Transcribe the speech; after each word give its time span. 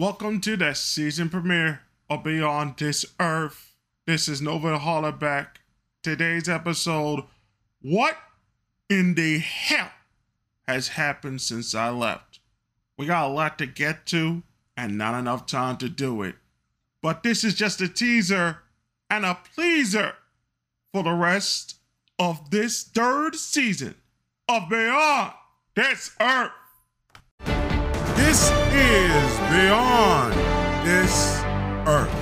Welcome 0.00 0.40
to 0.40 0.56
the 0.56 0.72
season 0.72 1.28
premiere 1.28 1.82
of 2.08 2.24
Beyond 2.24 2.78
This 2.78 3.04
Earth. 3.20 3.76
This 4.06 4.28
is 4.28 4.40
Nova 4.40 4.78
Hollaback. 4.78 5.56
Today's 6.02 6.48
episode 6.48 7.24
What 7.82 8.16
in 8.88 9.14
the 9.14 9.40
hell 9.40 9.90
has 10.66 10.88
happened 10.88 11.42
since 11.42 11.74
I 11.74 11.90
left? 11.90 12.40
We 12.96 13.04
got 13.04 13.28
a 13.28 13.34
lot 13.34 13.58
to 13.58 13.66
get 13.66 14.06
to 14.06 14.42
and 14.74 14.96
not 14.96 15.18
enough 15.18 15.44
time 15.44 15.76
to 15.76 15.90
do 15.90 16.22
it. 16.22 16.36
But 17.02 17.22
this 17.22 17.44
is 17.44 17.52
just 17.52 17.82
a 17.82 17.86
teaser 17.88 18.60
and 19.10 19.26
a 19.26 19.38
pleaser 19.54 20.14
for 20.94 21.02
the 21.02 21.12
rest 21.12 21.74
of 22.18 22.50
this 22.50 22.84
third 22.84 23.34
season 23.34 23.96
of 24.48 24.70
Beyond 24.70 25.34
This 25.74 26.12
Earth. 26.18 26.52
This 28.30 28.52
is 28.72 29.38
Beyond 29.50 30.34
This 30.86 31.40
Earth. 31.84 32.14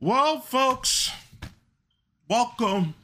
Well, 0.00 0.40
folks, 0.40 1.12
welcome 2.28 2.96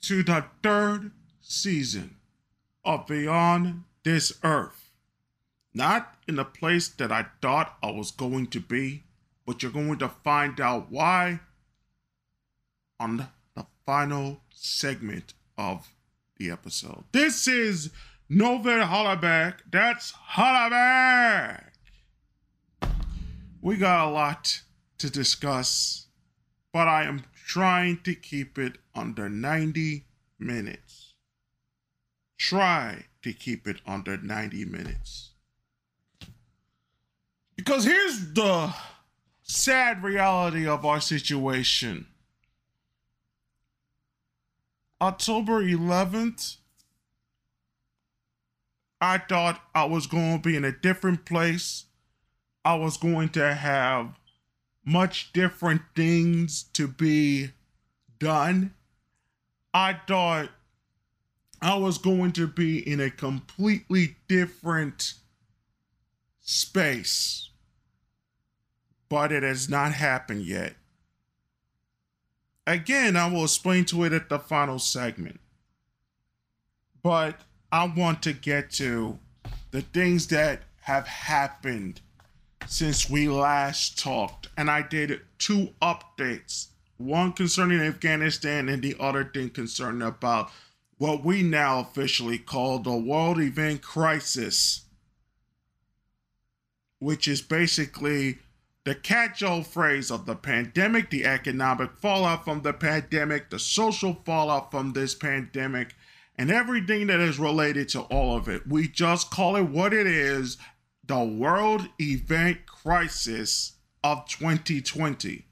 to 0.00 0.24
the 0.24 0.46
third 0.64 1.12
season 1.40 2.16
of 2.84 3.06
Beyond 3.06 3.84
This 4.02 4.32
Earth. 4.42 4.90
Not 5.72 6.16
in 6.26 6.34
the 6.34 6.44
place 6.44 6.88
that 6.88 7.12
I 7.12 7.26
thought 7.40 7.78
I 7.80 7.92
was 7.92 8.10
going 8.10 8.48
to 8.48 8.58
be, 8.58 9.04
but 9.46 9.62
you're 9.62 9.70
going 9.70 9.98
to 9.98 10.08
find 10.08 10.60
out 10.60 10.90
why 10.90 11.38
on 13.00 13.28
the 13.54 13.66
final 13.86 14.40
segment 14.50 15.34
of 15.56 15.92
the 16.36 16.50
episode. 16.50 17.04
This 17.12 17.48
is 17.48 17.90
Nova 18.28 18.84
Hollaback. 18.84 19.60
That's 19.70 20.12
Hollaback. 20.32 21.64
We 23.60 23.76
got 23.76 24.06
a 24.06 24.10
lot 24.10 24.62
to 24.98 25.10
discuss, 25.10 26.06
but 26.72 26.88
I 26.88 27.04
am 27.04 27.24
trying 27.46 28.00
to 28.04 28.14
keep 28.14 28.58
it 28.58 28.78
under 28.94 29.28
90 29.28 30.04
minutes. 30.38 31.14
Try 32.36 33.06
to 33.22 33.32
keep 33.32 33.66
it 33.66 33.80
under 33.86 34.16
90 34.16 34.64
minutes. 34.66 35.30
Because 37.56 37.84
here's 37.84 38.32
the 38.34 38.72
sad 39.42 40.04
reality 40.04 40.66
of 40.66 40.84
our 40.84 41.00
situation. 41.00 42.07
October 45.00 45.62
11th, 45.62 46.56
I 49.00 49.18
thought 49.18 49.62
I 49.74 49.84
was 49.84 50.08
going 50.08 50.40
to 50.42 50.48
be 50.48 50.56
in 50.56 50.64
a 50.64 50.72
different 50.72 51.24
place. 51.24 51.84
I 52.64 52.74
was 52.74 52.96
going 52.96 53.28
to 53.30 53.54
have 53.54 54.18
much 54.84 55.32
different 55.32 55.82
things 55.94 56.64
to 56.72 56.88
be 56.88 57.50
done. 58.18 58.74
I 59.72 60.00
thought 60.08 60.50
I 61.62 61.76
was 61.76 61.98
going 61.98 62.32
to 62.32 62.48
be 62.48 62.78
in 62.78 62.98
a 62.98 63.10
completely 63.10 64.16
different 64.26 65.14
space, 66.40 67.50
but 69.08 69.30
it 69.30 69.44
has 69.44 69.68
not 69.68 69.92
happened 69.92 70.42
yet. 70.42 70.74
Again, 72.68 73.16
I 73.16 73.30
will 73.30 73.44
explain 73.44 73.86
to 73.86 74.04
it 74.04 74.12
at 74.12 74.28
the 74.28 74.38
final 74.38 74.78
segment. 74.78 75.40
But 77.02 77.40
I 77.72 77.86
want 77.86 78.22
to 78.24 78.34
get 78.34 78.70
to 78.72 79.18
the 79.70 79.80
things 79.80 80.26
that 80.26 80.64
have 80.82 81.06
happened 81.06 82.02
since 82.66 83.08
we 83.08 83.26
last 83.26 83.98
talked. 83.98 84.48
And 84.54 84.70
I 84.70 84.82
did 84.82 85.22
two 85.38 85.70
updates 85.80 86.66
one 86.98 87.32
concerning 87.32 87.80
Afghanistan, 87.80 88.68
and 88.68 88.82
the 88.82 88.96
other 89.00 89.24
thing 89.24 89.48
concerning 89.48 90.02
about 90.02 90.50
what 90.98 91.24
we 91.24 91.42
now 91.42 91.80
officially 91.80 92.36
call 92.36 92.80
the 92.80 92.94
World 92.94 93.40
Event 93.40 93.80
Crisis, 93.80 94.82
which 96.98 97.26
is 97.28 97.40
basically 97.40 98.40
the 98.88 98.94
catch 98.94 99.42
all 99.42 99.62
phrase 99.62 100.10
of 100.10 100.24
the 100.24 100.34
pandemic, 100.34 101.10
the 101.10 101.26
economic 101.26 101.90
fallout 101.98 102.42
from 102.42 102.62
the 102.62 102.72
pandemic, 102.72 103.50
the 103.50 103.58
social 103.58 104.14
fallout 104.24 104.70
from 104.70 104.94
this 104.94 105.14
pandemic, 105.14 105.94
and 106.36 106.50
everything 106.50 107.08
that 107.08 107.20
is 107.20 107.38
related 107.38 107.86
to 107.86 108.00
all 108.00 108.34
of 108.34 108.48
it. 108.48 108.66
We 108.66 108.88
just 108.88 109.30
call 109.30 109.56
it 109.56 109.64
what 109.64 109.92
it 109.92 110.06
is 110.06 110.56
the 111.04 111.22
world 111.22 111.86
event 112.00 112.64
crisis 112.64 113.74
of 114.02 114.26
2020. 114.26 115.44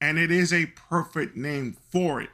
And 0.00 0.18
it 0.18 0.32
is 0.32 0.52
a 0.52 0.66
perfect 0.66 1.36
name 1.36 1.76
for 1.92 2.20
it. 2.20 2.30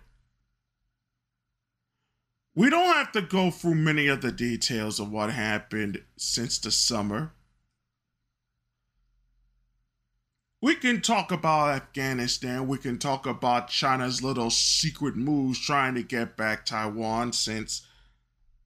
We 2.54 2.70
don't 2.70 2.94
have 2.94 3.12
to 3.12 3.20
go 3.20 3.50
through 3.50 3.75
many 3.75 4.06
of 4.06 4.22
the 4.22 4.32
details 4.32 4.99
of 4.99 5.12
what 5.12 5.28
happened 5.28 6.03
since 6.16 6.59
the 6.59 6.70
summer. 6.70 7.34
We 10.62 10.77
can 10.77 11.00
talk 11.00 11.33
about 11.33 11.75
Afghanistan. 11.75 12.69
We 12.69 12.78
can 12.78 12.97
talk 12.97 13.27
about 13.27 13.69
China's 13.69 14.23
little 14.23 14.49
secret 14.49 15.17
moves 15.17 15.59
trying 15.59 15.97
to 15.97 16.05
get 16.05 16.37
back 16.37 16.65
Taiwan 16.65 17.33
since 17.33 17.84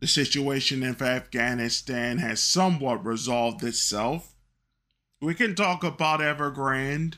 the 0.01 0.07
situation 0.07 0.83
in 0.83 1.03
Afghanistan 1.03 2.19
has 2.19 2.43
somewhat 2.43 3.05
resolved 3.05 3.65
itself. 3.65 4.34
We 5.23 5.33
can 5.33 5.55
talk 5.55 5.83
about 5.83 6.21
Evergrande 6.21 7.15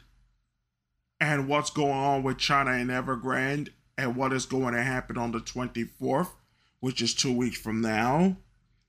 and 1.21 1.49
what's 1.49 1.71
going 1.71 1.91
on 1.91 2.23
with 2.23 2.39
China 2.39 2.71
and 2.71 2.89
Evergrande 2.89 3.71
and 3.99 4.15
what 4.15 4.33
is 4.33 4.47
going 4.47 4.75
to 4.75 4.83
happen 4.85 5.19
on 5.19 5.33
the 5.33 5.41
24th, 5.41 6.31
which 6.79 7.03
is 7.03 7.15
two 7.15 7.37
weeks 7.37 7.59
from 7.59 7.81
now. 7.81 8.37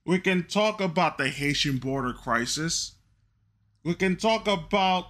We 0.05 0.19
can 0.19 0.43
talk 0.43 0.81
about 0.81 1.17
the 1.17 1.29
Haitian 1.29 1.77
border 1.77 2.13
crisis. 2.13 2.93
We 3.83 3.95
can 3.95 4.17
talk 4.17 4.47
about 4.47 5.07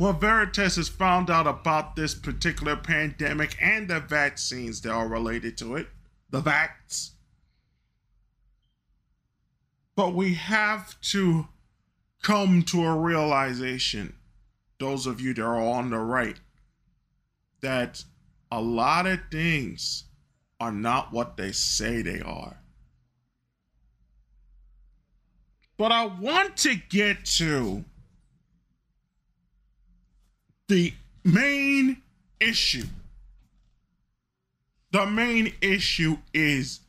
what 0.00 0.18
Veritas 0.18 0.76
has 0.76 0.88
found 0.88 1.28
out 1.28 1.46
about 1.46 1.94
this 1.94 2.14
particular 2.14 2.74
pandemic 2.74 3.54
and 3.60 3.86
the 3.86 4.00
vaccines 4.00 4.80
that 4.80 4.90
are 4.90 5.06
related 5.06 5.58
to 5.58 5.76
it, 5.76 5.88
the 6.30 6.40
vax. 6.40 7.10
But 9.94 10.14
we 10.14 10.32
have 10.32 10.98
to 11.02 11.48
come 12.22 12.62
to 12.62 12.82
a 12.86 12.96
realization, 12.96 14.14
those 14.78 15.06
of 15.06 15.20
you 15.20 15.34
that 15.34 15.42
are 15.42 15.62
on 15.62 15.90
the 15.90 15.98
right, 15.98 16.40
that 17.60 18.02
a 18.50 18.62
lot 18.62 19.06
of 19.06 19.20
things 19.30 20.04
are 20.58 20.72
not 20.72 21.12
what 21.12 21.36
they 21.36 21.52
say 21.52 22.00
they 22.00 22.22
are. 22.22 22.62
But 25.76 25.92
I 25.92 26.06
want 26.06 26.56
to 26.58 26.76
get 26.88 27.26
to 27.36 27.84
the 30.70 30.94
main 31.24 32.00
issue. 32.38 32.86
The 34.92 35.04
main 35.04 35.52
issue 35.60 36.18
is 36.32 36.80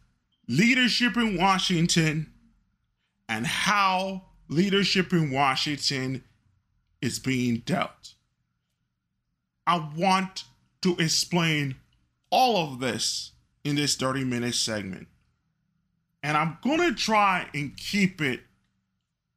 leadership 0.48 1.18
in 1.18 1.36
Washington 1.36 2.32
and 3.28 3.48
how 3.48 4.22
leadership 4.50 5.12
in 5.12 5.32
Washington 5.32 6.24
is 7.02 7.18
being 7.18 7.64
dealt. 7.66 8.14
I 9.66 9.90
want 9.98 10.44
to 10.84 10.96
explain 10.98 11.76
all 12.30 12.58
of 12.58 12.80
this 12.80 13.32
in 13.64 13.78
this 13.78 13.96
30 13.96 14.26
minute 14.26 14.54
segment. 14.54 15.08
And 16.22 16.38
I'm 16.38 16.60
going 16.64 16.82
to 16.82 16.94
try 16.94 17.48
and 17.56 17.76
keep 17.76 18.22
it 18.22 18.42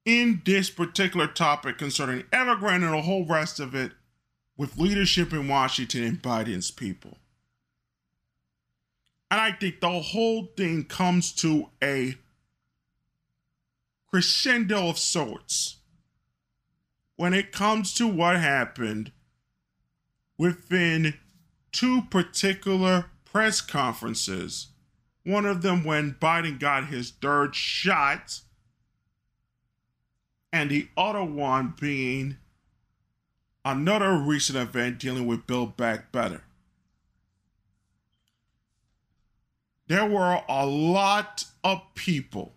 in 0.05 0.43
this 0.45 0.69
particular 0.69 1.29
topic 1.29 1.79
concerning 1.79 2.25
Evergrande 2.25 2.85
and 2.85 2.93
the 2.93 3.01
whole 3.01 3.25
rest 3.25 3.59
of 3.59 3.75
it 3.75 3.93
with 4.57 4.79
leadership 4.79 5.33
in 5.33 5.49
Washington 5.49 6.05
and 6.05 6.23
Biden's 6.23 6.71
people. 6.71 7.19
And 9.31 9.41
I 9.41 9.53
think 9.53 9.81
the 9.81 10.01
whole 10.01 10.49
thing 10.57 10.85
comes 10.85 11.33
to 11.35 11.71
a 11.83 12.17
crescendo 14.09 14.89
of 14.89 14.99
sorts 14.99 15.79
when 17.17 17.35
it 17.35 17.51
comes 17.51 17.95
to 17.95 18.07
what 18.07 18.37
happened 18.37 19.11
within 20.39 21.15
two 21.73 22.03
particular 22.03 23.07
press 23.25 23.61
conferences. 23.61 24.69
One 25.25 25.47
of 25.47 25.63
them 25.63 25.85
when 25.85 26.15
Biden 26.15 26.61
got 26.61 26.87
his 26.87 27.11
third 27.11 27.55
shot, 27.57 28.41
and 30.53 30.71
the 30.71 30.89
other 30.97 31.25
one 31.25 31.75
being 31.81 32.37
another 33.65 34.15
recent 34.15 34.59
event 34.59 34.99
dealing 34.99 35.27
with 35.27 35.47
Build 35.47 35.77
Back 35.77 36.13
Better. 36.13 36.43
there 39.87 40.07
were 40.07 40.41
a 40.49 40.67
lot 40.67 41.45
of 41.63 41.83
people 41.95 42.55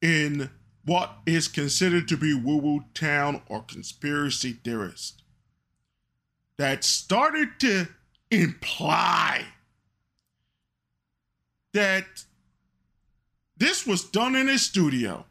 in 0.00 0.50
what 0.84 1.18
is 1.26 1.48
considered 1.48 2.08
to 2.08 2.16
be 2.16 2.34
woo 2.34 2.56
woo 2.56 2.84
town 2.94 3.42
or 3.46 3.62
conspiracy 3.62 4.52
theorist 4.52 5.22
that 6.56 6.84
started 6.84 7.48
to 7.58 7.86
imply 8.30 9.44
that 11.72 12.24
this 13.56 13.86
was 13.86 14.04
done 14.04 14.34
in 14.34 14.48
his 14.48 14.62
studio. 14.62 15.24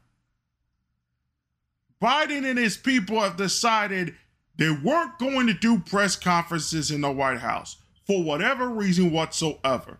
Biden 2.02 2.50
and 2.50 2.58
his 2.58 2.78
people 2.78 3.20
have 3.20 3.36
decided 3.36 4.16
they 4.60 4.70
weren't 4.70 5.18
going 5.18 5.48
to 5.48 5.54
do 5.54 5.80
press 5.80 6.18
conferences 6.18 6.92
in 6.92 7.00
the 7.00 7.12
White 7.12 7.40
House 7.40 7.78
for 8.06 8.22
whatever 8.22 8.68
reason 8.68 9.10
whatsoever. 9.10 10.00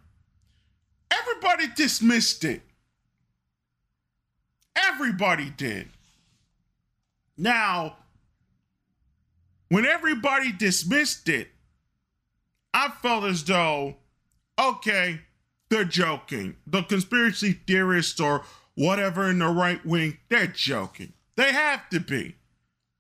Everybody 1.10 1.68
dismissed 1.76 2.44
it. 2.44 2.62
Everybody 4.76 5.50
did. 5.50 5.88
Now, 7.38 7.96
when 9.70 9.86
everybody 9.86 10.52
dismissed 10.52 11.30
it, 11.30 11.48
I 12.74 12.90
felt 12.90 13.24
as 13.24 13.46
though, 13.46 13.96
okay, 14.60 15.22
they're 15.70 15.86
joking. 15.86 16.58
The 16.68 16.84
conspiracy 16.84 17.62
theorists 17.66 18.20
or 18.20 18.44
whatever 18.76 19.30
in 19.30 19.40
the 19.40 19.48
right 19.48 19.84
wing, 19.86 20.18
they're 20.28 20.48
joking. 20.48 21.14
They 21.38 21.54
have 21.54 21.90
to 21.92 22.02
be. 22.02 22.36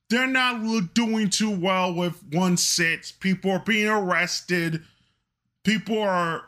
They're 0.09 0.27
not 0.27 0.93
doing 0.93 1.29
too 1.29 1.51
well 1.51 1.93
with 1.93 2.23
one 2.31 2.57
sits. 2.57 3.11
People 3.11 3.51
are 3.51 3.63
being 3.63 3.87
arrested. 3.87 4.83
People 5.63 6.01
are 6.01 6.45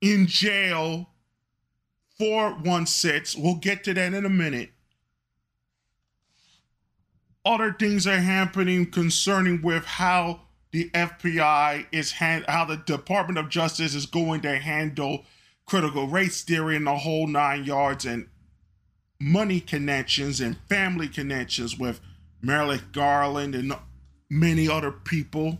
in 0.00 0.26
jail 0.26 1.10
for 2.16 2.50
one 2.50 2.86
sits. 2.86 3.36
We'll 3.36 3.56
get 3.56 3.82
to 3.84 3.94
that 3.94 4.14
in 4.14 4.24
a 4.24 4.30
minute. 4.30 4.70
Other 7.44 7.72
things 7.72 8.06
are 8.06 8.18
happening 8.18 8.90
concerning 8.90 9.62
with 9.62 9.84
how 9.84 10.42
the 10.70 10.90
FBI 10.90 11.86
is 11.90 12.12
hand, 12.12 12.44
how 12.46 12.66
the 12.66 12.76
Department 12.76 13.38
of 13.38 13.48
Justice 13.48 13.94
is 13.94 14.06
going 14.06 14.42
to 14.42 14.58
handle 14.58 15.24
critical 15.66 16.06
race 16.06 16.42
theory 16.42 16.76
and 16.76 16.86
the 16.86 16.96
whole 16.96 17.26
nine 17.26 17.64
yards 17.64 18.04
and 18.04 18.28
money 19.20 19.60
connections 19.60 20.40
and 20.40 20.56
family 20.68 21.08
connections 21.08 21.78
with 21.78 22.00
Merrick 22.40 22.92
Garland 22.92 23.54
and 23.54 23.72
many 24.30 24.68
other 24.68 24.92
people 24.92 25.58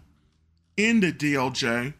in 0.76 1.00
the 1.00 1.12
DOJ. 1.12 1.94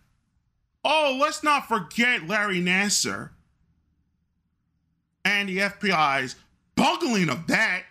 Oh, 0.84 1.19
let's 1.20 1.43
not 1.43 1.66
forget 1.66 2.28
Larry 2.28 2.60
Nassar 2.60 3.31
and 5.25 5.49
the 5.49 5.58
FBI's 5.58 6.37
bungling 6.76 7.28
of 7.28 7.49
that, 7.49 7.82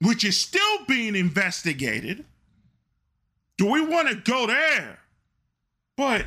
which 0.00 0.24
is 0.24 0.40
still 0.40 0.84
being 0.86 1.16
investigated. 1.16 2.24
Do 3.56 3.66
we 3.66 3.84
want 3.84 4.08
to 4.08 4.14
go 4.14 4.46
there? 4.46 5.00
But 5.96 6.26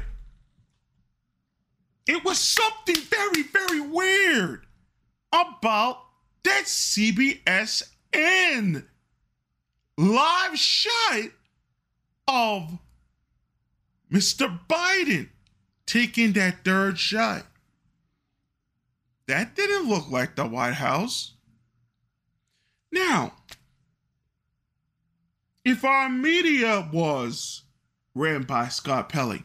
it 2.06 2.25
was 2.25 2.38
something 2.38 2.97
very, 2.97 3.44
very 3.44 3.79
weird 3.79 4.65
about 5.31 6.06
that 6.44 6.63
CBSN 6.66 7.86
live 9.98 10.57
shot 10.57 11.30
of 12.28 12.80
Mr. 14.12 14.60
Biden 14.68 15.30
taking 15.86 16.33
that 16.33 16.66
third 16.66 16.98
shot. 17.00 17.45
That 19.28 19.56
didn't 19.56 19.88
look 19.88 20.10
like 20.10 20.36
the 20.36 20.45
White 20.45 20.74
House. 20.74 21.33
Now, 22.92 23.33
if 25.63 25.86
our 25.86 26.10
media 26.10 26.89
was 26.92 27.63
ran 28.13 28.44
by 28.44 28.68
Scott 28.68 29.07
Pelley, 29.10 29.44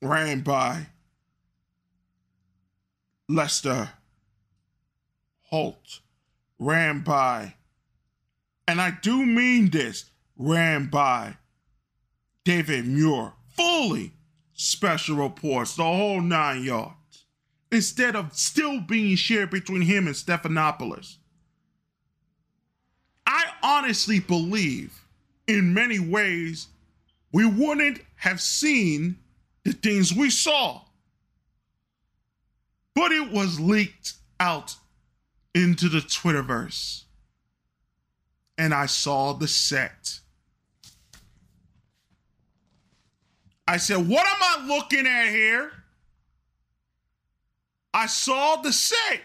ran 0.00 0.40
by 0.40 0.86
Lester 3.28 3.90
Holt, 5.44 6.00
ran 6.58 7.00
by, 7.00 7.54
and 8.68 8.80
I 8.80 8.98
do 9.02 9.24
mean 9.24 9.70
this, 9.70 10.10
ran 10.36 10.86
by 10.86 11.36
David 12.44 12.86
Muir, 12.86 13.32
fully 13.48 14.12
special 14.52 15.16
reports, 15.16 15.76
the 15.76 15.84
whole 15.84 16.20
nine 16.20 16.64
yards, 16.64 17.24
instead 17.72 18.14
of 18.14 18.36
still 18.36 18.80
being 18.80 19.16
shared 19.16 19.50
between 19.50 19.82
him 19.82 20.06
and 20.06 20.16
Stephanopoulos. 20.16 21.16
I 23.26 23.44
honestly 23.62 24.20
believe, 24.20 25.02
in 25.46 25.72
many 25.72 25.98
ways, 25.98 26.68
we 27.32 27.46
wouldn't 27.46 28.00
have 28.16 28.40
seen 28.40 29.16
the 29.64 29.72
things 29.72 30.12
we 30.12 30.30
saw. 30.30 30.82
But 32.94 33.12
it 33.12 33.30
was 33.30 33.60
leaked 33.60 34.14
out 34.38 34.76
into 35.54 35.88
the 35.88 35.98
Twitterverse. 35.98 37.04
And 38.56 38.72
I 38.72 38.86
saw 38.86 39.32
the 39.32 39.48
set. 39.48 40.20
I 43.66 43.78
said, 43.78 44.08
What 44.08 44.26
am 44.26 44.36
I 44.40 44.66
looking 44.66 45.06
at 45.06 45.28
here? 45.28 45.72
I 47.92 48.06
saw 48.06 48.56
the 48.56 48.72
set. 48.72 49.22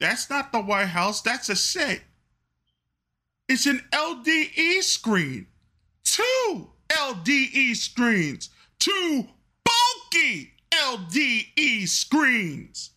That's 0.00 0.28
not 0.28 0.52
the 0.52 0.60
White 0.60 0.86
House, 0.86 1.20
that's 1.22 1.48
a 1.48 1.56
set. 1.56 2.02
It's 3.48 3.66
an 3.66 3.82
LDE 3.92 4.82
screen. 4.82 5.46
Two 6.04 6.70
LDE 6.88 7.76
screens. 7.76 8.50
Two 8.78 9.28
bulky 10.14 10.52
LDE 10.70 11.88
screens. 11.88 12.90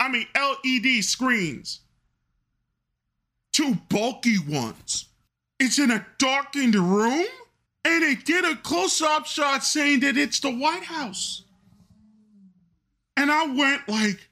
I 0.00 0.08
mean, 0.08 0.26
LED 0.34 1.04
screens. 1.04 1.80
Two 3.52 3.76
bulky 3.88 4.38
ones. 4.38 5.06
It's 5.58 5.78
in 5.78 5.90
a 5.90 6.06
darkened 6.18 6.76
room, 6.76 7.26
and 7.84 8.02
they 8.02 8.14
did 8.14 8.44
a 8.44 8.56
close 8.56 9.02
up 9.02 9.26
shot 9.26 9.64
saying 9.64 10.00
that 10.00 10.16
it's 10.16 10.40
the 10.40 10.50
White 10.50 10.84
House. 10.84 11.42
And 13.16 13.32
I 13.32 13.46
went 13.46 13.88
like, 13.88 14.28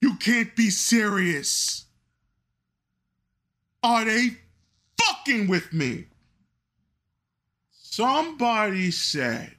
you 0.00 0.16
can't 0.16 0.54
be 0.56 0.70
serious. 0.70 1.84
Are 3.82 4.04
they 4.04 4.38
fucking 4.98 5.48
with 5.48 5.72
me? 5.74 6.06
Somebody 7.70 8.90
said 8.90 9.54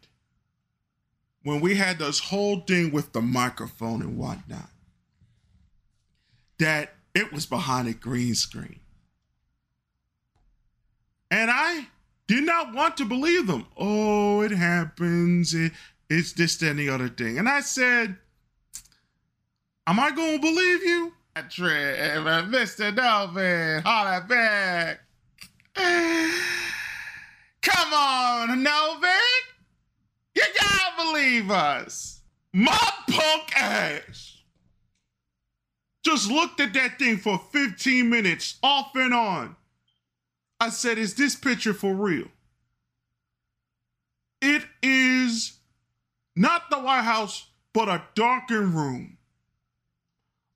when 1.46 1.62
we 1.62 1.76
had 1.76 2.00
this 2.00 2.20
whole 2.20 2.62
thing 2.62 2.92
with 2.92 3.14
the 3.14 3.22
microphone 3.22 4.02
and 4.02 4.18
whatnot 4.18 4.68
that 6.58 6.96
it 7.14 7.32
was 7.32 7.46
behind 7.46 7.88
a 7.88 7.94
green 7.94 8.34
screen. 8.34 8.80
And 11.30 11.52
I 11.54 11.86
did 12.26 12.46
not 12.46 12.74
want 12.74 12.98
to 12.98 13.06
believe 13.06 13.46
them. 13.46 13.68
Oh, 13.78 14.42
it 14.42 14.50
happens. 14.50 15.54
It, 15.54 15.74
it's 16.10 16.34
this, 16.34 16.58
that, 16.58 16.72
and 16.72 16.80
the 16.80 16.90
other 16.90 17.10
thing. 17.10 17.38
And 17.38 17.48
I 17.48 17.62
said, 17.62 18.18
Am 19.86 20.00
I 20.00 20.10
going 20.10 20.38
to 20.38 20.42
believe 20.42 20.84
you? 20.84 21.14
Mr. 22.48 22.96
Novin, 22.96 23.84
holla 23.84 24.26
back. 24.28 25.02
Come 27.62 27.94
on, 27.94 28.64
Novin. 28.64 29.45
You 30.36 30.44
gotta 30.60 31.06
believe 31.06 31.50
us. 31.50 32.22
My 32.54 32.90
punk 33.10 33.58
ass 33.58 34.36
just 36.04 36.30
looked 36.30 36.60
at 36.60 36.74
that 36.74 37.00
thing 37.00 37.18
for 37.18 37.42
15 37.52 38.10
minutes, 38.10 38.58
off 38.62 38.96
and 38.96 39.14
on. 39.14 39.56
I 40.60 40.70
said, 40.70 40.98
Is 40.98 41.16
this 41.16 41.36
picture 41.36 41.74
for 41.74 41.94
real? 41.94 42.28
It 44.42 44.64
is 44.84 45.58
not 46.36 46.70
the 46.70 46.80
White 46.80 47.02
House, 47.02 47.48
but 47.74 47.90
a 47.90 48.04
darkened 48.14 48.76
room. 48.76 49.18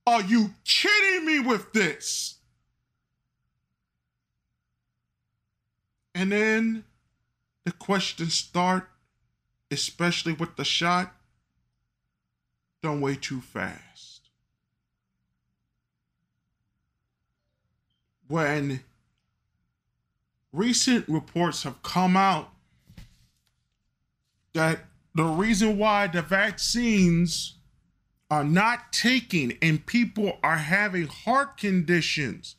Are 0.06 0.22
you 0.22 0.52
kidding 0.66 1.26
me 1.26 1.40
with 1.40 1.74
this? 1.74 2.36
And 6.16 6.32
then 6.32 6.84
the 7.66 7.72
questions 7.72 8.34
start, 8.34 8.90
especially 9.72 10.34
with 10.34 10.56
the 10.56 10.66
shot. 10.66 11.14
Don't 12.82 13.02
wait 13.02 13.22
too 13.22 13.42
fast. 13.42 14.30
When 18.28 18.82
recent 20.52 21.08
reports 21.08 21.64
have 21.64 21.82
come 21.84 22.16
out 22.16 22.50
that 24.54 24.86
the 25.16 25.24
reason 25.24 25.78
why 25.78 26.08
the 26.08 26.22
vaccines 26.22 27.56
are 28.32 28.44
not 28.44 28.94
taking 28.94 29.58
and 29.62 29.86
people 29.86 30.38
are 30.44 30.58
having 30.58 31.08
heart 31.08 31.58
conditions 31.58 32.56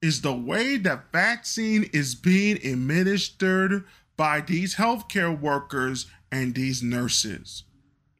is 0.00 0.22
the 0.22 0.32
way 0.32 0.76
the 0.76 1.00
vaccine 1.12 1.88
is 1.92 2.14
being 2.14 2.56
administered 2.64 3.84
by 4.20 4.38
these 4.38 4.74
healthcare 4.74 5.40
workers 5.40 6.04
and 6.30 6.54
these 6.54 6.82
nurses. 6.82 7.64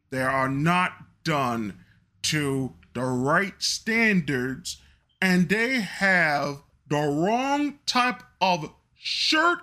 They 0.08 0.22
are 0.22 0.48
not 0.48 0.92
done 1.24 1.84
to 2.22 2.72
the 2.94 3.04
right 3.04 3.52
standards 3.58 4.80
and 5.20 5.50
they 5.50 5.80
have 5.82 6.62
the 6.88 7.02
wrong 7.02 7.80
type 7.84 8.22
of 8.40 8.72
shirt 8.94 9.58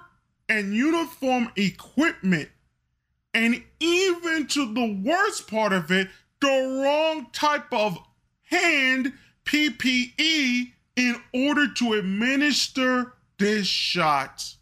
and 0.48 0.76
uniform 0.76 1.50
equipment. 1.56 2.50
And 3.34 3.64
even 3.80 4.46
to 4.46 4.72
the 4.76 5.02
worst 5.04 5.50
part 5.50 5.74
of 5.74 5.92
it, 5.92 6.08
the 6.40 6.84
wrong 6.84 7.32
type 7.34 7.74
of 7.74 7.98
hand 8.44 9.12
PPE 9.44 10.72
in 10.96 11.16
order 11.34 11.74
to 11.74 11.94
administer 11.94 13.14
this 13.40 13.66
shot. 13.66 14.57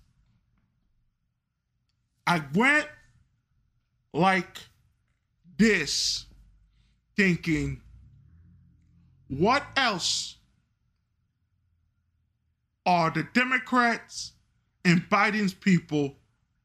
I 2.28 2.44
went 2.54 2.88
like 4.14 4.58
this, 5.58 6.26
thinking, 7.16 7.82
what 9.28 9.64
else 9.76 10.38
are 12.86 13.10
the 13.10 13.28
Democrats 13.34 14.34
and 14.84 15.10
Biden's 15.10 15.54
people 15.54 16.16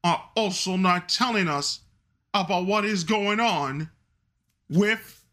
are 0.03 0.29
also 0.35 0.77
not 0.77 1.09
telling 1.09 1.47
us 1.47 1.81
about 2.33 2.65
what 2.65 2.85
is 2.85 3.03
going 3.03 3.39
on 3.39 3.89
with 4.69 5.25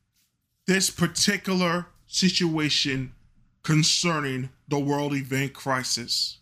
this 0.66 0.90
particular 0.90 1.86
situation 2.06 3.12
concerning 3.62 4.50
the 4.66 4.78
world 4.78 5.14
event 5.14 5.52
crisis. 5.52 6.37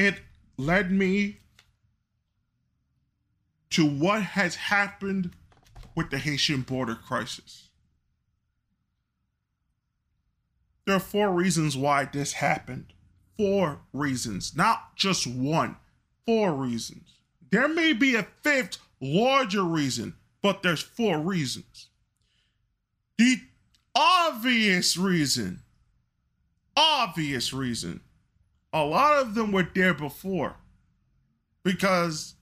It 0.00 0.22
led 0.56 0.90
me 0.90 1.40
to 3.68 3.84
what 3.84 4.22
has 4.22 4.54
happened 4.54 5.32
with 5.94 6.08
the 6.08 6.16
Haitian 6.16 6.62
border 6.62 6.94
crisis. 6.94 7.68
There 10.86 10.96
are 10.96 11.00
four 11.00 11.30
reasons 11.30 11.76
why 11.76 12.06
this 12.06 12.32
happened. 12.32 12.94
Four 13.36 13.80
reasons, 13.92 14.56
not 14.56 14.96
just 14.96 15.26
one. 15.26 15.76
Four 16.24 16.54
reasons. 16.54 17.18
There 17.50 17.68
may 17.68 17.92
be 17.92 18.14
a 18.14 18.26
fifth 18.40 18.78
larger 19.02 19.64
reason, 19.64 20.14
but 20.40 20.62
there's 20.62 20.80
four 20.80 21.18
reasons. 21.18 21.88
The 23.18 23.36
obvious 23.94 24.96
reason, 24.96 25.60
obvious 26.74 27.52
reason, 27.52 28.00
a 28.72 28.84
lot 28.84 29.20
of 29.20 29.34
them 29.34 29.52
were 29.52 29.68
there 29.74 29.94
before 29.94 30.56
because 31.62 32.34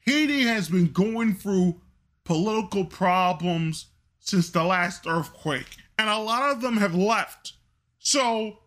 Haiti 0.00 0.42
has 0.42 0.68
been 0.68 0.92
going 0.92 1.34
through 1.34 1.80
political 2.24 2.84
problems 2.84 3.86
since 4.18 4.50
the 4.50 4.64
last 4.64 5.06
earthquake, 5.06 5.76
and 5.98 6.08
a 6.08 6.18
lot 6.18 6.50
of 6.50 6.60
them 6.60 6.76
have 6.76 6.94
left. 6.94 7.52
So 7.98 8.58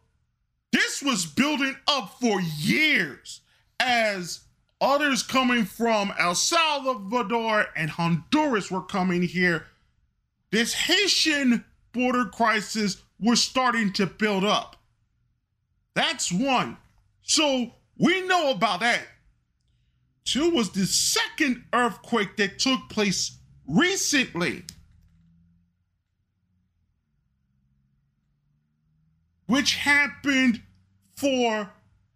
this 0.72 1.02
was 1.02 1.26
building 1.26 1.76
up 1.88 2.18
for 2.22 2.40
years 2.42 3.42
as 3.80 4.42
others 4.82 5.24
coming 5.24 5.66
from 5.66 6.14
El 6.18 6.36
Salvador 6.36 7.68
and 7.76 7.90
Honduras 7.90 8.72
were 8.72 8.82
coming 8.82 9.22
here. 9.22 9.66
This 10.52 10.74
Haitian 10.74 11.66
border 11.92 12.26
crisis 12.26 13.02
was 13.20 13.42
starting 13.44 13.92
to 13.94 14.06
build 14.06 14.46
up. 14.46 14.78
That's 15.94 16.32
one. 16.32 16.78
So 17.30 17.72
we 18.00 18.22
know 18.26 18.50
about 18.50 18.80
that. 18.80 19.04
Two 20.26 20.50
was 20.50 20.72
the 20.72 20.88
second 20.88 21.64
earthquake 21.74 22.38
that 22.38 22.58
took 22.58 22.90
place 22.90 23.38
recently, 23.68 24.64
which 29.46 29.76
happened 29.76 30.60
for 31.18 31.70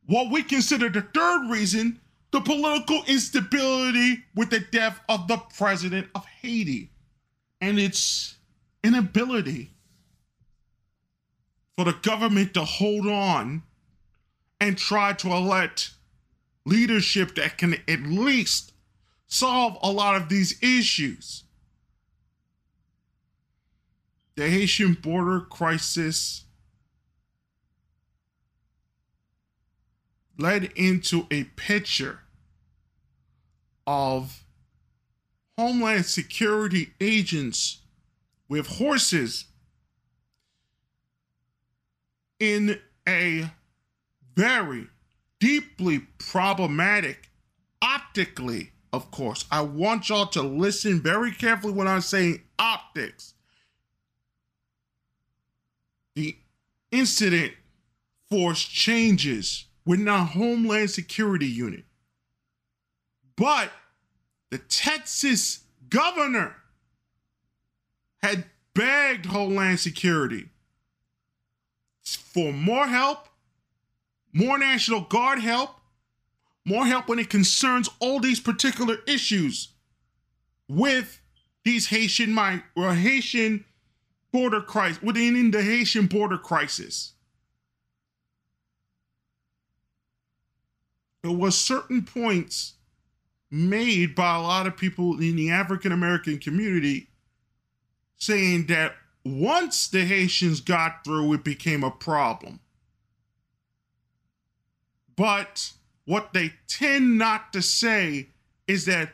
what 0.08 0.32
we 0.32 0.41
consider 0.41 0.89
the 0.89 1.01
third 1.01 1.48
reason 1.48 2.00
the 2.32 2.41
political 2.41 3.03
instability 3.05 4.24
with 4.34 4.50
the 4.50 4.62
death 4.72 5.00
of 5.10 5.27
the 5.27 5.38
president 5.55 6.08
of 6.15 6.25
Haiti 6.41 6.89
and 7.62 7.77
its 7.77 8.38
inability 8.84 9.70
for 11.77 11.86
the 11.86 11.93
government 12.01 12.55
to 12.55 12.63
hold 12.65 13.05
on 13.05 13.62
and 14.63 14.77
try 14.77 15.12
to 15.12 15.27
elect 15.29 15.91
leadership 16.65 17.36
that 17.36 17.58
can 17.58 17.74
at 17.86 18.00
least 18.03 18.72
solve 19.27 19.77
a 19.84 19.91
lot 19.91 20.15
of 20.15 20.29
these 20.29 20.58
issues. 20.63 21.43
The 24.36 24.50
Haitian 24.50 24.93
border 24.93 25.41
crisis 25.41 26.46
led 30.38 30.72
into 30.77 31.27
a 31.29 31.43
picture 31.43 32.22
of 33.86 34.46
Homeland 35.58 36.05
Security 36.05 36.93
agents 37.01 37.82
with 38.48 38.67
horses 38.67 39.43
in 42.39 42.79
a 43.05 43.51
very 44.36 44.88
deeply 45.40 46.00
problematic 46.18 47.30
optically, 47.82 48.72
of 48.92 49.12
course. 49.12 49.46
I 49.52 49.62
want 49.62 50.10
y'all 50.10 50.28
to 50.28 50.42
listen 50.42 51.02
very 51.02 51.32
carefully 51.32 51.74
when 51.74 51.88
I'm 51.88 52.02
saying 52.02 52.42
optics. 52.58 53.34
The 56.16 56.38
incident 56.92 57.54
force 58.30 58.63
changes 58.63 59.66
within 59.86 60.08
our 60.08 60.25
Homeland 60.25 60.92
Security 60.92 61.48
Unit. 61.48 61.84
But 63.36 63.72
the 64.50 64.60
Texas 64.60 65.63
governor 65.90 66.56
had 68.22 68.46
begged 68.74 69.25
Homeland 69.25 69.80
Security 69.80 70.50
for 72.04 72.54
more 72.54 72.88
help, 72.88 73.28
more 74.34 74.58
National 74.58 75.02
Guard 75.02 75.40
help, 75.40 75.70
more 76.66 76.86
help 76.86 77.08
when 77.08 77.20
it 77.20 77.30
concerns 77.30 77.90
all 78.00 78.20
these 78.20 78.40
particular 78.40 78.98
issues 79.08 79.70
with 80.68 81.22
these 81.63 81.88
Haitian 81.88 82.38
or 82.75 82.94
Haitian 82.94 83.63
border 84.32 84.62
crisis 84.62 85.02
within 85.02 85.52
the 85.52 85.62
Haitian 85.62 86.08
border 86.08 86.38
crisis. 86.38 87.13
There 91.22 91.32
was 91.32 91.58
certain 91.58 92.04
points 92.04 92.74
made 93.50 94.16
by 94.16 94.36
a 94.36 94.42
lot 94.42 94.68
of 94.68 94.75
people 94.75 95.22
in 95.22 95.36
the 95.36 95.52
African 95.52 95.92
American 95.92 96.40
community 96.40 97.08
saying 98.18 98.66
that 98.66 98.96
once 99.24 99.88
the 99.88 100.04
Haitians 100.04 100.60
got 100.60 101.06
through, 101.06 101.34
it 101.34 101.44
became 101.44 101.84
a 101.84 101.92
problem. 101.92 102.60
But 105.15 105.74
what 106.05 106.34
they 106.34 106.53
tend 106.67 107.17
not 107.17 107.53
to 107.53 107.62
say 107.62 108.29
is 108.67 108.86
that 108.86 109.12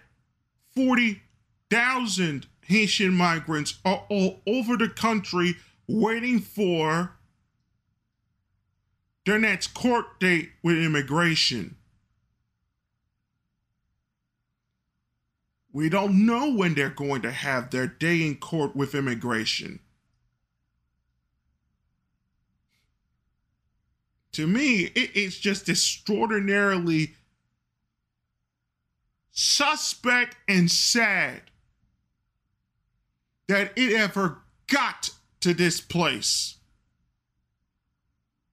40,000 0.75 2.47
Haitian 2.61 3.13
migrants 3.13 3.79
are 3.83 4.05
all 4.09 4.41
over 4.45 4.77
the 4.77 4.89
country 4.89 5.55
waiting 5.87 6.39
for 6.39 7.15
their 9.25 9.39
next 9.39 9.73
court 9.73 10.19
date 10.19 10.51
with 10.63 10.77
immigration. 10.77 11.75
We 15.71 15.89
don't 15.89 16.25
know 16.25 16.51
when 16.51 16.73
they're 16.73 16.89
going 16.89 17.21
to 17.23 17.31
have 17.31 17.69
their 17.69 17.87
day 17.87 18.25
in 18.25 18.37
court 18.37 18.75
with 18.75 18.95
immigration. 18.95 19.79
To 24.39 24.47
me, 24.47 24.83
it, 24.95 25.11
it's 25.15 25.37
just 25.37 25.67
extraordinarily 25.67 27.13
suspect 29.31 30.37
and 30.47 30.71
sad 30.71 31.41
that 33.49 33.73
it 33.75 33.91
ever 33.93 34.37
got 34.67 35.09
to 35.41 35.53
this 35.53 35.81
place. 35.81 36.55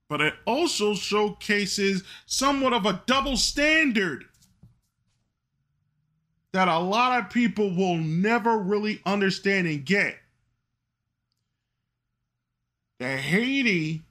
but 0.09 0.21
it 0.21 0.33
also 0.45 0.93
showcases 0.93 2.03
somewhat 2.25 2.73
of 2.73 2.85
a 2.85 3.01
double 3.05 3.37
standard 3.37 4.25
that 6.53 6.67
a 6.67 6.79
lot 6.79 7.19
of 7.19 7.29
people 7.29 7.75
will 7.75 7.97
never 7.97 8.57
really 8.57 9.01
understand 9.05 9.67
and 9.67 9.85
get. 9.85 10.17
That 12.99 13.19
Haiti 13.19 14.03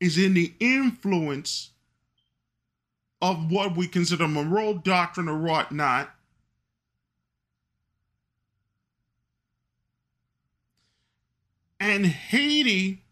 is 0.00 0.16
in 0.16 0.34
the 0.34 0.52
influence 0.58 1.70
of 3.22 3.50
what 3.50 3.76
we 3.76 3.86
consider 3.86 4.26
Monroe 4.26 4.74
Doctrine 4.74 5.28
or 5.28 5.38
whatnot. 5.38 6.10
And 11.78 12.06
Haiti 12.06 13.02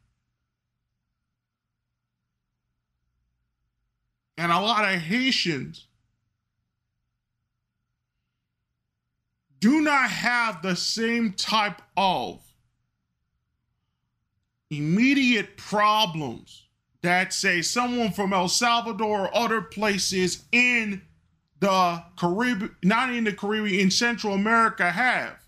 and 4.36 4.52
a 4.52 4.60
lot 4.60 4.92
of 4.92 5.00
Haitians 5.00 5.86
do 9.60 9.80
not 9.80 10.10
have 10.10 10.62
the 10.62 10.76
same 10.76 11.32
type 11.32 11.82
of 11.96 12.40
immediate 14.70 15.56
problems 15.56 16.67
that 17.02 17.32
say 17.32 17.62
someone 17.62 18.12
from 18.12 18.32
El 18.32 18.48
Salvador 18.48 19.26
or 19.26 19.36
other 19.36 19.60
places 19.60 20.44
in 20.52 21.02
the 21.60 22.02
Caribbean, 22.16 22.74
not 22.82 23.12
in 23.12 23.24
the 23.24 23.32
Caribbean, 23.32 23.80
in 23.80 23.90
Central 23.90 24.34
America 24.34 24.90
have. 24.90 25.38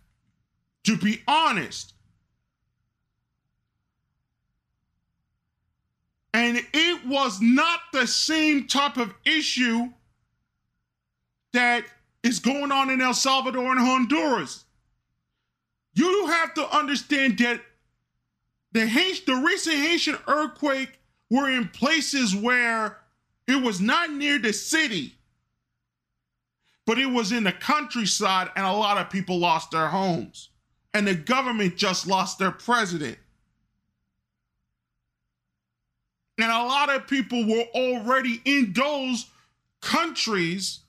To 0.85 0.97
be 0.97 1.23
honest. 1.29 1.93
And 6.33 6.61
it 6.73 7.07
was 7.07 7.41
not 7.41 7.81
the 7.93 8.07
same 8.07 8.67
type 8.67 8.97
of 8.97 9.13
issue 9.25 9.91
that 11.53 11.85
is 12.23 12.39
going 12.39 12.71
on 12.71 12.91
in 12.91 13.01
El 13.01 13.15
Salvador 13.15 13.73
and 13.73 13.81
Honduras. 13.81 14.65
You 15.95 16.27
have 16.29 16.55
to 16.55 16.77
understand 16.77 17.39
that 17.39 17.61
the, 18.73 18.87
Haitian, 18.87 19.25
the 19.27 19.43
recent 19.43 19.77
Haitian 19.77 20.17
earthquake 20.29 21.00
were 21.31 21.49
in 21.49 21.69
places 21.69 22.35
where 22.35 22.99
it 23.47 23.63
was 23.63 23.81
not 23.81 24.13
near 24.13 24.39
the 24.39 24.53
city, 24.53 25.15
but 26.87 26.99
it 26.99 27.07
was 27.07 27.33
in 27.33 27.45
the 27.45 27.53
countryside, 27.53 28.49
and 28.57 28.67
a 28.67 28.73
lot 28.73 28.99
of 28.99 29.11
people 29.11 29.39
lost 29.39 29.71
their 29.71 29.89
homes. 29.89 30.51
And 30.93 31.07
the 31.07 31.15
government 31.15 31.77
just 31.77 32.07
lost 32.07 32.39
their 32.39 32.51
president. 32.51 33.17
And 36.39 36.51
a 36.51 36.65
lot 36.65 36.91
of 36.91 37.07
people 37.07 37.47
were 37.47 37.65
already 37.75 38.41
in 38.45 38.73
those 38.73 39.27
countries 39.81 40.81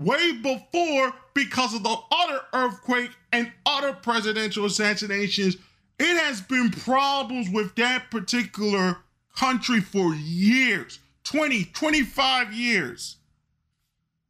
way 0.00 0.32
before 0.32 1.12
because 1.34 1.74
of 1.74 1.82
the 1.82 1.96
other 2.10 2.40
earthquake 2.54 3.10
and 3.32 3.52
other 3.64 3.92
presidential 3.92 4.64
assassinations 4.64 5.56
it 5.98 6.16
has 6.24 6.40
been 6.40 6.70
problems 6.70 7.48
with 7.50 7.74
that 7.76 8.10
particular 8.10 8.98
country 9.34 9.80
for 9.80 10.14
years 10.14 10.98
20, 11.24 11.64
25 11.64 12.52
years. 12.52 13.16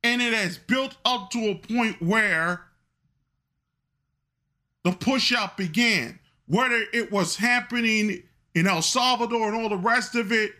And 0.03 0.23
it 0.23 0.33
has 0.33 0.57
built 0.57 0.97
up 1.05 1.31
to 1.33 1.51
a 1.51 1.55
point 1.55 2.01
where 2.01 2.63
the 4.83 4.93
pushout 4.93 5.57
began. 5.57 6.19
Whether 6.47 6.85
it 6.93 7.11
was 7.11 7.37
happening 7.37 8.23
in 8.55 8.67
El 8.67 8.83
Salvador 8.83 9.49
and 9.49 9.61
all 9.61 9.69
the 9.69 9.77
rest 9.77 10.15
of 10.15 10.33
it, 10.33 10.53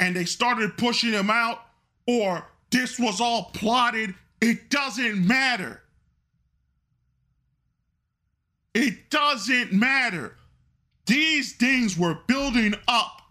and 0.00 0.16
they 0.16 0.24
started 0.24 0.76
pushing 0.76 1.10
them 1.12 1.30
out, 1.30 1.60
or 2.06 2.44
this 2.70 2.98
was 2.98 3.20
all 3.20 3.50
plotted, 3.52 4.14
it 4.40 4.70
doesn't 4.70 5.26
matter. 5.26 5.82
It 8.74 9.10
doesn't 9.10 9.72
matter. 9.72 10.36
These 11.06 11.54
things 11.54 11.96
were 11.96 12.18
building 12.26 12.74
up. 12.88 13.22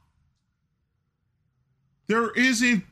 There 2.07 2.31
isn't 2.31 2.83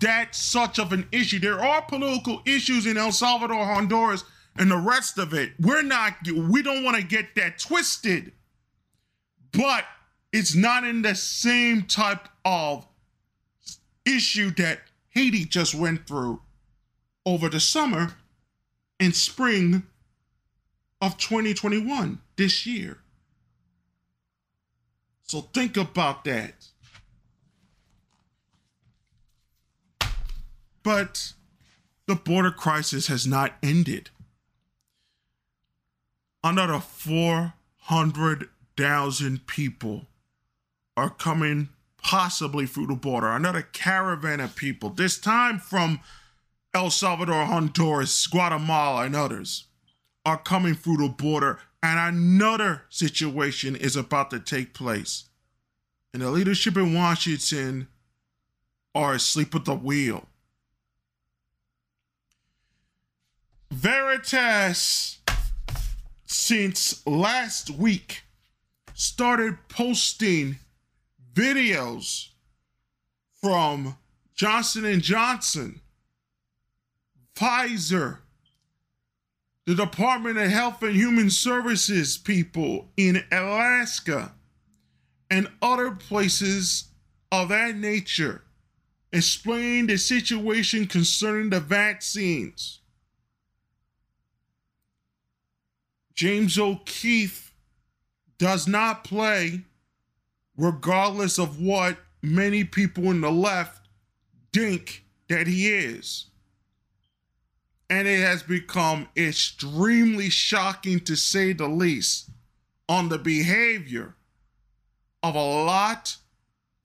that 0.00 0.34
such 0.34 0.78
of 0.78 0.92
an 0.92 1.08
issue. 1.12 1.38
There 1.38 1.60
are 1.60 1.82
political 1.82 2.42
issues 2.44 2.86
in 2.86 2.96
El 2.96 3.12
Salvador, 3.12 3.64
Honduras, 3.64 4.24
and 4.56 4.70
the 4.70 4.76
rest 4.76 5.18
of 5.18 5.32
it. 5.34 5.52
We're 5.60 5.82
not, 5.82 6.14
we 6.26 6.62
don't 6.62 6.84
want 6.84 6.96
to 6.96 7.02
get 7.02 7.34
that 7.36 7.58
twisted. 7.58 8.32
But 9.52 9.84
it's 10.32 10.54
not 10.54 10.84
in 10.84 11.02
the 11.02 11.14
same 11.14 11.82
type 11.82 12.28
of 12.44 12.86
issue 14.04 14.50
that 14.52 14.80
Haiti 15.10 15.44
just 15.44 15.74
went 15.74 16.06
through 16.06 16.40
over 17.26 17.48
the 17.48 17.60
summer 17.60 18.14
and 18.98 19.14
spring 19.14 19.82
of 21.00 21.18
2021 21.18 22.20
this 22.36 22.66
year. 22.66 23.01
So 25.32 25.40
think 25.40 25.78
about 25.78 26.24
that. 26.24 26.66
But 30.82 31.32
the 32.06 32.16
border 32.16 32.50
crisis 32.50 33.06
has 33.06 33.26
not 33.26 33.54
ended. 33.62 34.10
Another 36.44 36.80
400,000 36.80 39.46
people 39.46 40.04
are 40.98 41.08
coming 41.08 41.70
possibly 42.02 42.66
through 42.66 42.88
the 42.88 42.94
border. 42.94 43.28
Another 43.28 43.62
caravan 43.62 44.38
of 44.38 44.54
people, 44.54 44.90
this 44.90 45.18
time 45.18 45.58
from 45.58 46.00
El 46.74 46.90
Salvador, 46.90 47.46
Honduras, 47.46 48.26
Guatemala, 48.26 49.06
and 49.06 49.16
others, 49.16 49.64
are 50.26 50.36
coming 50.36 50.74
through 50.74 50.98
the 50.98 51.08
border 51.08 51.58
and 51.82 51.98
another 51.98 52.82
situation 52.88 53.74
is 53.74 53.96
about 53.96 54.30
to 54.30 54.38
take 54.38 54.72
place. 54.72 55.24
And 56.12 56.22
the 56.22 56.30
leadership 56.30 56.76
in 56.76 56.94
Washington 56.94 57.88
are 58.94 59.14
asleep 59.14 59.54
at 59.54 59.64
the 59.64 59.74
wheel. 59.74 60.26
Veritas, 63.70 65.18
since 66.26 67.04
last 67.06 67.70
week, 67.70 68.22
started 68.92 69.56
posting 69.68 70.58
videos 71.32 72.28
from 73.40 73.96
Johnson 74.34 75.00
& 75.00 75.02
Johnson, 75.02 75.80
Pfizer, 77.34 78.18
the 79.66 79.74
Department 79.74 80.38
of 80.38 80.50
Health 80.50 80.82
and 80.82 80.96
Human 80.96 81.30
Services 81.30 82.18
people 82.18 82.88
in 82.96 83.22
Alaska 83.30 84.32
and 85.30 85.48
other 85.60 85.92
places 85.92 86.88
of 87.30 87.50
that 87.50 87.76
nature 87.76 88.42
explain 89.12 89.86
the 89.86 89.96
situation 89.96 90.86
concerning 90.86 91.50
the 91.50 91.60
vaccines. 91.60 92.80
James 96.14 96.58
O'Keefe 96.58 97.54
does 98.38 98.66
not 98.66 99.04
play, 99.04 99.62
regardless 100.56 101.38
of 101.38 101.60
what 101.60 101.96
many 102.20 102.64
people 102.64 103.04
in 103.04 103.20
the 103.20 103.30
left 103.30 103.88
think 104.52 105.04
that 105.28 105.46
he 105.46 105.68
is 105.68 106.26
and 107.92 108.08
it 108.08 108.20
has 108.20 108.42
become 108.42 109.06
extremely 109.14 110.30
shocking 110.30 110.98
to 110.98 111.14
say 111.14 111.52
the 111.52 111.68
least 111.68 112.30
on 112.88 113.10
the 113.10 113.18
behavior 113.18 114.14
of 115.22 115.34
a 115.34 115.38
lot 115.38 116.16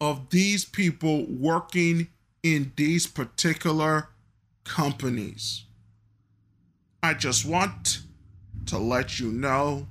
of 0.02 0.30
these 0.32 0.66
people 0.66 1.26
working 1.30 2.10
in 2.44 2.74
these 2.76 3.08
particular 3.08 4.10
companies. 4.66 5.64
I 7.02 7.14
just 7.14 7.46
want 7.46 8.02
to 8.66 8.78
let 8.78 9.18
you 9.18 9.32
know 9.32 9.88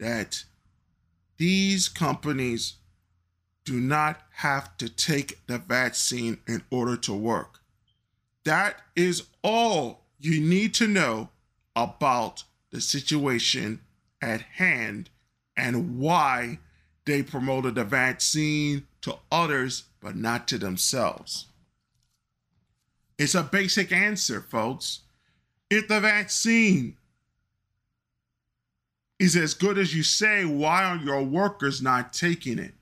that 0.00 0.42
these 1.36 1.88
companies 1.88 2.74
do 3.64 3.78
not 3.78 4.20
have 4.32 4.76
to 4.78 4.88
take 4.88 5.46
the 5.46 5.58
vaccine 5.58 6.38
in 6.48 6.64
order 6.72 6.96
to 6.96 7.14
work. 7.14 7.60
That 8.44 8.80
is 8.96 9.28
all 9.44 9.97
you 10.18 10.40
need 10.40 10.74
to 10.74 10.86
know 10.86 11.28
about 11.76 12.44
the 12.70 12.80
situation 12.80 13.80
at 14.20 14.40
hand 14.40 15.10
and 15.56 15.98
why 15.98 16.58
they 17.06 17.22
promoted 17.22 17.74
the 17.74 17.84
vaccine 17.84 18.86
to 19.00 19.16
others 19.30 19.84
but 20.00 20.16
not 20.16 20.46
to 20.48 20.58
themselves. 20.58 21.46
It's 23.18 23.34
a 23.34 23.42
basic 23.42 23.90
answer, 23.90 24.40
folks. 24.40 25.00
If 25.70 25.88
the 25.88 26.00
vaccine 26.00 26.96
is 29.18 29.36
as 29.36 29.54
good 29.54 29.78
as 29.78 29.94
you 29.94 30.02
say, 30.02 30.44
why 30.44 30.84
are 30.84 30.96
your 30.96 31.22
workers 31.24 31.82
not 31.82 32.12
taking 32.12 32.58
it? 32.58 32.74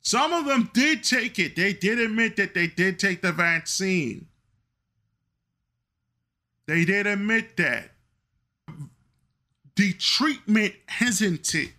Some 0.00 0.32
of 0.32 0.46
them 0.46 0.70
did 0.72 1.04
take 1.04 1.38
it. 1.38 1.54
They 1.54 1.74
did 1.74 1.98
admit 1.98 2.36
that 2.36 2.54
they 2.54 2.66
did 2.66 2.98
take 2.98 3.20
the 3.20 3.32
vaccine. 3.32 4.26
They 6.68 6.84
did 6.84 7.06
admit 7.06 7.56
that. 7.56 7.92
The 9.74 9.94
treatment 9.94 10.74
hesitancy 10.86 11.72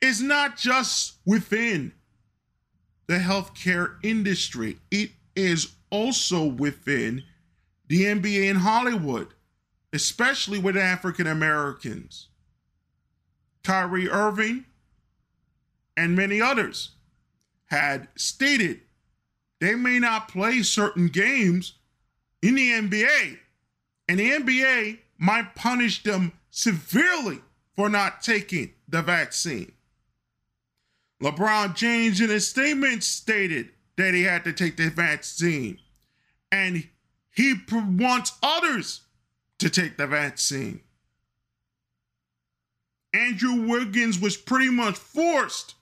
is 0.00 0.22
not 0.22 0.56
just 0.56 1.18
within 1.26 1.92
the 3.08 3.18
healthcare 3.18 3.96
industry, 4.02 4.78
it 4.90 5.10
is 5.36 5.74
also 5.90 6.44
within 6.46 7.24
the 7.88 8.04
NBA 8.04 8.48
in 8.48 8.56
Hollywood, 8.56 9.28
especially 9.92 10.58
with 10.58 10.76
African 10.76 11.26
Americans. 11.26 12.28
Kyrie 13.64 14.08
Irving 14.08 14.64
and 15.94 16.16
many 16.16 16.40
others 16.40 16.92
had 17.66 18.08
stated 18.16 18.80
they 19.60 19.74
may 19.74 19.98
not 19.98 20.28
play 20.28 20.62
certain 20.62 21.08
games 21.08 21.74
in 22.42 22.54
the 22.54 22.70
NBA, 22.70 23.38
and 24.08 24.18
the 24.18 24.30
NBA 24.30 24.98
might 25.18 25.54
punish 25.54 26.02
them 26.02 26.32
severely 26.50 27.40
for 27.76 27.88
not 27.88 28.22
taking 28.22 28.72
the 28.88 29.02
vaccine. 29.02 29.72
LeBron 31.22 31.74
James, 31.76 32.20
in 32.20 32.30
his 32.30 32.48
statement, 32.48 33.04
stated 33.04 33.70
that 33.96 34.14
he 34.14 34.22
had 34.22 34.44
to 34.44 34.52
take 34.52 34.76
the 34.76 34.88
vaccine, 34.88 35.78
and 36.50 36.88
he 37.34 37.54
wants 37.70 38.32
others 38.42 39.02
to 39.58 39.68
take 39.68 39.98
the 39.98 40.06
vaccine. 40.06 40.80
Andrew 43.12 43.66
Wiggins 43.66 44.18
was 44.18 44.36
pretty 44.36 44.70
much 44.70 44.96
forced 44.96 45.74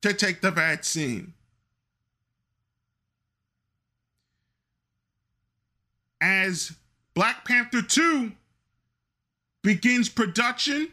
to 0.00 0.12
take 0.12 0.40
the 0.40 0.50
vaccine. 0.50 1.34
As 6.22 6.76
Black 7.14 7.44
Panther 7.44 7.82
2 7.82 8.30
begins 9.64 10.08
production, 10.08 10.92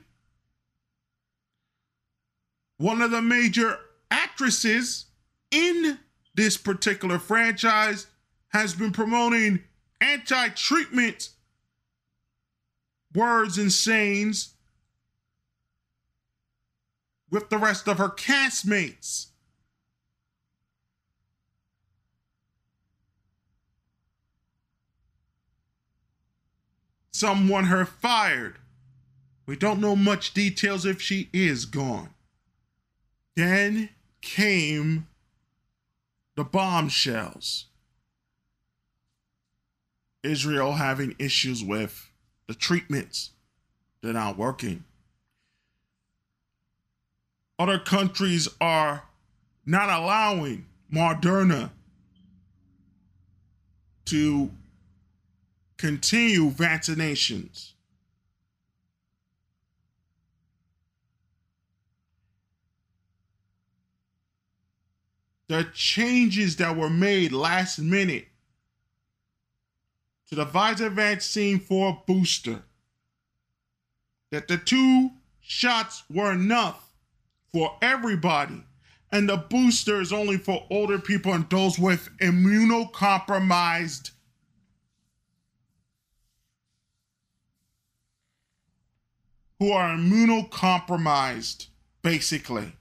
one 2.77 3.03
of 3.03 3.11
the 3.11 3.21
major 3.21 3.77
actresses 4.09 5.05
in 5.51 5.99
this 6.33 6.57
particular 6.57 7.19
franchise 7.19 8.07
has 8.47 8.73
been 8.73 8.91
promoting 8.91 9.59
anti 10.01 10.49
treatment 10.49 11.29
words 13.13 13.59
and 13.59 13.71
sayings 13.71 14.55
with 17.29 17.51
the 17.51 17.57
rest 17.59 17.87
of 17.87 17.99
her 17.99 18.09
castmates. 18.09 19.28
Some 27.19 27.49
want 27.49 27.67
her 27.67 27.85
fired. 27.85 28.55
We 29.45 29.55
don't 29.55 29.81
know 29.81 29.95
much 29.95 30.33
details 30.33 30.85
if 30.85 31.01
she 31.01 31.29
is 31.33 31.65
gone. 31.65 32.09
Then 33.35 33.89
came 34.21 35.07
the 36.35 36.43
bombshells. 36.43 37.65
Israel 40.23 40.73
having 40.73 41.15
issues 41.17 41.63
with 41.63 42.11
the 42.47 42.53
treatments, 42.53 43.31
they're 44.01 44.13
not 44.13 44.37
working 44.37 44.83
other 47.59 47.77
countries 47.77 48.47
are 48.61 49.03
not 49.65 49.89
allowing 49.89 50.65
Moderna 50.91 51.69
to 54.05 54.49
continue 55.79 56.51
vaccinations. 56.51 57.71
The 65.47 65.67
changes 65.73 66.57
that 66.57 66.75
were 66.75 66.91
made 66.91 67.31
last 67.31 67.79
minute 67.79 68.27
to 70.27 70.35
the 70.35 70.45
Pfizer 70.45 70.91
vaccine 70.91 71.59
for 71.59 71.89
a 71.89 71.97
booster, 72.05 72.61
that 74.31 74.47
the 74.47 74.57
two 74.57 75.09
shots 75.41 76.03
were 76.13 76.31
enough 76.31 76.91
for 77.51 77.75
everybody. 77.81 78.63
And 79.11 79.27
the 79.27 79.37
booster 79.37 80.01
is 80.01 80.13
only 80.13 80.37
for 80.37 80.67
older 80.69 80.99
people 80.99 81.33
and 81.33 81.49
those 81.49 81.79
with 81.79 82.09
immunocompromised 82.19 84.11
who 89.59 89.71
are 89.71 89.95
immunocompromised, 89.95 91.67
basically. 92.01 92.73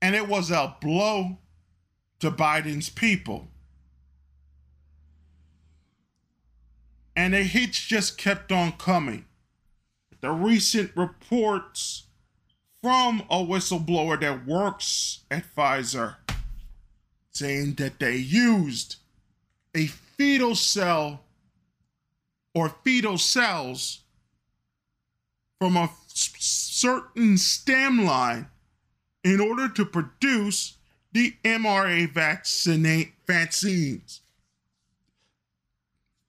And 0.00 0.14
it 0.14 0.28
was 0.28 0.50
a 0.50 0.76
blow 0.80 1.38
to 2.20 2.30
Biden's 2.30 2.90
people. 2.90 3.48
And 7.16 7.32
the 7.32 7.42
hits 7.42 7.80
just 7.80 8.18
kept 8.18 8.52
on 8.52 8.72
coming 8.72 9.24
the 10.20 10.30
recent 10.30 10.90
reports 10.96 12.04
from 12.82 13.22
a 13.30 13.36
whistleblower 13.36 14.20
that 14.20 14.46
works 14.46 15.24
at 15.30 15.44
Pfizer 15.54 16.16
saying 17.30 17.74
that 17.74 17.98
they 17.98 18.16
used 18.16 18.96
a 19.74 19.86
fetal 19.86 20.54
cell 20.54 21.25
or 22.56 22.70
fetal 22.82 23.18
cells 23.18 24.00
from 25.58 25.76
a 25.76 25.90
certain 26.08 27.36
stem 27.36 28.04
line 28.04 28.48
in 29.22 29.40
order 29.40 29.68
to 29.68 29.84
produce 29.84 30.76
the 31.12 31.34
mRNA 31.44 32.12
vaccinate 32.12 33.12
vaccines. 33.26 34.22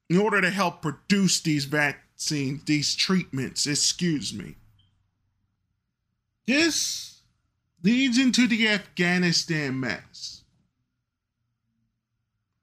In 0.09 0.17
order 0.19 0.39
to 0.41 0.49
help 0.49 0.81
produce 0.81 1.41
these 1.41 1.65
vaccines 1.65 2.03
vaccines, 2.17 2.63
these 2.65 2.95
treatments, 2.95 3.67
excuse 3.67 4.33
me. 4.33 4.55
This 6.47 7.21
leads 7.83 8.17
into 8.17 8.47
the 8.47 8.67
Afghanistan 8.67 9.79
mess 9.79 10.37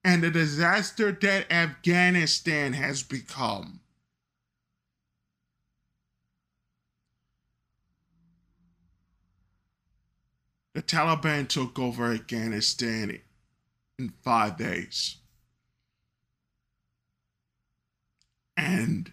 and 0.05 0.23
the 0.23 0.31
disaster 0.31 1.11
that 1.11 1.51
Afghanistan 1.51 2.75
has 2.75 3.03
become. 3.03 3.81
The 10.75 10.83
Taliban 10.83 11.49
took 11.49 11.79
over 11.79 12.13
Afghanistan 12.13 13.21
in 13.99 14.13
five 14.23 14.59
days. 14.59 15.17
And 18.57 19.13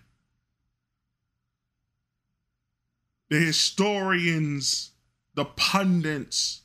the 3.30 3.40
historians, 3.40 4.92
the 5.36 5.46
pundits, 5.46 6.61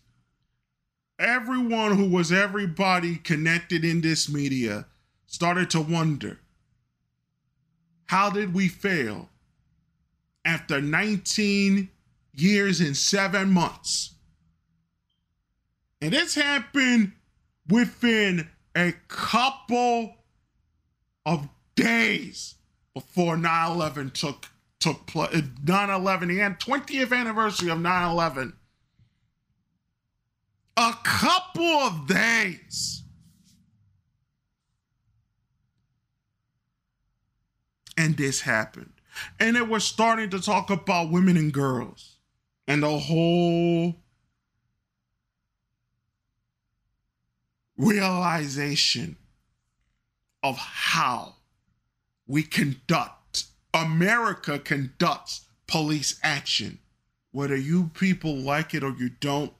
everyone 1.18 1.96
who 1.96 2.08
was 2.08 2.32
everybody 2.32 3.16
connected 3.16 3.84
in 3.84 4.00
this 4.00 4.32
media 4.32 4.86
started 5.26 5.70
to 5.70 5.80
wonder 5.80 6.38
how 8.06 8.30
did 8.30 8.54
we 8.54 8.68
fail 8.68 9.28
after 10.44 10.80
19 10.80 11.88
years 12.34 12.80
and 12.80 12.96
seven 12.96 13.50
months? 13.50 14.14
And 16.00 16.12
this 16.12 16.34
happened 16.34 17.12
within 17.68 18.48
a 18.76 18.92
couple 19.08 20.14
of 21.24 21.48
days 21.74 22.54
before 22.94 23.36
9 23.36 23.70
11 23.72 24.10
took 24.10 24.46
took 24.78 25.06
place 25.06 25.30
9-11 25.32 26.28
the 26.28 26.72
20th 26.72 27.12
anniversary 27.12 27.70
of 27.70 27.78
9-11 27.78 28.52
a 30.76 30.94
couple 31.02 31.64
of 31.64 32.06
days. 32.06 33.02
And 37.96 38.16
this 38.16 38.42
happened. 38.42 38.92
And 39.40 39.56
it 39.56 39.68
was 39.68 39.84
starting 39.84 40.30
to 40.30 40.40
talk 40.40 40.70
about 40.70 41.10
women 41.10 41.36
and 41.36 41.52
girls. 41.52 42.16
And 42.68 42.82
the 42.82 42.98
whole 42.98 43.96
realization 47.78 49.16
of 50.42 50.56
how 50.58 51.36
we 52.26 52.42
conduct, 52.42 53.44
America 53.72 54.58
conducts 54.58 55.46
police 55.66 56.18
action. 56.22 56.78
Whether 57.32 57.56
you 57.56 57.90
people 57.94 58.36
like 58.36 58.74
it 58.74 58.82
or 58.82 58.94
you 58.98 59.10
don't, 59.10 59.52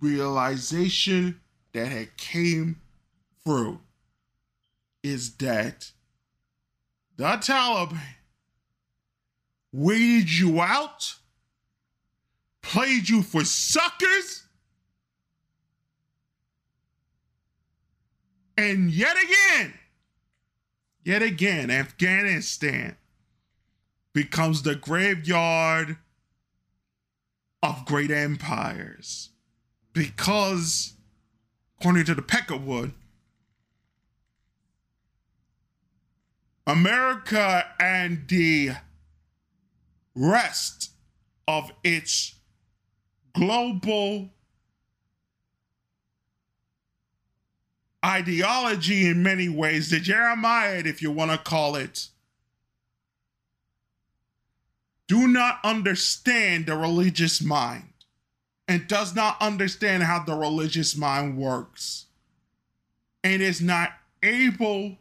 realization 0.00 1.40
that 1.72 1.88
had 1.88 2.16
came 2.16 2.80
through 3.44 3.80
is 5.02 5.34
that 5.36 5.92
the 7.16 7.24
Taliban 7.24 8.00
weeded 9.72 10.30
you 10.30 10.60
out, 10.60 11.16
played 12.62 13.08
you 13.08 13.22
for 13.22 13.44
suckers, 13.44 14.44
and 18.56 18.90
yet 18.90 19.16
again, 19.16 19.74
yet 21.04 21.22
again, 21.22 21.70
Afghanistan 21.70 22.96
becomes 24.12 24.62
the 24.62 24.74
graveyard 24.74 25.96
of 27.62 27.84
great 27.86 28.10
empires 28.10 29.29
because, 29.92 30.94
according 31.78 32.04
to 32.04 32.14
the 32.14 32.22
Peckerwood, 32.22 32.92
America 36.66 37.66
and 37.80 38.28
the 38.28 38.70
rest 40.14 40.90
of 41.48 41.72
its 41.82 42.36
global 43.34 44.30
ideology 48.04 49.06
in 49.06 49.22
many 49.22 49.48
ways, 49.48 49.90
the 49.90 49.98
Jeremiah, 49.98 50.82
if 50.84 51.02
you 51.02 51.10
want 51.10 51.32
to 51.32 51.38
call 51.38 51.74
it, 51.76 52.08
do 55.08 55.26
not 55.26 55.58
understand 55.64 56.66
the 56.66 56.76
religious 56.76 57.42
mind 57.42 57.89
and 58.70 58.86
does 58.86 59.16
not 59.16 59.36
understand 59.42 60.04
how 60.04 60.22
the 60.22 60.32
religious 60.32 60.96
mind 60.96 61.36
works. 61.36 62.06
And 63.24 63.42
is 63.42 63.60
not 63.60 63.90
able 64.22 64.96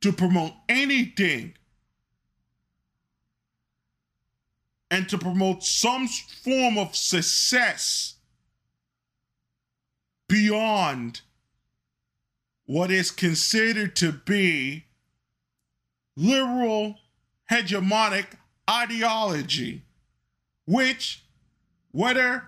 to 0.00 0.12
promote 0.12 0.54
anything 0.68 1.54
and 4.90 5.08
to 5.08 5.16
promote 5.16 5.62
some 5.62 6.08
form 6.08 6.78
of 6.78 6.96
success 6.96 8.16
beyond 10.28 11.20
what 12.66 12.90
is 12.90 13.12
considered 13.12 13.94
to 13.96 14.10
be 14.10 14.86
liberal 16.16 16.96
hegemonic 17.48 18.26
ideology, 18.68 19.84
which, 20.66 21.23
whether 21.94 22.42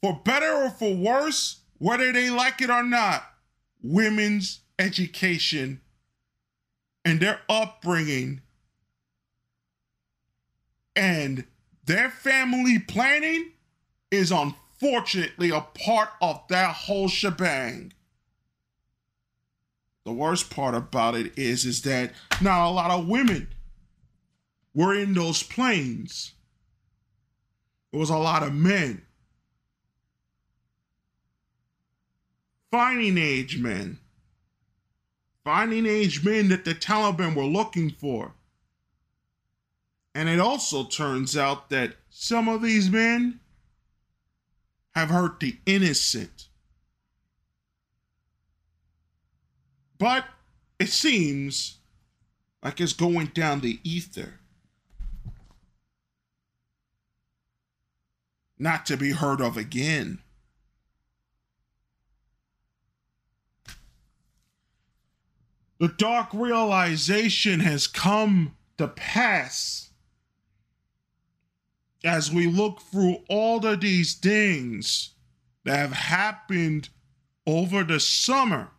for 0.00 0.18
better 0.24 0.50
or 0.50 0.70
for 0.70 0.94
worse, 0.94 1.60
whether 1.76 2.10
they 2.12 2.30
like 2.30 2.62
it 2.62 2.70
or 2.70 2.82
not, 2.82 3.22
women's 3.82 4.60
education 4.78 5.82
and 7.04 7.20
their 7.20 7.40
upbringing 7.46 8.40
and 10.96 11.44
their 11.84 12.08
family 12.08 12.78
planning 12.78 13.52
is 14.10 14.32
unfortunately 14.32 15.50
a 15.50 15.60
part 15.60 16.08
of 16.22 16.40
that 16.48 16.74
whole 16.74 17.08
shebang. 17.08 17.92
The 20.06 20.12
worst 20.12 20.48
part 20.48 20.74
about 20.74 21.14
it 21.14 21.38
is 21.38 21.66
is 21.66 21.82
that 21.82 22.12
not 22.40 22.66
a 22.66 22.70
lot 22.70 22.90
of 22.90 23.06
women 23.06 23.48
were 24.74 24.94
in 24.94 25.12
those 25.12 25.42
planes. 25.42 26.32
It 27.92 27.96
was 27.96 28.10
a 28.10 28.16
lot 28.16 28.42
of 28.42 28.54
men. 28.54 29.02
Finding 32.70 33.18
age 33.18 33.58
men 33.58 33.98
finding 35.44 35.86
age 35.86 36.24
men 36.24 36.48
that 36.48 36.64
the 36.64 36.74
Taliban 36.74 37.34
were 37.34 37.44
looking 37.44 37.90
for. 37.90 38.32
And 40.14 40.28
it 40.28 40.40
also 40.40 40.84
turns 40.84 41.36
out 41.36 41.70
that 41.70 41.94
some 42.10 42.48
of 42.48 42.62
these 42.62 42.90
men 42.90 43.40
have 44.94 45.08
hurt 45.08 45.40
the 45.40 45.56
innocent. 45.66 46.48
But 49.98 50.24
it 50.78 50.88
seems 50.88 51.78
like 52.62 52.80
it's 52.80 52.92
going 52.92 53.28
down 53.28 53.60
the 53.60 53.78
ether. 53.84 54.39
Not 58.60 58.84
to 58.86 58.98
be 58.98 59.12
heard 59.12 59.40
of 59.40 59.56
again. 59.56 60.18
The 65.78 65.88
dark 65.88 66.28
realization 66.34 67.60
has 67.60 67.86
come 67.86 68.54
to 68.76 68.86
pass 68.86 69.88
as 72.04 72.30
we 72.30 72.46
look 72.48 72.82
through 72.82 73.22
all 73.30 73.64
of 73.64 73.80
these 73.80 74.12
things 74.12 75.14
that 75.64 75.76
have 75.76 75.92
happened 75.92 76.90
over 77.46 77.82
the 77.82 77.98
summer. 77.98 78.72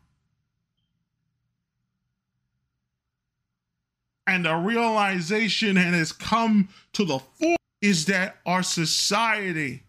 And 4.28 4.46
the 4.46 4.58
realization 4.58 5.76
has 5.76 6.12
come 6.12 6.70
to 6.94 7.04
the 7.04 7.17
fore 7.17 7.58
is 7.82 8.06
that 8.06 8.38
our 8.46 8.63
society, 8.63 9.84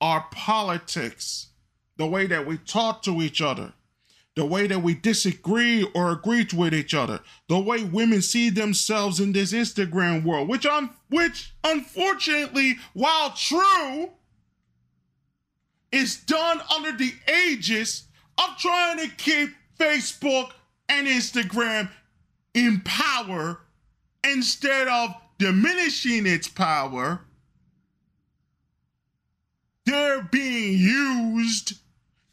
our 0.00 0.26
politics, 0.30 1.48
the 1.96 2.06
way 2.06 2.26
that 2.26 2.46
we 2.46 2.58
talk 2.58 3.02
to 3.02 3.20
each 3.22 3.42
other, 3.42 3.72
the 4.34 4.46
way 4.46 4.68
that 4.68 4.82
we 4.82 4.94
disagree 4.94 5.82
or 5.94 6.12
agree 6.12 6.46
with 6.54 6.72
each 6.72 6.94
other, 6.94 7.20
the 7.48 7.58
way 7.58 7.82
women 7.82 8.22
see 8.22 8.50
themselves 8.50 9.18
in 9.18 9.32
this 9.32 9.52
Instagram 9.52 10.24
world, 10.24 10.48
which 10.48 10.64
un- 10.64 10.90
which 11.10 11.52
unfortunately, 11.64 12.76
while 12.94 13.30
true, 13.32 14.10
is 15.90 16.18
done 16.18 16.60
under 16.74 16.92
the 16.92 17.12
aegis 17.46 18.04
of 18.38 18.56
trying 18.58 18.98
to 18.98 19.14
keep 19.16 19.50
Facebook 19.78 20.52
and 20.88 21.06
Instagram 21.06 21.90
in 22.54 22.80
power 22.84 23.60
instead 24.24 24.88
of 24.88 25.14
diminishing 25.38 26.26
its 26.26 26.48
power. 26.48 27.20
They're 29.86 30.22
being 30.22 30.78
used 30.78 31.74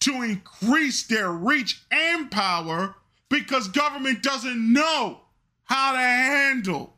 to 0.01 0.21
increase 0.21 1.03
their 1.03 1.31
reach 1.31 1.83
and 1.91 2.29
power 2.29 2.95
because 3.29 3.67
government 3.69 4.21
doesn't 4.21 4.73
know 4.73 5.21
how 5.63 5.93
to 5.93 5.97
handle 5.97 6.95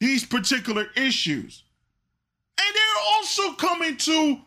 these 0.00 0.24
particular 0.24 0.86
issues. 0.96 1.62
And 2.58 2.74
they're 2.74 3.04
also 3.14 3.52
coming 3.52 3.96
to 3.96 4.40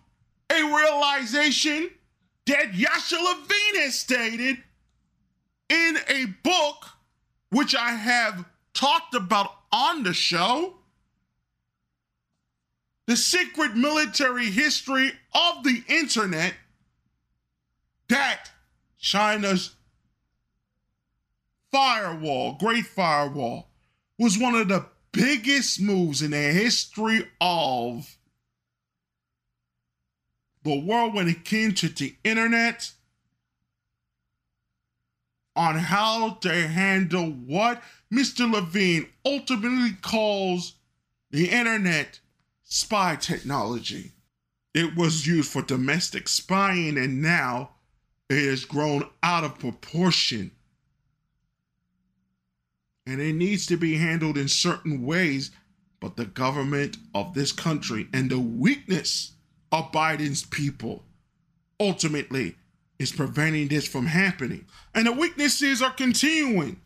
a 0.49 0.63
realization 0.63 1.89
that 2.47 2.73
Yasha 2.75 3.15
Levine 3.15 3.81
has 3.83 3.99
stated 3.99 4.57
in 5.69 5.97
a 6.07 6.25
book, 6.43 6.85
which 7.49 7.75
I 7.75 7.91
have 7.91 8.45
talked 8.73 9.15
about 9.15 9.51
on 9.71 10.03
the 10.03 10.13
show. 10.13 10.75
The 13.05 13.15
Secret 13.15 13.75
Military 13.75 14.47
History 14.47 15.11
of 15.33 15.63
the 15.63 15.83
Internet 15.87 16.53
that 18.09 18.49
China's 18.99 19.75
firewall, 21.71 22.53
Great 22.53 22.85
Firewall, 22.85 23.69
was 24.17 24.37
one 24.37 24.55
of 24.55 24.67
the 24.67 24.85
biggest 25.11 25.81
moves 25.81 26.21
in 26.21 26.31
the 26.31 26.37
history 26.37 27.27
of 27.39 28.17
the 30.63 30.79
world 30.79 31.13
when 31.13 31.27
it 31.27 31.45
came 31.45 31.73
to 31.73 31.87
the 31.87 32.15
internet 32.23 32.91
on 35.55 35.75
how 35.75 36.31
to 36.41 36.67
handle 36.67 37.29
what 37.29 37.81
Mr. 38.13 38.51
Levine 38.51 39.07
ultimately 39.25 39.91
calls 40.01 40.75
the 41.31 41.49
internet 41.49 42.19
spy 42.63 43.15
technology. 43.15 44.13
It 44.73 44.95
was 44.95 45.27
used 45.27 45.51
for 45.51 45.61
domestic 45.61 46.27
spying, 46.27 46.97
and 46.97 47.21
now 47.21 47.71
it 48.29 48.49
has 48.49 48.65
grown 48.65 49.09
out 49.23 49.43
of 49.43 49.59
proportion. 49.59 50.51
And 53.05 53.21
it 53.21 53.33
needs 53.33 53.65
to 53.67 53.77
be 53.77 53.97
handled 53.97 54.37
in 54.37 54.47
certain 54.47 55.05
ways, 55.05 55.51
but 55.99 56.15
the 56.15 56.25
government 56.25 56.97
of 57.15 57.33
this 57.33 57.51
country 57.51 58.07
and 58.13 58.29
the 58.29 58.39
weakness 58.39 59.33
of 59.71 59.91
Biden's 59.91 60.43
people 60.45 61.03
ultimately 61.79 62.55
is 62.99 63.11
preventing 63.11 63.67
this 63.67 63.87
from 63.87 64.05
happening. 64.05 64.65
And 64.93 65.07
the 65.07 65.11
weaknesses 65.11 65.81
are 65.81 65.91
continuing. 65.91 66.81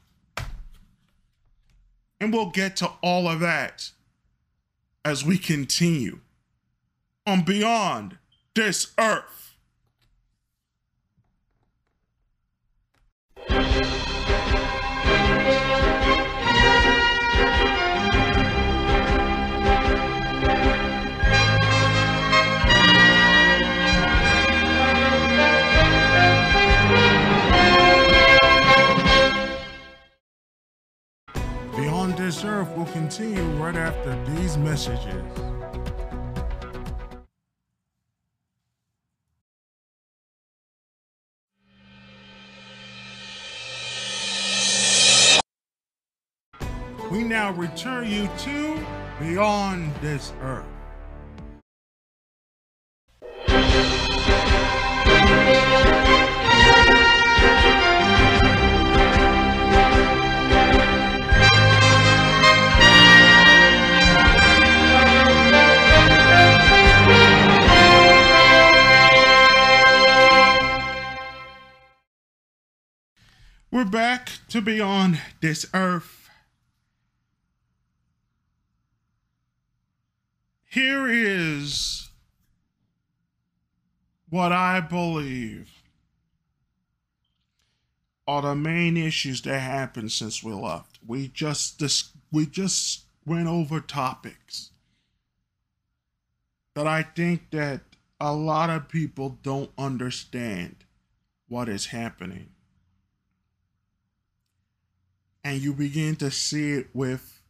And 2.21 2.31
we'll 2.31 2.51
get 2.51 2.75
to 2.77 2.91
all 3.01 3.27
of 3.27 3.39
that 3.39 3.89
as 5.03 5.25
we 5.25 5.39
continue 5.39 6.19
on 7.25 7.41
Beyond 7.41 8.19
This 8.53 8.93
Earth. 8.99 9.40
This 32.31 32.45
Earth 32.45 32.77
will 32.77 32.85
continue 32.85 33.43
right 33.61 33.75
after 33.75 34.17
these 34.31 34.55
messages. 34.55 35.21
We 47.11 47.25
now 47.25 47.51
return 47.51 48.09
you 48.09 48.29
to 48.37 48.85
Beyond 49.19 49.93
This 49.95 50.31
Earth. 50.41 50.80
We're 73.73 73.85
back 73.85 74.31
to 74.49 74.59
Beyond 74.59 75.21
This 75.39 75.65
Earth. 75.73 76.29
Here 80.65 81.07
is 81.07 82.09
what 84.29 84.51
I 84.51 84.81
believe 84.81 85.71
are 88.27 88.41
the 88.41 88.55
main 88.55 88.97
issues 88.97 89.41
that 89.43 89.59
happened 89.59 90.11
since 90.11 90.43
we 90.43 90.51
left. 90.51 90.99
We 91.07 91.29
just 91.29 91.79
dis- 91.79 92.11
we 92.29 92.47
just 92.47 93.05
went 93.25 93.47
over 93.47 93.79
topics 93.79 94.71
that 96.73 96.87
I 96.87 97.03
think 97.03 97.51
that 97.51 97.83
a 98.19 98.33
lot 98.33 98.69
of 98.69 98.89
people 98.89 99.39
don't 99.41 99.71
understand 99.77 100.83
what 101.47 101.69
is 101.69 101.85
happening 101.85 102.49
and 105.43 105.61
you 105.61 105.73
begin 105.73 106.15
to 106.17 106.31
see 106.31 106.73
it 106.73 106.87
with 106.93 107.41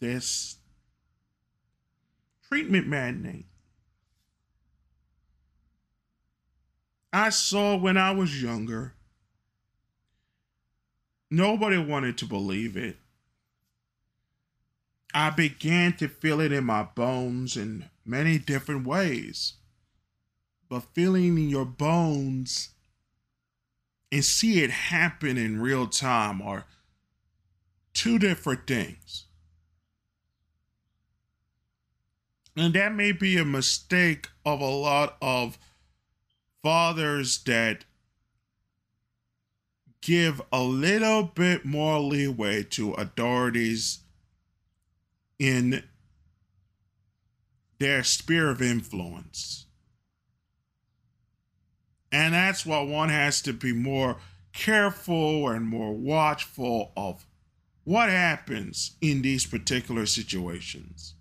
this 0.00 0.56
treatment 2.48 2.86
mandate. 2.86 3.46
I 7.12 7.30
saw 7.30 7.76
when 7.76 7.96
I 7.96 8.12
was 8.12 8.42
younger. 8.42 8.94
Nobody 11.30 11.78
wanted 11.78 12.18
to 12.18 12.26
believe 12.26 12.76
it. 12.76 12.96
I 15.12 15.30
began 15.30 15.92
to 15.94 16.08
feel 16.08 16.40
it 16.40 16.52
in 16.52 16.64
my 16.64 16.84
bones 16.84 17.56
in 17.56 17.86
many 18.04 18.38
different 18.38 18.86
ways. 18.86 19.54
But 20.68 20.84
feeling 20.94 21.36
in 21.36 21.48
your 21.48 21.64
bones 21.64 22.70
and 24.12 24.24
see 24.24 24.62
it 24.62 24.70
happen 24.70 25.36
in 25.36 25.60
real 25.60 25.88
time 25.88 26.40
or 26.40 26.64
two 27.92 28.18
different 28.18 28.66
things. 28.66 29.26
And 32.56 32.74
that 32.74 32.94
may 32.94 33.12
be 33.12 33.38
a 33.38 33.44
mistake 33.44 34.28
of 34.44 34.60
a 34.60 34.64
lot 34.64 35.16
of 35.22 35.58
fathers 36.62 37.42
that 37.44 37.84
give 40.02 40.40
a 40.52 40.62
little 40.62 41.22
bit 41.22 41.64
more 41.64 42.00
leeway 42.00 42.62
to 42.64 42.92
authorities 42.92 44.00
in 45.38 45.82
their 47.78 48.02
sphere 48.02 48.50
of 48.50 48.60
influence. 48.60 49.66
And 52.12 52.34
that's 52.34 52.66
why 52.66 52.82
one 52.82 53.08
has 53.08 53.40
to 53.42 53.52
be 53.52 53.72
more 53.72 54.16
careful 54.52 55.48
and 55.48 55.66
more 55.66 55.94
watchful 55.94 56.92
of 56.96 57.26
what 57.90 58.08
happens 58.08 58.92
in 59.00 59.20
these 59.20 59.44
particular 59.44 60.06
situations? 60.06 61.14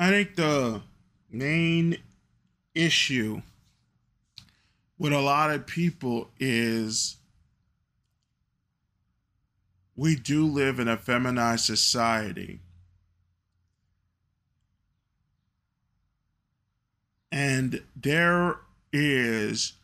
I 0.00 0.08
think 0.08 0.34
the 0.34 0.80
main 1.30 1.98
issue 2.74 3.42
with 4.98 5.12
a 5.12 5.20
lot 5.20 5.50
of 5.50 5.66
people 5.66 6.30
is 6.40 7.18
we 9.94 10.16
do 10.16 10.46
live 10.46 10.80
in 10.80 10.88
a 10.88 10.96
feminized 10.96 11.66
society. 11.66 12.60
And 17.30 17.82
there 17.94 18.56
is 18.90 19.74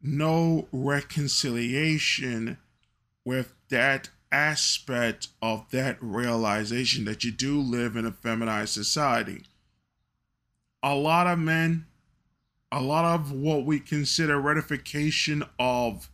no 0.00 0.68
reconciliation 0.70 2.58
with 3.24 3.54
that 3.68 4.10
aspect 4.30 5.28
of 5.40 5.70
that 5.70 5.96
realization 6.00 7.04
that 7.04 7.22
you 7.22 7.30
do 7.30 7.60
live 7.60 7.96
in 7.96 8.06
a 8.06 8.12
feminized 8.12 8.72
society. 8.72 9.44
A 10.82 10.94
lot 10.94 11.26
of 11.26 11.38
men, 11.38 11.86
a 12.72 12.80
lot 12.80 13.04
of 13.04 13.30
what 13.30 13.64
we 13.64 13.78
consider 13.78 14.40
ratification 14.40 15.44
of 15.58 16.10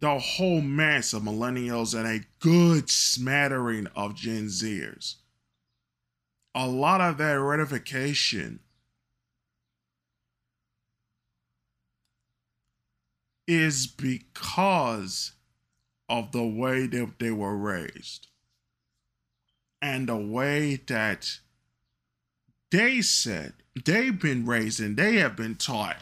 the 0.00 0.18
whole 0.18 0.60
mass 0.60 1.12
of 1.12 1.22
millennials 1.22 1.98
and 1.98 2.06
a 2.08 2.26
good 2.40 2.90
smattering 2.90 3.86
of 3.94 4.14
Gen 4.14 4.46
Zers. 4.46 5.16
A 6.54 6.66
lot 6.66 7.00
of 7.00 7.18
that 7.18 7.40
ratification 7.40 8.60
is 13.46 13.86
because 13.86 15.32
of 16.08 16.32
the 16.32 16.44
way 16.44 16.86
that 16.86 17.18
they 17.18 17.30
were 17.30 17.56
raised 17.56 18.28
and 19.80 20.08
the 20.08 20.16
way 20.16 20.76
that 20.86 21.38
they 22.70 23.00
said 23.02 23.52
they've 23.84 24.20
been 24.20 24.46
raised 24.46 24.80
and 24.80 24.96
they 24.96 25.16
have 25.16 25.36
been 25.36 25.54
taught 25.54 25.96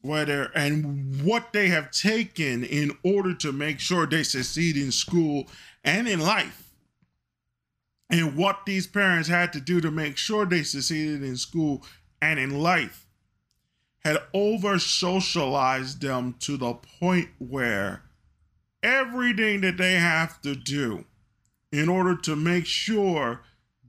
whether 0.00 0.44
and 0.54 1.22
what 1.24 1.52
they 1.52 1.68
have 1.68 1.90
taken 1.90 2.64
in 2.64 2.96
order 3.02 3.34
to 3.34 3.50
make 3.50 3.80
sure 3.80 4.06
they 4.06 4.22
succeed 4.22 4.76
in 4.76 4.92
school 4.92 5.48
and 5.84 6.08
in 6.08 6.20
life 6.20 6.70
and 8.10 8.36
what 8.36 8.64
these 8.64 8.86
parents 8.86 9.28
had 9.28 9.52
to 9.52 9.60
do 9.60 9.80
to 9.80 9.90
make 9.90 10.16
sure 10.16 10.46
they 10.46 10.62
succeeded 10.62 11.22
in 11.22 11.36
school 11.36 11.84
and 12.22 12.38
in 12.38 12.60
life 12.60 13.07
had 14.08 14.22
over 14.32 14.78
socialized 14.78 16.00
them 16.00 16.34
to 16.40 16.56
the 16.56 16.72
point 16.72 17.28
where 17.36 18.02
everything 18.82 19.60
that 19.60 19.76
they 19.76 19.92
have 19.92 20.40
to 20.40 20.54
do 20.54 21.04
in 21.70 21.90
order 21.90 22.16
to 22.16 22.34
make 22.34 22.64
sure 22.64 23.42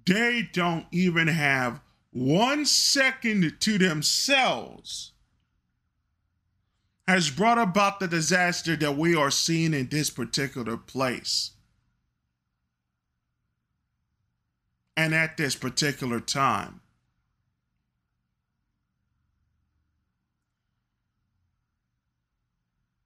they 0.05 0.49
don't 0.51 0.85
even 0.91 1.27
have 1.27 1.79
one 2.11 2.65
second 2.65 3.55
to 3.61 3.77
themselves 3.77 5.13
has 7.07 7.29
brought 7.29 7.57
about 7.57 8.01
the 8.01 8.07
disaster 8.07 8.75
that 8.75 8.97
we 8.97 9.15
are 9.15 9.31
seeing 9.31 9.73
in 9.73 9.87
this 9.87 10.09
particular 10.09 10.75
place 10.75 11.51
and 14.97 15.15
at 15.15 15.37
this 15.37 15.55
particular 15.55 16.19
time. 16.19 16.81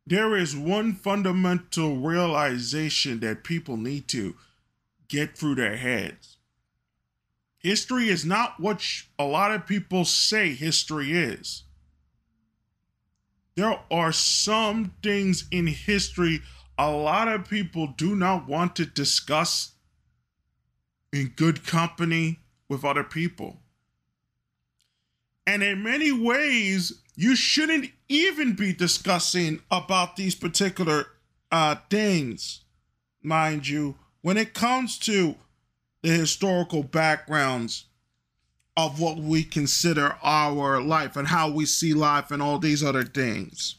There 0.05 0.35
is 0.35 0.55
one 0.55 0.93
fundamental 0.93 1.97
realization 1.97 3.19
that 3.21 3.43
people 3.43 3.77
need 3.77 4.07
to 4.09 4.35
get 5.07 5.37
through 5.37 5.55
their 5.55 5.77
heads. 5.77 6.37
History 7.59 8.09
is 8.09 8.25
not 8.25 8.59
what 8.59 8.83
a 9.17 9.23
lot 9.23 9.51
of 9.51 9.65
people 9.65 10.03
say 10.03 10.53
history 10.53 11.13
is. 11.13 11.63
There 13.55 13.79
are 13.91 14.11
some 14.11 14.93
things 15.01 15.45
in 15.51 15.67
history 15.67 16.41
a 16.77 16.89
lot 16.89 17.27
of 17.27 17.47
people 17.47 17.87
do 17.87 18.15
not 18.15 18.47
want 18.47 18.75
to 18.77 18.85
discuss 18.85 19.73
in 21.11 21.33
good 21.35 21.65
company 21.65 22.39
with 22.67 22.83
other 22.83 23.03
people. 23.03 23.59
And 25.45 25.61
in 25.61 25.83
many 25.83 26.11
ways, 26.11 27.01
you 27.15 27.35
shouldn't 27.35 27.91
even 28.13 28.53
be 28.53 28.73
discussing 28.73 29.59
about 29.71 30.15
these 30.15 30.35
particular 30.35 31.07
uh, 31.51 31.75
things, 31.89 32.61
mind 33.23 33.67
you, 33.67 33.95
when 34.21 34.37
it 34.37 34.53
comes 34.53 34.99
to 34.99 35.35
the 36.03 36.09
historical 36.09 36.83
backgrounds 36.83 37.85
of 38.77 38.99
what 38.99 39.17
we 39.17 39.43
consider 39.43 40.15
our 40.21 40.79
life 40.79 41.15
and 41.15 41.27
how 41.27 41.49
we 41.49 41.65
see 41.65 41.93
life 41.93 42.29
and 42.31 42.41
all 42.41 42.59
these 42.59 42.83
other 42.83 43.03
things. 43.03 43.75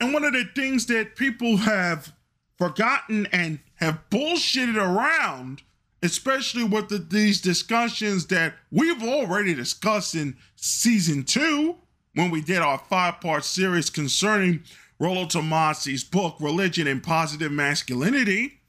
And 0.00 0.12
one 0.14 0.24
of 0.24 0.32
the 0.32 0.44
things 0.54 0.86
that 0.86 1.16
people 1.16 1.58
have 1.58 2.12
forgotten 2.58 3.26
and 3.32 3.58
have 3.76 4.00
bullshitted 4.10 4.76
around, 4.76 5.62
especially 6.02 6.64
with 6.64 6.88
the, 6.88 6.98
these 6.98 7.40
discussions 7.40 8.26
that 8.26 8.54
we've 8.70 9.02
already 9.02 9.54
discussed 9.54 10.14
in 10.14 10.36
season 10.56 11.24
two, 11.24 11.76
when 12.14 12.30
we 12.30 12.40
did 12.40 12.58
our 12.58 12.78
five 12.78 13.20
part 13.20 13.44
series 13.44 13.90
concerning 13.90 14.62
Rollo 14.98 15.24
Tomassi's 15.24 16.04
book, 16.04 16.36
Religion 16.40 16.86
and 16.86 17.02
Positive 17.02 17.52
Masculinity. 17.52 18.60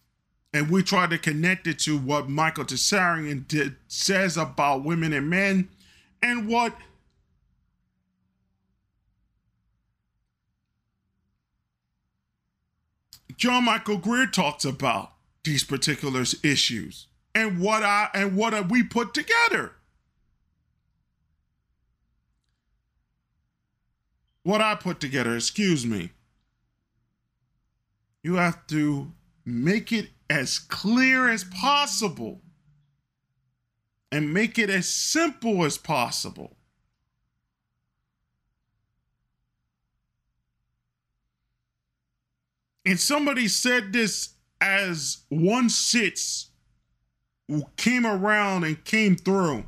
And 0.54 0.70
we 0.70 0.84
tried 0.84 1.12
to 1.12 1.18
connect 1.18 1.66
it 1.66 1.80
to 1.80 1.98
what 1.98 2.30
Michael 2.30 2.66
Tsarion 2.66 3.48
did, 3.48 3.78
says 3.88 4.36
about 4.36 4.84
women 4.84 5.14
and 5.14 5.30
men 5.30 5.70
and 6.22 6.48
what 6.48 6.76
John 13.38 13.66
Michael 13.66 13.98
Greer 13.98 14.28
talks 14.28 14.66
about 14.66 15.14
these 15.44 15.64
particular 15.64 16.24
issues 16.44 17.08
and 17.34 17.60
what 17.60 17.82
I 17.82 18.10
and 18.14 18.36
what 18.36 18.70
we 18.70 18.84
put 18.84 19.14
together. 19.14 19.74
What 24.44 24.62
I 24.62 24.76
put 24.76 25.00
together, 25.00 25.36
excuse 25.36 25.86
me. 25.86 26.12
You 28.24 28.36
have 28.36 28.66
to 28.68 29.12
make 29.46 29.92
it 29.92 30.10
as 30.30 30.60
clear 30.60 31.30
as 31.30 31.44
possible 31.44 32.42
and 34.12 34.34
make 34.34 34.60
it 34.60 34.70
as 34.70 34.88
simple 34.88 35.64
as 35.64 35.78
possible. 35.78 36.56
And 42.86 43.00
somebody 43.00 43.48
said 43.48 43.94
this 43.94 44.36
as 44.60 45.20
one 45.30 45.70
sits 45.70 46.50
came 47.76 48.06
around 48.06 48.64
and 48.64 48.84
came 48.86 49.16
through 49.16 49.66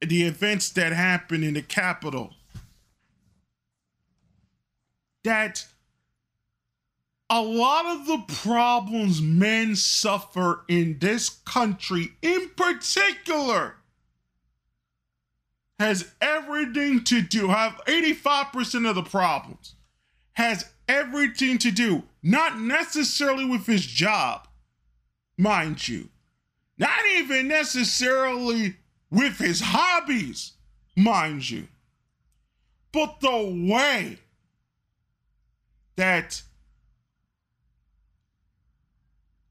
the 0.00 0.22
events 0.22 0.70
that 0.70 0.92
happened 0.92 1.44
in 1.44 1.54
the 1.54 1.62
Capitol. 1.62 2.34
That 5.26 5.66
a 7.28 7.42
lot 7.42 7.84
of 7.84 8.06
the 8.06 8.22
problems 8.28 9.20
men 9.20 9.74
suffer 9.74 10.64
in 10.68 11.00
this 11.00 11.28
country, 11.28 12.12
in 12.22 12.50
particular, 12.50 13.74
has 15.80 16.12
everything 16.20 17.02
to 17.02 17.22
do, 17.22 17.48
have 17.48 17.72
85% 17.88 18.88
of 18.88 18.94
the 18.94 19.02
problems, 19.02 19.74
has 20.34 20.70
everything 20.88 21.58
to 21.58 21.72
do, 21.72 22.04
not 22.22 22.60
necessarily 22.60 23.44
with 23.44 23.66
his 23.66 23.84
job, 23.84 24.46
mind 25.36 25.88
you, 25.88 26.08
not 26.78 27.04
even 27.16 27.48
necessarily 27.48 28.76
with 29.10 29.38
his 29.38 29.60
hobbies, 29.60 30.52
mind 30.94 31.50
you, 31.50 31.66
but 32.92 33.18
the 33.18 33.68
way 33.68 34.20
that 35.96 36.42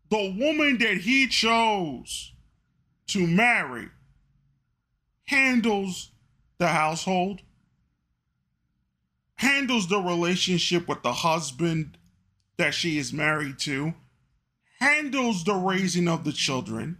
the 0.10 0.36
woman 0.40 0.78
that 0.78 0.98
he 0.98 1.28
chose 1.28 2.34
to 3.08 3.26
marry 3.26 3.90
handles 5.26 6.12
the 6.58 6.68
household, 6.68 7.42
handles 9.36 9.88
the 9.88 10.00
relationship 10.00 10.88
with 10.88 11.02
the 11.04 11.14
husband 11.14 11.98
that 12.58 12.74
she 12.74 12.98
is 12.98 13.12
married 13.12 13.60
to, 13.60 13.94
handles 14.80 15.44
the 15.44 15.54
raising 15.54 16.08
of 16.08 16.24
the 16.24 16.32
children, 16.32 16.98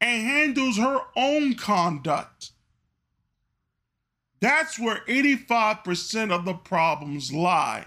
and 0.00 0.22
handles 0.22 0.78
her 0.78 1.00
own 1.16 1.54
conduct. 1.54 2.52
That's 4.40 4.78
where 4.78 5.02
85% 5.06 6.30
of 6.30 6.44
the 6.44 6.54
problems 6.54 7.32
lie. 7.32 7.86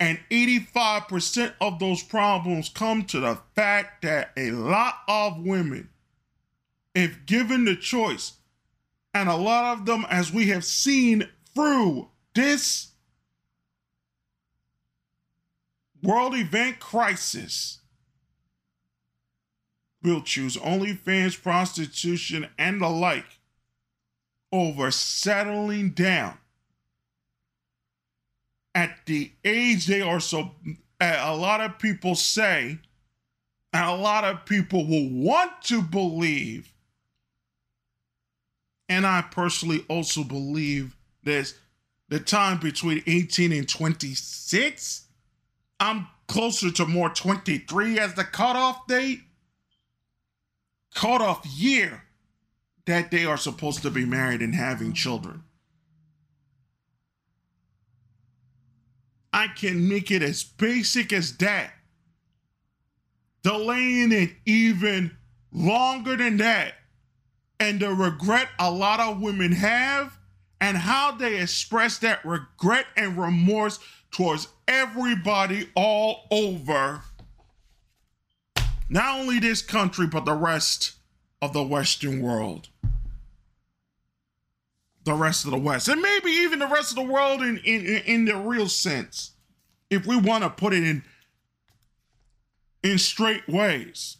And 0.00 0.18
85% 0.30 1.54
of 1.60 1.78
those 1.78 2.02
problems 2.02 2.68
come 2.68 3.04
to 3.04 3.20
the 3.20 3.38
fact 3.54 4.02
that 4.02 4.32
a 4.36 4.50
lot 4.50 4.94
of 5.06 5.44
women, 5.44 5.90
if 6.94 7.24
given 7.26 7.64
the 7.64 7.76
choice, 7.76 8.32
and 9.14 9.28
a 9.28 9.36
lot 9.36 9.78
of 9.78 9.86
them, 9.86 10.06
as 10.10 10.32
we 10.32 10.48
have 10.48 10.64
seen 10.64 11.28
through 11.54 12.08
this 12.34 12.88
world 16.02 16.34
event 16.34 16.80
crisis, 16.80 17.78
will 20.02 20.22
choose 20.22 20.56
OnlyFans, 20.56 21.40
prostitution, 21.40 22.48
and 22.58 22.80
the 22.80 22.88
like 22.88 23.38
over 24.52 24.90
settling 24.90 25.90
down. 25.90 26.38
At 28.74 29.06
the 29.06 29.32
age 29.44 29.86
they 29.86 30.00
are 30.00 30.20
so 30.20 30.52
a 31.00 31.36
lot 31.36 31.60
of 31.60 31.78
people 31.78 32.14
say 32.14 32.78
and 33.72 33.84
a 33.84 33.94
lot 33.94 34.24
of 34.24 34.44
people 34.44 34.86
will 34.86 35.08
want 35.10 35.50
to 35.62 35.82
believe 35.82 36.72
and 38.88 39.06
i 39.06 39.22
personally 39.22 39.84
also 39.88 40.22
believe 40.22 40.96
this 41.22 41.54
the 42.08 42.20
time 42.20 42.58
between 42.58 43.02
18 43.06 43.52
and 43.52 43.68
26 43.68 45.06
i'm 45.80 46.06
closer 46.28 46.70
to 46.70 46.86
more 46.86 47.08
23 47.10 47.98
as 47.98 48.14
the 48.14 48.24
cutoff 48.24 48.86
date 48.86 49.20
cutoff 50.94 51.44
year 51.46 52.02
that 52.86 53.10
they 53.10 53.24
are 53.24 53.36
supposed 53.36 53.82
to 53.82 53.90
be 53.90 54.04
married 54.04 54.42
and 54.42 54.54
having 54.54 54.92
children 54.92 55.44
I 59.32 59.48
can 59.48 59.88
make 59.88 60.10
it 60.10 60.22
as 60.22 60.44
basic 60.44 61.12
as 61.12 61.36
that. 61.38 61.72
Delaying 63.42 64.12
it 64.12 64.30
even 64.44 65.16
longer 65.50 66.16
than 66.16 66.36
that. 66.36 66.74
And 67.58 67.80
the 67.80 67.90
regret 67.90 68.48
a 68.58 68.70
lot 68.70 69.00
of 69.00 69.20
women 69.20 69.52
have, 69.52 70.18
and 70.60 70.76
how 70.76 71.12
they 71.12 71.40
express 71.40 71.98
that 71.98 72.24
regret 72.24 72.86
and 72.96 73.16
remorse 73.16 73.78
towards 74.10 74.48
everybody 74.68 75.68
all 75.74 76.26
over. 76.30 77.02
Not 78.88 79.20
only 79.20 79.38
this 79.38 79.62
country, 79.62 80.06
but 80.06 80.24
the 80.24 80.34
rest 80.34 80.92
of 81.42 81.52
the 81.52 81.62
Western 81.62 82.22
world. 82.22 82.68
The 85.04 85.14
rest 85.14 85.44
of 85.44 85.50
the 85.50 85.58
West, 85.58 85.88
and 85.88 86.00
maybe 86.00 86.30
even 86.30 86.60
the 86.60 86.68
rest 86.68 86.92
of 86.92 86.96
the 86.96 87.12
world 87.12 87.42
in, 87.42 87.58
in, 87.58 87.84
in 87.84 88.24
the 88.24 88.36
real 88.36 88.68
sense 88.68 89.32
if 89.90 90.06
we 90.06 90.16
want 90.16 90.44
to 90.44 90.48
put 90.48 90.72
it 90.72 90.84
in 90.84 91.02
in 92.84 92.98
straight 92.98 93.48
ways. 93.48 94.16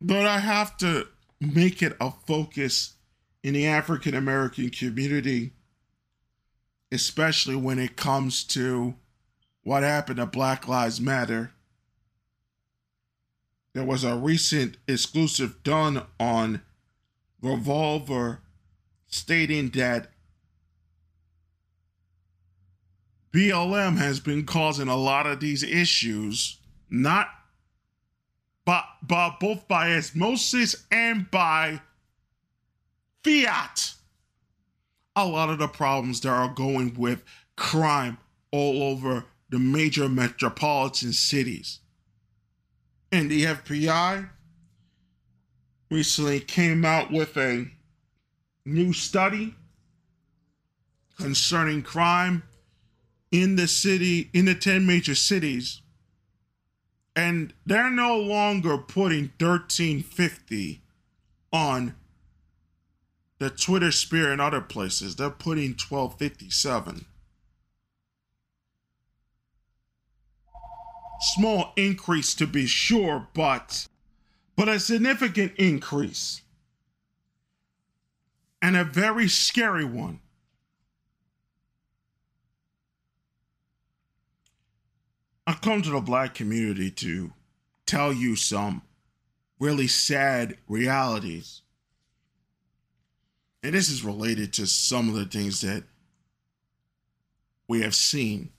But 0.00 0.26
I 0.26 0.38
have 0.38 0.76
to 0.78 1.08
make 1.40 1.82
it 1.82 1.96
a 2.00 2.10
focus 2.26 2.94
in 3.42 3.54
the 3.54 3.66
African 3.66 4.14
American 4.14 4.68
community, 4.68 5.52
especially 6.92 7.56
when 7.56 7.78
it 7.78 7.96
comes 7.96 8.44
to 8.44 8.94
what 9.62 9.82
happened 9.82 10.18
to 10.18 10.26
Black 10.26 10.68
Lives 10.68 11.00
Matter. 11.00 11.52
There 13.76 13.84
was 13.84 14.04
a 14.04 14.16
recent 14.16 14.78
exclusive 14.88 15.62
done 15.62 16.06
on 16.18 16.62
Revolver 17.42 18.40
stating 19.06 19.68
that 19.72 20.12
BLM 23.34 23.98
has 23.98 24.18
been 24.18 24.46
causing 24.46 24.88
a 24.88 24.96
lot 24.96 25.26
of 25.26 25.40
these 25.40 25.62
issues, 25.62 26.58
not 26.88 27.28
but 28.64 28.86
both 29.02 29.68
by 29.68 29.94
osmosis 29.94 30.86
and 30.90 31.30
by 31.30 31.82
fiat. 33.22 33.92
A 35.14 35.26
lot 35.26 35.50
of 35.50 35.58
the 35.58 35.68
problems 35.68 36.22
that 36.22 36.30
are 36.30 36.48
going 36.48 36.94
with 36.94 37.22
crime 37.56 38.16
all 38.50 38.82
over 38.84 39.26
the 39.50 39.58
major 39.58 40.08
metropolitan 40.08 41.12
cities. 41.12 41.80
And 43.16 43.30
the 43.30 43.44
FBI 43.44 44.28
recently 45.90 46.38
came 46.38 46.84
out 46.84 47.10
with 47.10 47.34
a 47.38 47.66
new 48.66 48.92
study 48.92 49.54
concerning 51.18 51.82
crime 51.82 52.42
in 53.32 53.56
the 53.56 53.68
city, 53.68 54.28
in 54.34 54.44
the 54.44 54.54
10 54.54 54.86
major 54.86 55.14
cities. 55.14 55.80
And 57.16 57.54
they're 57.64 57.88
no 57.88 58.18
longer 58.18 58.76
putting 58.76 59.30
1350 59.40 60.82
on 61.54 61.94
the 63.38 63.48
Twitter 63.48 63.92
sphere 63.92 64.30
and 64.30 64.42
other 64.42 64.60
places. 64.60 65.16
They're 65.16 65.30
putting 65.30 65.70
1257. 65.70 67.06
Small 71.20 71.72
increase 71.76 72.34
to 72.34 72.46
be 72.46 72.66
sure, 72.66 73.28
but 73.34 73.88
but 74.56 74.68
a 74.68 74.80
significant 74.80 75.52
increase. 75.56 76.42
And 78.62 78.76
a 78.76 78.84
very 78.84 79.28
scary 79.28 79.84
one. 79.84 80.20
I 85.46 85.52
come 85.52 85.82
to 85.82 85.90
the 85.90 86.00
black 86.00 86.34
community 86.34 86.90
to 86.90 87.32
tell 87.84 88.12
you 88.12 88.34
some 88.34 88.82
really 89.60 89.86
sad 89.86 90.56
realities. 90.66 91.62
And 93.62 93.74
this 93.74 93.88
is 93.88 94.04
related 94.04 94.52
to 94.54 94.66
some 94.66 95.08
of 95.08 95.14
the 95.14 95.26
things 95.26 95.60
that 95.60 95.84
we 97.68 97.82
have 97.82 97.94
seen. 97.94 98.50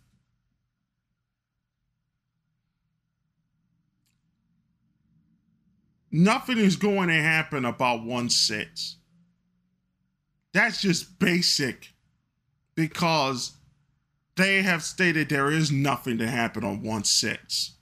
Nothing 6.18 6.58
is 6.58 6.78
going 6.78 7.10
to 7.10 7.22
happen 7.22 7.64
about 7.64 8.04
one 8.04 8.32
six. 8.32 8.96
That's 10.52 10.82
just 10.82 11.20
basic 11.20 11.94
because 12.74 13.52
they 14.36 14.64
have 14.64 14.82
stated 14.82 15.30
there 15.30 15.52
is 15.52 15.72
nothing 15.72 16.18
to 16.18 16.28
happen 16.28 16.64
on 16.64 16.82
1 16.82 17.04
6. 17.04 17.74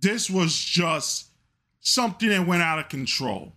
This 0.00 0.28
was 0.28 0.56
just 0.56 1.28
something 1.80 2.30
that 2.30 2.44
went 2.44 2.62
out 2.62 2.80
of 2.80 2.88
control. 2.88 3.52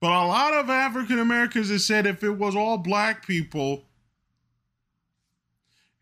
But 0.00 0.12
a 0.12 0.26
lot 0.26 0.52
of 0.52 0.68
African 0.68 1.18
Americans 1.18 1.70
have 1.70 1.80
said 1.80 2.06
if 2.06 2.22
it 2.22 2.36
was 2.36 2.54
all 2.54 2.76
black 2.76 3.26
people, 3.26 3.84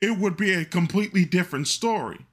it 0.00 0.18
would 0.18 0.36
be 0.36 0.52
a 0.52 0.64
completely 0.64 1.24
different 1.24 1.68
story. 1.68 2.26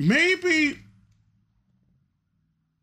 Maybe 0.00 0.78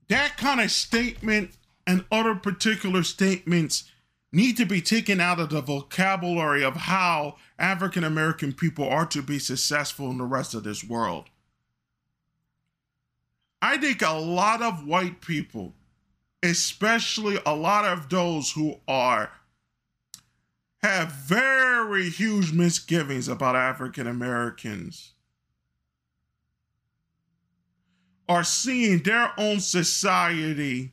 that 0.07 0.37
kind 0.37 0.61
of 0.61 0.69
statement 0.69 1.49
and 1.87 2.05
other 2.11 2.35
particular 2.35 3.01
statements 3.01 3.85
need 4.31 4.55
to 4.57 4.67
be 4.67 4.81
taken 4.81 5.19
out 5.19 5.39
of 5.39 5.49
the 5.49 5.61
vocabulary 5.61 6.63
of 6.63 6.75
how 6.75 7.37
African 7.57 8.03
American 8.03 8.53
people 8.53 8.87
are 8.87 9.07
to 9.07 9.23
be 9.23 9.39
successful 9.39 10.11
in 10.11 10.19
the 10.19 10.25
rest 10.25 10.53
of 10.53 10.63
this 10.63 10.83
world. 10.83 11.25
I 13.63 13.79
think 13.79 14.03
a 14.03 14.11
lot 14.11 14.61
of 14.61 14.85
white 14.85 15.19
people, 15.19 15.73
especially 16.43 17.39
a 17.47 17.55
lot 17.55 17.83
of 17.83 18.09
those 18.09 18.51
who 18.51 18.75
are 18.87 19.31
have 20.83 21.11
very 21.13 22.11
huge 22.11 22.51
misgivings 22.51 23.27
about 23.27 23.55
African 23.55 24.05
Americans 24.05 25.13
are 28.29 28.43
seeing 28.43 29.03
their 29.03 29.31
own 29.37 29.59
society 29.59 30.91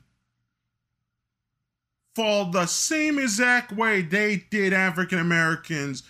fall 2.15 2.47
the 2.47 2.67
same 2.67 3.19
exact 3.19 3.73
way 3.73 4.01
they 4.03 4.45
did 4.51 4.73
African 4.73 5.19
Americans 5.19 6.05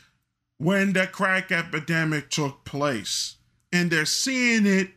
when 0.58 0.92
the 0.92 1.06
crack 1.06 1.50
epidemic 1.50 2.30
took 2.30 2.64
place. 2.64 3.36
And 3.72 3.90
they're 3.90 4.04
seeing 4.04 4.66
it, 4.66 4.90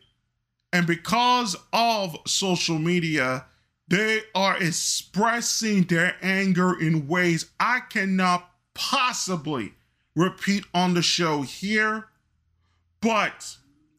and 0.72 0.86
because 0.86 1.56
of 1.72 2.16
social 2.26 2.78
media, 2.78 3.46
they 3.88 4.20
are 4.34 4.62
expressing 4.62 5.84
their 5.84 6.14
anger 6.20 6.78
in 6.78 7.08
ways 7.08 7.50
I 7.58 7.80
cannot 7.80 8.50
possibly 8.74 9.72
repeat 10.14 10.64
on 10.74 10.94
the 10.94 11.02
show 11.02 11.42
here. 11.42 12.06
But 13.00 13.56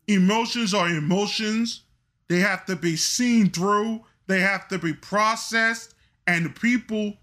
emotions 0.07 0.73
are 0.73 0.89
emotions, 0.89 1.81
they 2.29 2.39
have 2.39 2.65
to 2.67 2.75
be 2.75 2.95
seen 2.95 3.49
through, 3.49 4.05
they 4.27 4.39
have 4.39 4.67
to 4.69 4.77
be 4.77 4.93
processed 4.93 5.95
and 6.25 6.55
people 6.55 7.17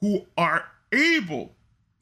who 0.00 0.24
are 0.38 0.64
able 0.92 1.54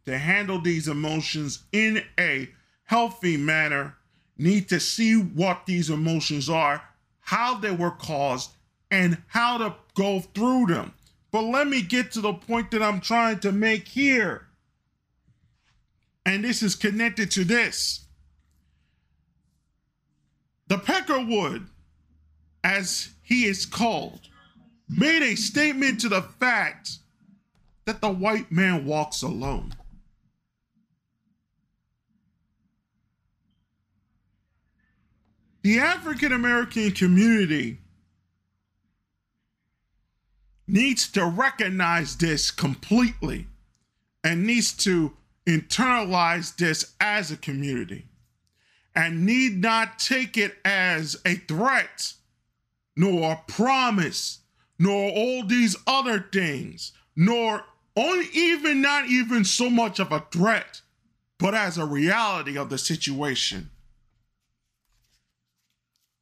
to 0.05 0.17
handle 0.19 0.61
these 0.61 0.87
emotions 0.87 1.65
in 1.73 2.03
a 2.19 2.51
healthy 2.85 3.37
manner 3.37 3.97
need 4.37 4.69
to 4.69 4.79
see 4.79 5.15
what 5.15 5.67
these 5.67 5.91
emotions 5.91 6.49
are, 6.51 6.83
how 7.21 7.55
they 7.55 7.71
were 7.71 7.91
caused, 7.91 8.51
and 8.91 9.17
how 9.29 9.57
to 9.57 9.75
go 9.95 10.21
through 10.21 10.67
them. 10.67 10.93
But 11.31 11.43
let 11.43 11.67
me 11.67 11.81
get 11.83 12.13
to 12.13 12.21
the 12.21 12.33
point 12.33 12.71
that 12.73 12.83
I'm 12.83 13.01
trying 13.01 13.39
to 13.41 13.53
make 13.53 13.89
here. 13.89 14.49
And 16.27 16.45
this 16.45 16.63
is 16.63 16.75
connected 16.75 17.31
to 17.33 17.45
this. 17.45 18.07
The 20.67 20.77
Peckerwood, 20.77 21.67
as 22.63 23.11
he 23.23 23.45
is 23.45 23.67
called, 23.67 24.21
made 24.89 25.23
a 25.23 25.37
statement 25.37 26.01
to 26.01 26.09
the 26.09 26.23
fact 26.23 26.99
that 27.85 28.01
the 28.01 28.11
white 28.11 28.51
man 28.51 28.85
walks 28.85 29.23
alone. 29.23 29.75
The 35.63 35.79
African 35.79 36.33
American 36.33 36.91
community 36.93 37.79
needs 40.67 41.11
to 41.11 41.27
recognize 41.27 42.17
this 42.17 42.51
completely 42.51 43.47
and 44.25 44.47
needs 44.47 44.73
to 44.73 45.13
internalize 45.47 46.57
this 46.57 46.95
as 47.01 47.31
a 47.31 47.37
community 47.37 48.07
and 48.95 49.27
need 49.27 49.61
not 49.61 49.99
take 49.99 50.37
it 50.37 50.57
as 50.65 51.17
a 51.27 51.35
threat 51.35 52.15
nor 52.97 53.41
promise 53.47 54.41
nor 54.81 55.11
all 55.11 55.45
these 55.45 55.77
other 55.87 56.27
things, 56.33 56.93
nor 57.15 57.63
even 58.33 58.81
not 58.81 59.07
even 59.09 59.45
so 59.45 59.69
much 59.69 60.01
of 60.01 60.11
a 60.11 60.25
threat, 60.33 60.81
but 61.39 61.55
as 61.55 61.77
a 61.77 61.85
reality 61.85 62.57
of 62.57 62.71
the 62.71 62.79
situation. 62.79 63.69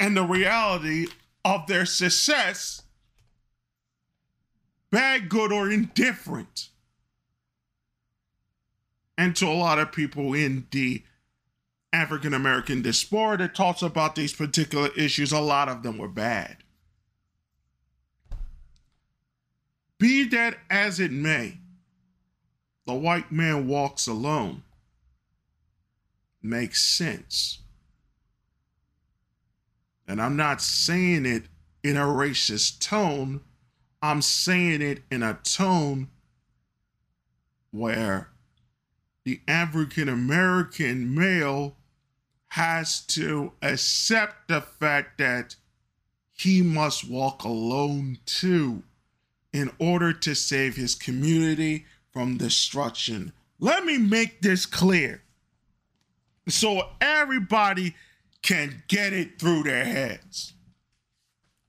And 0.01 0.17
the 0.17 0.25
reality 0.25 1.07
of 1.45 1.69
their 1.69 1.87
success, 1.87 2.83
bad, 4.91 5.29
good, 5.29 5.53
or 5.53 5.71
indifferent. 5.71 6.71
And 9.17 9.37
to 9.37 9.47
a 9.47 9.55
lot 9.55 9.79
of 9.79 9.93
people 9.93 10.35
in 10.35 10.67
the 10.73 11.05
African 11.93 12.35
American 12.35 12.83
diaspora 12.83 13.39
that 13.39 13.55
talks 13.55 13.83
about 13.83 14.15
these 14.15 14.35
particular 14.35 14.91
issues, 14.97 15.33
a 15.33 15.41
lot 15.41 15.69
of 15.69 15.83
them 15.83 15.99
were 15.99 16.09
bad. 16.09 16.59
Be 19.99 20.25
that 20.29 20.59
as 20.71 21.01
it 21.01 21.11
may, 21.11 21.59
the 22.87 22.95
white 22.95 23.33
man 23.33 23.67
walks 23.67 24.07
alone 24.07 24.63
makes 26.43 26.83
sense. 26.83 27.59
And 30.07 30.23
I'm 30.23 30.37
not 30.37 30.63
saying 30.63 31.27
it 31.27 31.45
in 31.83 31.97
a 31.97 32.05
racist 32.05 32.81
tone, 32.81 33.41
I'm 34.01 34.23
saying 34.23 34.83
it 34.83 35.03
in 35.11 35.23
a 35.23 35.35
tone 35.43 36.09
where 37.71 38.29
the 39.25 39.41
African 39.49 40.09
American 40.09 41.15
male 41.15 41.77
has 42.49 43.01
to 43.07 43.53
accept 43.63 44.49
the 44.49 44.61
fact 44.61 45.19
that 45.19 45.57
he 46.33 46.63
must 46.63 47.09
walk 47.09 47.45
alone 47.45 48.19
too 48.25 48.83
in 49.53 49.71
order 49.79 50.13
to 50.13 50.35
save 50.35 50.77
his 50.77 50.95
community 50.95 51.85
from 52.13 52.37
destruction. 52.37 53.33
Let 53.61 53.85
me 53.85 53.99
make 53.99 54.41
this 54.41 54.67
clear 54.67 55.23
so 56.49 56.91
everybody 57.01 57.95
can 58.43 58.83
get 58.89 59.13
it 59.13 59.39
through 59.39 59.65
their 59.65 59.85
heads 59.85 60.55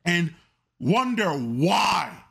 and 0.05 0.33
wonder 0.79 1.31
why 1.31 2.23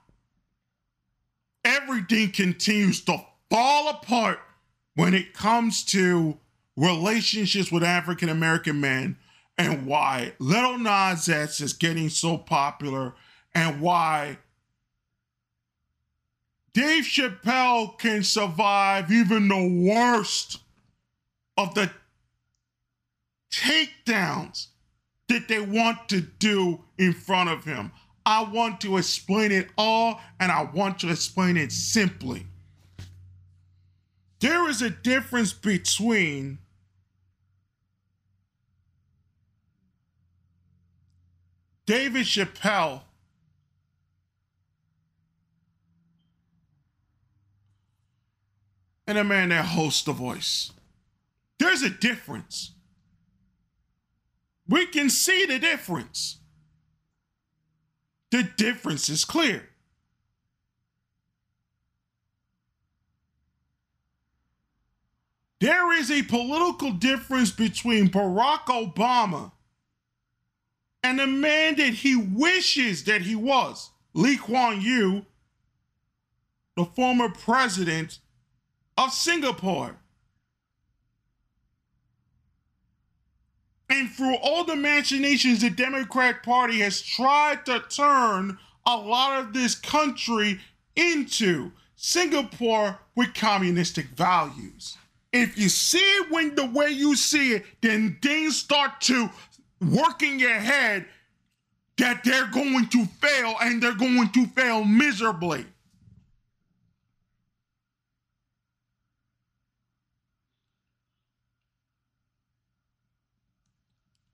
everything 1.65 2.31
continues 2.31 3.05
to 3.05 3.19
fall 3.51 3.89
apart 3.91 4.39
when 4.95 5.15
it 5.15 5.35
comes 5.35 5.85
to 5.85 6.39
relationships 6.79 7.73
with 7.73 7.83
African 7.83 8.29
American 8.29 8.81
men 8.81 9.17
and 9.59 9.85
why 9.85 10.33
Lil 10.39 10.79
Nas 10.79 11.29
X 11.29 11.61
is 11.61 11.73
getting 11.73 12.09
so 12.09 12.39
popular 12.39 13.15
and 13.53 13.81
why 13.81 14.39
Dave 16.73 17.03
Chappelle 17.03 17.99
can 17.99 18.23
survive 18.23 19.11
even 19.11 19.49
the 19.49 19.91
worst 19.91 20.61
of 21.57 21.75
the 21.75 21.91
takedowns 23.51 24.69
that 25.27 25.49
they 25.49 25.61
want 25.61 26.09
to 26.09 26.21
do 26.21 26.85
in 26.97 27.13
front 27.13 27.51
of 27.51 27.65
him. 27.65 27.91
I 28.25 28.45
want 28.45 28.81
to 28.83 28.99
explain 28.99 29.51
it 29.51 29.69
all 29.77 30.21
and 30.39 30.53
I 30.53 30.63
want 30.63 31.01
to 31.01 31.11
explain 31.11 31.57
it 31.57 31.73
simply. 31.73 32.47
There 34.39 34.69
is 34.69 34.81
a 34.81 34.91
difference 34.91 35.53
between 35.53 36.59
David 41.89 42.27
Chappelle 42.27 43.01
and 49.07 49.17
a 49.17 49.25
man 49.25 49.49
that 49.49 49.65
hosts 49.65 50.03
The 50.03 50.13
Voice. 50.13 50.71
There's 51.59 51.81
a 51.81 51.89
difference. 51.89 52.73
We 54.69 54.85
can 54.85 55.09
see 55.09 55.47
the 55.47 55.59
difference. 55.59 56.41
The 58.33 58.43
difference 58.43 59.09
is 59.09 59.25
clear. 59.25 59.71
There 65.59 65.91
is 65.95 66.11
a 66.11 66.23
political 66.25 66.93
difference 66.93 67.51
between 67.51 68.11
Barack 68.11 68.67
Obama 68.67 69.53
and 71.03 71.19
the 71.19 71.27
man 71.27 71.77
that 71.77 71.95
he 71.95 72.17
wishes 72.17 73.05
that 73.05 73.23
he 73.23 73.35
was, 73.35 73.91
Lee 74.15 74.37
Kuan 74.37 74.81
Yew, 74.81 75.25
the 76.77 76.85
former 76.85 77.29
president 77.29 78.19
of 78.97 79.13
Singapore. 79.13 79.97
And 83.91 84.11
through 84.11 84.37
all 84.37 84.65
the 84.65 84.77
machinations, 84.77 85.63
the 85.63 85.71
Democrat 85.71 86.43
Party 86.43 86.81
has 86.81 87.01
tried 87.01 87.65
to 87.67 87.81
turn 87.89 88.59
a 88.85 88.97
lot 88.97 89.39
of 89.39 89.53
this 89.53 89.75
country 89.75 90.61
into 90.95 91.73
Singapore 91.97 92.99
with 93.17 93.35
communistic 93.35 94.07
values. 94.09 94.97
If 95.33 95.59
you 95.59 95.69
see 95.69 95.99
it 95.99 96.31
when 96.31 96.55
the 96.55 96.67
way 96.67 96.91
you 96.91 97.17
see 97.17 97.55
it, 97.55 97.65
then 97.81 98.19
things 98.23 98.57
start 98.57 99.01
to 99.03 99.31
work 99.81 100.23
in 100.23 100.39
your 100.39 100.59
head 100.59 101.07
that 101.99 102.23
they're 102.25 102.47
going 102.47 102.89
to 102.89 103.05
fail 103.05 103.57
and 103.61 103.83
they're 103.83 103.95
going 103.95 104.29
to 104.31 104.47
fail 104.47 104.85
miserably. 104.85 105.67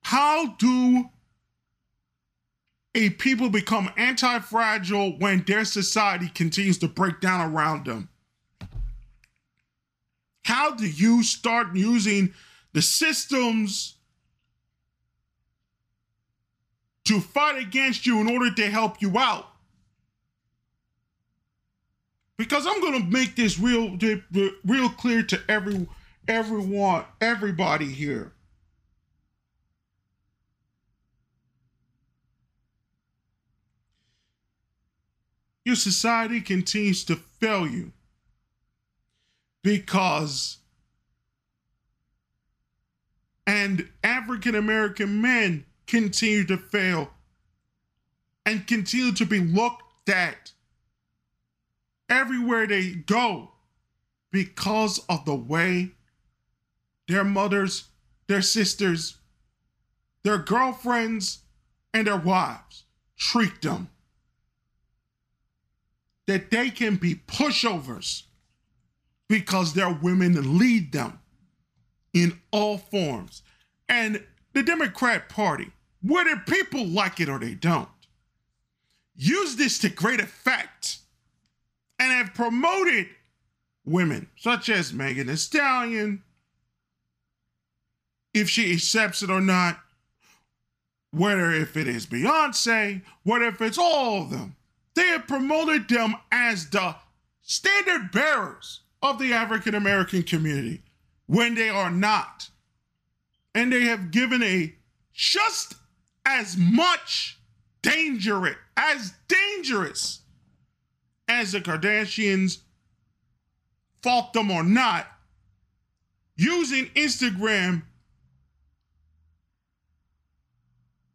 How 0.03 0.55
do 0.59 1.09
a 2.95 3.11
people 3.11 3.49
become 3.49 3.91
anti 3.97 4.39
fragile 4.39 5.19
when 5.19 5.43
their 5.45 5.65
society 5.65 6.29
continues 6.29 6.79
to 6.79 6.89
break 6.89 7.21
down 7.21 7.53
around 7.53 7.87
them? 7.87 8.09
How 10.45 10.73
do 10.73 10.87
you 10.87 11.23
start 11.23 11.75
using 11.75 12.35
the 12.75 12.83
systems 12.83 13.94
to 17.05 17.21
fight 17.21 17.59
against 17.59 18.07
you 18.07 18.21
in 18.21 18.31
order 18.31 18.53
to 18.55 18.71
help 18.71 19.01
you 19.03 19.19
out? 19.19 19.47
Because 22.37 22.67
I'm 22.67 22.81
going 22.81 23.01
to 23.01 23.09
make 23.09 23.37
this 23.37 23.59
real 23.59 23.97
real 24.65 24.89
clear 24.89 25.23
to 25.23 25.41
every 25.49 25.87
everyone 26.27 27.05
everybody 27.21 27.87
here. 27.87 28.33
your 35.65 35.75
society 35.77 36.41
continues 36.41 37.05
to 37.05 37.17
fail 37.17 37.67
you 37.67 37.93
because 39.63 40.59
and 43.47 43.89
African 44.03 44.55
American 44.55 45.23
men 45.23 45.65
continue 45.87 46.45
to 46.45 46.57
fail 46.57 47.11
and 48.47 48.67
continue 48.67 49.13
to 49.13 49.25
be 49.25 49.41
looked 49.41 50.09
at 50.09 50.53
everywhere 52.09 52.67
they 52.67 52.91
go 52.93 53.51
because 54.31 54.99
of 55.09 55.25
the 55.25 55.35
way 55.35 55.93
their 57.09 57.25
mothers, 57.25 57.89
their 58.27 58.43
sisters, 58.43 59.19
their 60.23 60.39
girlfriends, 60.39 61.41
and 61.93 62.07
their 62.07 62.17
wives 62.17 62.85
treat 63.17 63.63
them 63.63 63.89
that 66.27 66.51
they 66.51 66.71
can 66.71 66.97
be 66.97 67.15
pushovers 67.15 68.25
because 69.29 69.75
their 69.75 69.93
women 69.93 70.59
lead 70.59 70.93
them 70.93 71.19
in 72.13 72.41
all 72.51 72.79
forms. 72.79 73.43
And 73.89 74.25
the 74.55 74.63
Democrat 74.63 75.29
Party, 75.29 75.71
whether 76.03 76.37
people 76.37 76.87
like 76.87 77.21
it 77.21 77.29
or 77.29 77.39
they 77.39 77.55
don't, 77.55 77.89
use 79.15 79.57
this 79.57 79.79
to 79.81 79.89
great 79.89 80.21
effect 80.21 80.99
and 81.99 82.13
have 82.13 82.35
promoted 82.35 83.09
women 83.85 84.29
such 84.37 84.69
as 84.69 84.93
Megan 84.93 85.27
Thee 85.27 85.37
Stallion, 85.37 86.23
if 88.33 88.49
she 88.49 88.73
accepts 88.73 89.23
it 89.23 89.31
or 89.31 89.41
not, 89.41 89.79
whether 91.13 91.53
if 91.53 91.77
it 91.77 91.87
is 91.87 92.07
Beyonce, 92.07 93.03
whether 93.23 93.47
if 93.47 93.61
it's 93.61 93.79
all 93.79 94.23
of 94.23 94.31
them 94.31 94.57
they 94.95 95.07
have 95.09 95.27
promoted 95.27 95.89
them 95.89 96.15
as 96.31 96.71
the 96.71 96.97
standard 97.43 98.11
bearers 98.13 98.81
of 99.03 99.19
the 99.19 99.33
African 99.33 99.75
American 99.75 100.23
community 100.23 100.83
when 101.27 101.55
they 101.55 101.69
are 101.69 101.91
not. 101.91 102.49
And 103.55 103.73
they 103.73 103.83
have 103.83 104.11
given 104.11 104.43
a 104.43 104.75
just 105.13 105.75
as 106.27 106.57
much 106.57 107.39
dangerous, 107.83 108.57
as 108.77 109.13
dangerous 109.29 110.21
as 111.29 111.53
the 111.53 111.61
Kardashians, 111.61 112.59
fault 114.03 114.33
them 114.33 114.51
or 114.51 114.63
not, 114.63 115.07
using 116.37 116.87
Instagram 116.87 117.83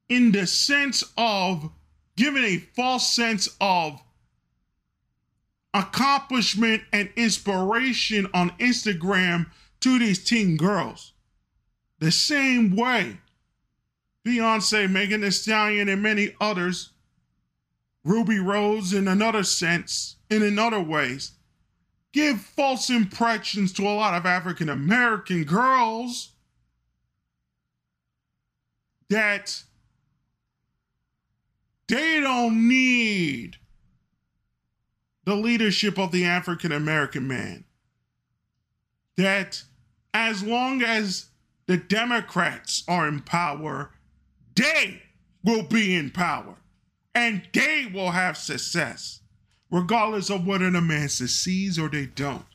in 0.07 0.31
the 0.31 0.47
sense 0.47 1.03
of 1.17 1.69
giving 2.15 2.43
a 2.43 2.57
false 2.57 3.13
sense 3.13 3.49
of 3.61 4.01
accomplishment 5.73 6.83
and 6.91 7.09
inspiration 7.15 8.27
on 8.33 8.49
Instagram 8.57 9.45
to 9.81 9.99
these 9.99 10.23
teen 10.23 10.57
girls. 10.57 11.13
The 11.99 12.11
same 12.11 12.75
way 12.75 13.17
Beyonce, 14.25 14.89
Megan 14.89 15.21
Thee 15.21 15.31
Stallion, 15.31 15.89
and 15.89 16.01
many 16.01 16.35
others, 16.39 16.91
Ruby 18.03 18.39
Rose 18.39 18.93
in 18.93 19.07
another 19.07 19.43
sense, 19.43 20.17
and 20.29 20.43
in 20.43 20.59
other 20.59 20.79
ways, 20.79 21.31
give 22.11 22.39
false 22.41 22.89
impressions 22.89 23.71
to 23.73 23.83
a 23.83 23.95
lot 23.95 24.13
of 24.13 24.25
African 24.25 24.69
American 24.69 25.43
girls 25.43 26.33
that 29.09 29.63
they 31.87 32.19
don't 32.19 32.67
need 32.67 33.57
the 35.25 35.35
leadership 35.35 35.97
of 35.97 36.11
the 36.11 36.25
African 36.25 36.71
American 36.71 37.27
man. 37.27 37.63
That 39.17 39.63
as 40.13 40.43
long 40.43 40.81
as 40.81 41.29
the 41.69 41.77
Democrats 41.77 42.83
are 42.87 43.07
in 43.07 43.19
power, 43.19 43.91
they 44.55 45.03
will 45.43 45.61
be 45.61 45.95
in 45.95 46.09
power 46.09 46.55
and 47.13 47.43
they 47.53 47.85
will 47.93 48.09
have 48.09 48.35
success, 48.35 49.21
regardless 49.69 50.31
of 50.31 50.47
whether 50.47 50.71
the 50.71 50.81
man 50.81 51.07
succeeds 51.09 51.77
or 51.77 51.87
they 51.87 52.07
don't. 52.07 52.47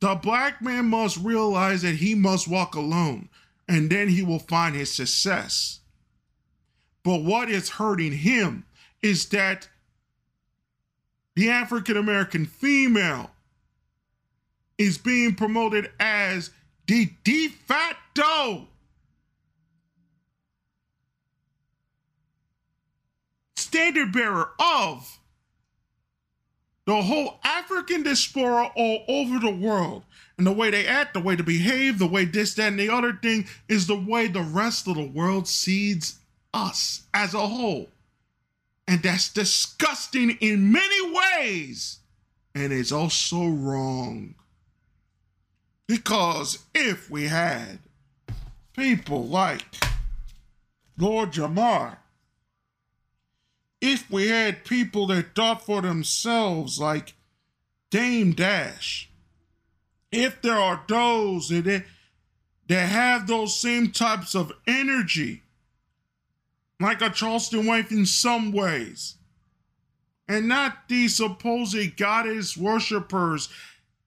The 0.00 0.16
black 0.16 0.60
man 0.60 0.86
must 0.86 1.18
realize 1.18 1.82
that 1.82 1.94
he 1.94 2.16
must 2.16 2.48
walk 2.48 2.74
alone 2.74 3.28
and 3.68 3.90
then 3.90 4.08
he 4.08 4.24
will 4.24 4.40
find 4.40 4.74
his 4.74 4.92
success. 4.92 5.78
But 7.04 7.22
what 7.22 7.48
is 7.48 7.68
hurting 7.68 8.14
him 8.14 8.64
is 9.00 9.28
that 9.28 9.68
the 11.36 11.50
African 11.50 11.96
American 11.96 12.46
female 12.46 13.30
is 14.78 14.98
being 14.98 15.34
promoted 15.34 15.90
as 16.00 16.50
the 16.86 17.10
de 17.24 17.48
facto 17.48 18.68
standard 23.56 24.12
bearer 24.12 24.50
of 24.60 25.18
the 26.86 27.02
whole 27.02 27.40
African 27.42 28.02
diaspora 28.02 28.70
all 28.76 29.04
over 29.08 29.38
the 29.38 29.50
world. 29.50 30.04
And 30.36 30.46
the 30.46 30.52
way 30.52 30.70
they 30.70 30.86
act, 30.86 31.14
the 31.14 31.20
way 31.20 31.36
they 31.36 31.42
behave, 31.42 31.98
the 31.98 32.06
way 32.06 32.24
this, 32.24 32.54
that, 32.54 32.68
and 32.68 32.78
the 32.78 32.90
other 32.90 33.18
thing 33.22 33.46
is 33.68 33.86
the 33.86 33.98
way 33.98 34.26
the 34.26 34.42
rest 34.42 34.88
of 34.88 34.96
the 34.96 35.06
world 35.06 35.46
sees 35.48 36.18
us 36.52 37.02
as 37.14 37.34
a 37.34 37.46
whole. 37.46 37.88
And 38.86 39.02
that's 39.02 39.32
disgusting 39.32 40.30
in 40.40 40.72
many 40.72 41.14
ways. 41.14 42.00
And 42.54 42.72
it's 42.72 42.92
also 42.92 43.46
wrong. 43.46 44.34
Because 45.86 46.64
if 46.74 47.10
we 47.10 47.24
had 47.24 47.78
people 48.76 49.26
like 49.26 49.64
Lord 50.96 51.32
Jamar, 51.32 51.98
if 53.80 54.10
we 54.10 54.28
had 54.28 54.64
people 54.64 55.06
that 55.08 55.34
thought 55.34 55.64
for 55.64 55.82
themselves 55.82 56.80
like 56.80 57.14
Dame 57.90 58.32
Dash, 58.32 59.10
if 60.10 60.40
there 60.40 60.58
are 60.58 60.82
those 60.88 61.48
that, 61.48 61.84
that 62.68 62.88
have 62.88 63.26
those 63.26 63.60
same 63.60 63.90
types 63.90 64.34
of 64.34 64.52
energy, 64.66 65.42
like 66.80 67.02
a 67.02 67.10
Charleston 67.10 67.66
White 67.66 67.90
in 67.90 68.06
some 68.06 68.52
ways, 68.52 69.16
and 70.26 70.48
not 70.48 70.88
these 70.88 71.16
supposed 71.16 71.96
goddess 71.98 72.56
worshippers 72.56 73.50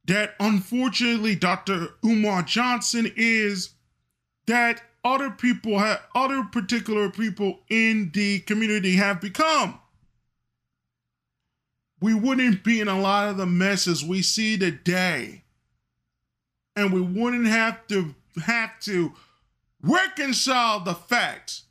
that 0.07 0.35
unfortunately 0.39 1.35
Dr. 1.35 1.89
Umar 2.03 2.41
Johnson 2.43 3.11
is 3.15 3.71
that 4.47 4.81
other 5.03 5.29
people 5.29 5.77
have 5.79 6.01
other 6.15 6.43
particular 6.43 7.09
people 7.09 7.59
in 7.69 8.11
the 8.13 8.39
community 8.39 8.95
have 8.95 9.21
become. 9.21 9.79
We 11.99 12.13
wouldn't 12.13 12.63
be 12.63 12.79
in 12.79 12.87
a 12.87 12.99
lot 12.99 13.29
of 13.29 13.37
the 13.37 13.45
messes 13.45 14.03
we 14.03 14.21
see 14.21 14.57
today. 14.57 15.43
And 16.75 16.93
we 16.93 17.01
wouldn't 17.01 17.47
have 17.47 17.87
to 17.87 18.15
have 18.45 18.79
to 18.81 19.13
reconcile 19.81 20.79
the 20.79 20.93
fact 20.93 21.61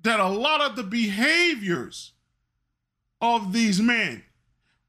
that 0.00 0.18
a 0.18 0.28
lot 0.28 0.62
of 0.62 0.76
the 0.76 0.82
behaviors 0.82 2.12
of 3.20 3.52
these 3.52 3.80
men 3.80 4.22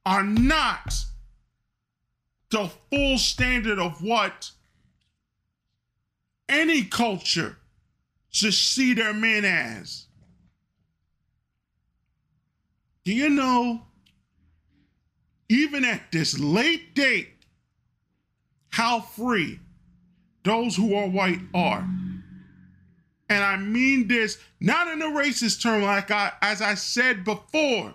are 0.05 0.23
not 0.23 0.93
the 2.51 2.69
full 2.89 3.17
standard 3.17 3.79
of 3.79 4.01
what 4.01 4.51
any 6.47 6.83
culture 6.83 7.57
should 8.29 8.53
see 8.53 8.93
their 8.93 9.13
men 9.13 9.45
as. 9.45 10.05
Do 13.03 13.13
you 13.13 13.29
know, 13.29 13.81
even 15.47 15.85
at 15.85 16.11
this 16.11 16.37
late 16.39 16.93
date, 16.95 17.29
how 18.69 18.99
free 18.99 19.59
those 20.43 20.75
who 20.75 20.95
are 20.95 21.07
white 21.07 21.41
are? 21.53 21.87
And 23.29 23.43
I 23.43 23.57
mean 23.57 24.07
this 24.07 24.39
not 24.59 24.87
in 24.87 25.01
a 25.01 25.05
racist 25.05 25.61
term, 25.61 25.83
like 25.83 26.11
I, 26.11 26.33
as 26.41 26.61
I 26.61 26.73
said 26.73 27.23
before, 27.23 27.93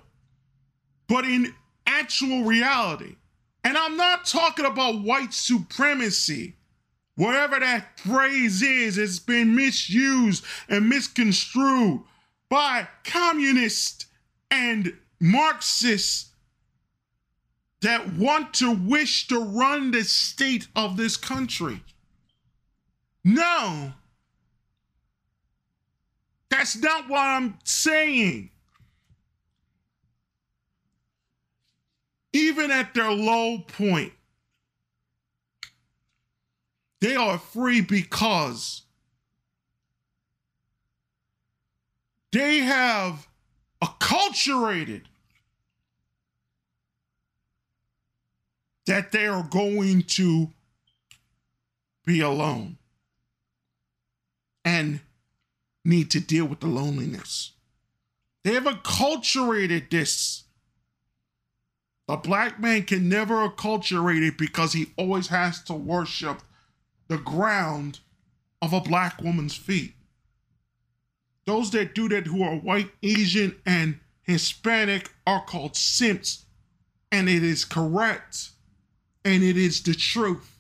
but 1.09 1.25
in 1.25 1.55
actual 1.87 2.45
reality. 2.45 3.17
And 3.63 3.77
I'm 3.77 3.97
not 3.97 4.27
talking 4.27 4.67
about 4.67 5.03
white 5.03 5.33
supremacy. 5.33 6.57
Whatever 7.17 7.61
that 7.61 7.99
phrase 8.01 8.61
is, 8.61 8.99
it's 8.99 9.19
been 9.19 9.55
misused 9.55 10.45
and 10.69 10.89
misconstrued 10.89 12.01
by 12.49 12.89
communists 13.05 14.07
and 14.51 14.97
Marxists 15.21 16.31
that 17.81 18.15
want 18.15 18.55
to 18.55 18.73
wish 18.75 19.27
to 19.29 19.39
run 19.39 19.91
the 19.91 20.03
state 20.05 20.67
of 20.75 20.97
this 20.97 21.17
country. 21.17 21.83
No, 23.25 23.93
that's 26.51 26.77
not 26.77 27.09
what 27.09 27.21
I'm 27.21 27.59
saying. 27.65 28.51
Even 32.35 32.73
at 32.73 32.93
their 32.95 33.13
low 33.13 33.59
point, 33.59 34.13
they 37.01 37.15
are 37.15 37.39
free 37.39 37.81
because 37.81 38.83
they 42.33 42.59
have 42.59 43.29
acculturated 43.81 45.03
that 48.87 49.13
they 49.13 49.27
are 49.27 49.47
going 49.49 50.03
to 50.03 50.51
be 52.05 52.21
alone 52.21 52.77
and 54.65 55.01
need 55.85 56.11
to 56.11 56.19
deal 56.19 56.47
with 56.47 56.59
the 56.59 56.67
loneliness. 56.67 57.53
They 58.43 58.55
have 58.55 58.65
acculturated 58.65 59.91
this 59.91 60.44
a 62.09 62.17
black 62.17 62.61
man 62.61 62.83
can 62.83 63.09
never 63.09 63.49
acculturate 63.49 64.27
it 64.27 64.37
because 64.37 64.73
he 64.73 64.93
always 64.97 65.29
has 65.29 65.63
to 65.65 65.75
worship 65.75 66.43
the 67.09 67.19
ground 67.19 68.01
of 68.61 68.73
a 68.73 68.81
black 68.81 69.23
woman's 69.23 69.57
feet. 69.57 69.95
Those 71.47 71.71
that 71.73 71.95
do 71.95 72.09
that 72.09 72.27
who 72.27 72.43
are 72.43 72.57
white, 72.57 72.91
Asian, 73.03 73.57
and 73.67 74.01
Hispanic 74.23 75.13
are 75.27 75.45
called 75.45 75.77
simps, 75.77 76.47
and 77.13 77.29
it 77.29 77.43
is 77.43 77.65
correct, 77.65 78.51
and 79.25 79.43
it 79.43 79.57
is 79.57 79.83
the 79.83 79.95
truth. 79.95 80.59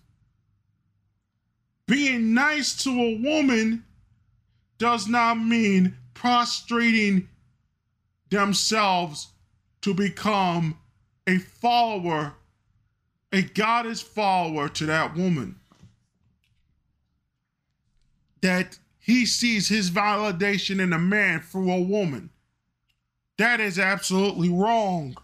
Being 1.86 2.34
nice 2.34 2.82
to 2.84 2.90
a 2.90 3.18
woman 3.18 3.84
does 4.78 5.06
not 5.06 5.38
mean 5.38 5.96
prostrating 6.14 7.28
themselves 8.30 9.28
to 9.82 9.92
become 9.94 10.78
a 11.26 11.38
follower, 11.38 12.34
a 13.32 13.42
goddess 13.42 14.00
follower 14.00 14.68
to 14.68 14.86
that 14.86 15.16
woman. 15.16 15.56
That 18.40 18.78
he 18.98 19.26
sees 19.26 19.68
his 19.68 19.90
validation 19.90 20.80
in 20.80 20.92
a 20.92 20.98
man 20.98 21.40
through 21.40 21.72
a 21.72 21.80
woman. 21.80 22.30
That 23.38 23.60
is 23.60 23.78
absolutely 23.78 24.48
wrong. 24.48 25.16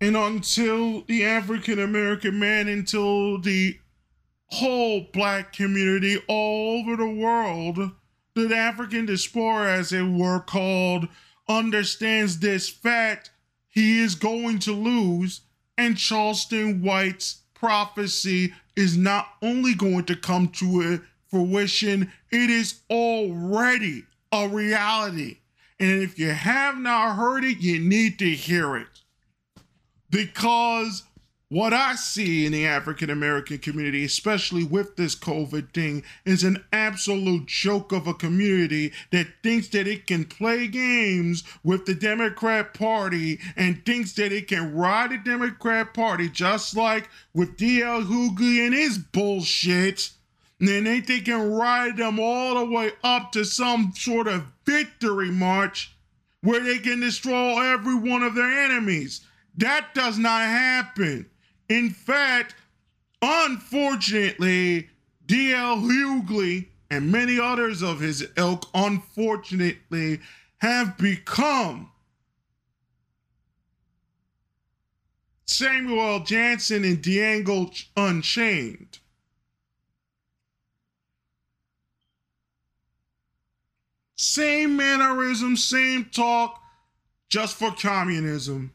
And 0.00 0.16
until 0.16 1.02
the 1.02 1.24
African 1.24 1.78
American 1.78 2.38
man, 2.38 2.68
until 2.68 3.38
the 3.40 3.78
whole 4.46 5.06
black 5.12 5.52
community 5.52 6.18
all 6.28 6.80
over 6.80 6.96
the 6.96 7.08
world 7.08 7.92
the 8.46 8.56
African 8.56 9.06
diaspora, 9.06 9.72
as 9.72 9.92
it 9.92 10.02
were 10.02 10.40
called, 10.40 11.08
understands 11.48 12.38
this 12.38 12.68
fact, 12.68 13.30
he 13.68 14.00
is 14.00 14.14
going 14.14 14.58
to 14.60 14.72
lose, 14.72 15.40
and 15.76 15.96
Charleston 15.96 16.82
White's 16.82 17.42
prophecy 17.54 18.52
is 18.76 18.96
not 18.96 19.26
only 19.42 19.74
going 19.74 20.04
to 20.04 20.16
come 20.16 20.48
to 20.48 21.00
fruition, 21.28 22.12
it 22.30 22.50
is 22.50 22.80
already 22.90 24.04
a 24.32 24.48
reality. 24.48 25.38
And 25.80 26.02
if 26.02 26.18
you 26.18 26.30
have 26.30 26.78
not 26.78 27.16
heard 27.16 27.44
it, 27.44 27.58
you 27.58 27.78
need 27.78 28.18
to 28.18 28.30
hear 28.30 28.76
it. 28.76 29.02
Because 30.10 31.02
what 31.50 31.72
I 31.72 31.94
see 31.94 32.44
in 32.44 32.52
the 32.52 32.66
African 32.66 33.08
American 33.08 33.56
community, 33.56 34.04
especially 34.04 34.64
with 34.64 34.96
this 34.96 35.14
COVID 35.16 35.72
thing, 35.72 36.02
is 36.26 36.44
an 36.44 36.62
absolute 36.74 37.46
joke 37.46 37.90
of 37.90 38.06
a 38.06 38.12
community 38.12 38.92
that 39.12 39.28
thinks 39.42 39.68
that 39.68 39.88
it 39.88 40.06
can 40.06 40.26
play 40.26 40.66
games 40.66 41.44
with 41.64 41.86
the 41.86 41.94
Democrat 41.94 42.74
Party 42.74 43.40
and 43.56 43.82
thinks 43.86 44.12
that 44.14 44.30
it 44.30 44.48
can 44.48 44.74
ride 44.74 45.10
the 45.10 45.16
Democrat 45.16 45.94
Party 45.94 46.28
just 46.28 46.76
like 46.76 47.08
with 47.32 47.56
DL 47.56 48.04
Hughley 48.04 48.66
and 48.66 48.74
his 48.74 48.98
bullshit. 48.98 50.10
And 50.60 50.86
they 50.86 51.00
think 51.00 51.24
can 51.24 51.50
ride 51.50 51.96
them 51.96 52.20
all 52.20 52.56
the 52.56 52.70
way 52.70 52.92
up 53.02 53.32
to 53.32 53.44
some 53.44 53.94
sort 53.96 54.28
of 54.28 54.44
victory 54.66 55.30
march 55.30 55.94
where 56.42 56.60
they 56.60 56.78
can 56.78 57.00
destroy 57.00 57.72
every 57.72 57.94
one 57.94 58.22
of 58.22 58.34
their 58.34 58.64
enemies. 58.64 59.22
That 59.56 59.94
does 59.94 60.18
not 60.18 60.42
happen. 60.42 61.30
In 61.68 61.90
fact, 61.90 62.54
unfortunately, 63.20 64.88
D.L. 65.26 65.78
Hughley 65.78 66.68
and 66.90 67.12
many 67.12 67.38
others 67.38 67.82
of 67.82 68.00
his 68.00 68.26
ilk, 68.36 68.66
unfortunately, 68.72 70.20
have 70.58 70.96
become 70.96 71.90
Samuel 75.44 76.20
Jackson 76.20 76.84
and 76.84 77.02
Django 77.02 77.70
Unchained. 77.96 78.98
Same 84.16 84.76
mannerism, 84.76 85.56
same 85.56 86.06
talk, 86.06 86.60
just 87.28 87.56
for 87.56 87.70
communism. 87.72 88.72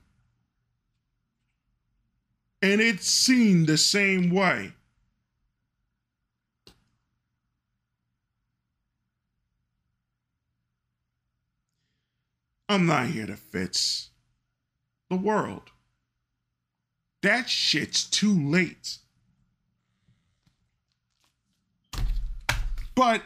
And 2.63 2.79
it's 2.79 3.09
seen 3.09 3.65
the 3.65 3.77
same 3.77 4.29
way. 4.29 4.71
I'm 12.69 12.85
not 12.85 13.07
here 13.07 13.25
to 13.25 13.35
fix 13.35 14.11
the 15.09 15.17
world. 15.17 15.71
That 17.21 17.49
shit's 17.49 18.05
too 18.05 18.33
late. 18.33 18.99
But 22.95 23.23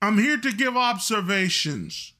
I'm 0.00 0.18
here 0.18 0.38
to 0.38 0.52
give 0.52 0.76
observations 0.76 2.12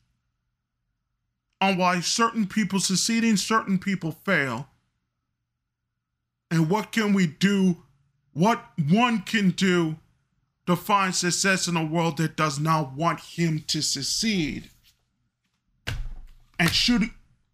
on 1.61 1.79
why 1.79 2.01
certain 2.01 2.49
people 2.49 2.81
succeed 2.81 3.23
and 3.23 3.39
certain 3.39 3.79
people 3.79 4.11
fail. 4.11 4.71
And 6.51 6.71
what 6.71 6.93
can 6.93 7.13
we 7.13 7.27
do? 7.27 7.79
What 8.33 8.65
one 8.91 9.21
can 9.23 9.51
do 9.51 9.97
to 10.67 10.77
find 10.77 11.15
success 11.15 11.69
in 11.69 11.77
a 11.77 11.85
world 11.85 12.17
that 12.19 12.37
does 12.37 12.59
not 12.59 12.95
want 12.95 13.21
him 13.21 13.65
to 13.69 13.83
succeed? 13.83 14.71
And 16.59 16.71
should 16.71 17.11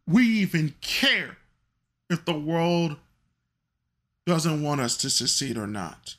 we 0.06 0.24
even 0.24 0.74
care 0.80 1.38
if 2.08 2.24
the 2.24 2.38
world 2.38 2.96
doesn't 4.26 4.62
want 4.62 4.80
us 4.80 4.96
to 4.98 5.10
succeed 5.10 5.56
or 5.56 5.66
not. 5.66 6.16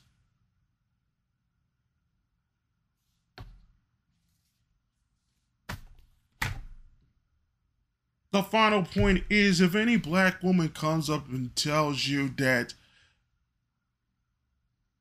The 8.32 8.42
final 8.42 8.82
point 8.82 9.24
is 9.28 9.60
if 9.60 9.74
any 9.74 9.96
black 9.96 10.42
woman 10.42 10.70
comes 10.70 11.10
up 11.10 11.28
and 11.28 11.54
tells 11.54 12.06
you 12.08 12.30
that 12.38 12.72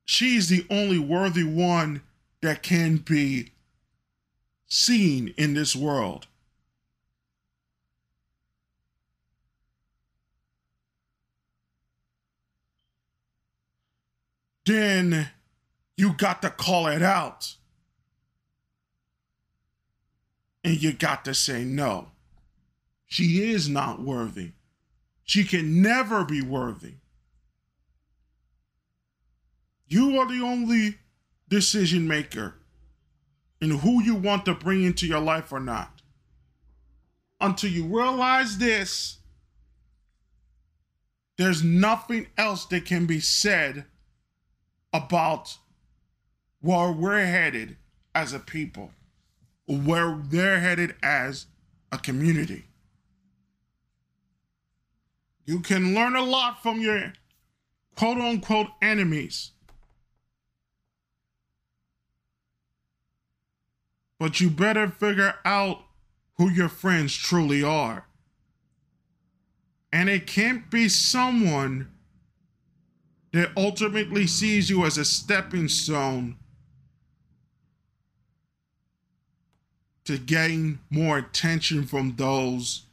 she's 0.04 0.50
the 0.50 0.66
only 0.70 1.00
worthy 1.00 1.46
one 1.46 2.02
that 2.42 2.62
can 2.62 2.98
be 2.98 3.54
seen 4.68 5.34
in 5.38 5.54
this 5.54 5.74
world, 5.74 6.28
then 14.66 15.30
you 15.96 16.14
got 16.14 16.42
to 16.42 16.50
call 16.50 16.88
it 16.88 17.02
out. 17.02 17.56
And 20.66 20.82
you 20.84 20.92
got 20.92 21.26
to 21.26 21.34
say, 21.34 21.64
no, 21.64 22.11
she 23.12 23.52
is 23.52 23.68
not 23.68 24.02
worthy. 24.02 24.54
She 25.26 25.44
can 25.44 25.82
never 25.82 26.24
be 26.24 26.42
worthy. 26.42 26.94
You 29.86 30.18
are 30.18 30.26
the 30.26 30.42
only 30.42 30.96
decision 31.50 32.08
maker 32.08 32.56
in 33.60 33.72
who 33.72 34.02
you 34.02 34.16
want 34.16 34.46
to 34.46 34.56
bring 34.56 34.84
into 34.84 35.06
your 35.06 35.20
life 35.20 35.52
or 35.52 35.60
not. 35.60 36.02
Until 37.42 37.70
you 37.70 37.84
realize 37.84 38.60
this, 38.60 39.18
there's 41.38 41.62
nothing 41.62 42.28
else 42.38 42.64
that 42.68 42.86
can 42.86 43.08
be 43.08 43.20
said 43.20 43.84
about 44.94 45.58
where 46.62 46.94
we're 46.94 47.26
headed 47.26 47.76
as 48.16 48.32
a 48.32 48.40
people, 48.40 48.92
where 49.68 50.18
they're 50.30 50.62
headed 50.62 50.96
as 51.04 51.48
a 51.92 51.98
community. 51.98 52.68
You 55.52 55.60
can 55.60 55.94
learn 55.94 56.16
a 56.16 56.24
lot 56.24 56.64
from 56.64 56.80
your 56.80 57.12
quote 57.98 58.20
unquote 58.20 58.70
enemies. 58.82 59.52
But 64.18 64.40
you 64.40 64.50
better 64.50 64.88
figure 64.88 65.34
out 65.44 65.80
who 66.38 66.50
your 66.50 66.70
friends 66.70 67.14
truly 67.14 67.62
are. 67.62 68.06
And 69.92 70.08
it 70.08 70.26
can't 70.26 70.72
be 70.72 70.88
someone 70.88 71.92
that 73.34 73.52
ultimately 73.58 74.28
sees 74.28 74.70
you 74.70 74.86
as 74.86 74.98
a 74.98 75.04
stepping 75.04 75.68
stone 75.68 76.38
to 80.06 80.18
gain 80.18 80.80
more 80.90 81.18
attention 81.18 81.86
from 81.86 82.16
those 82.16 82.84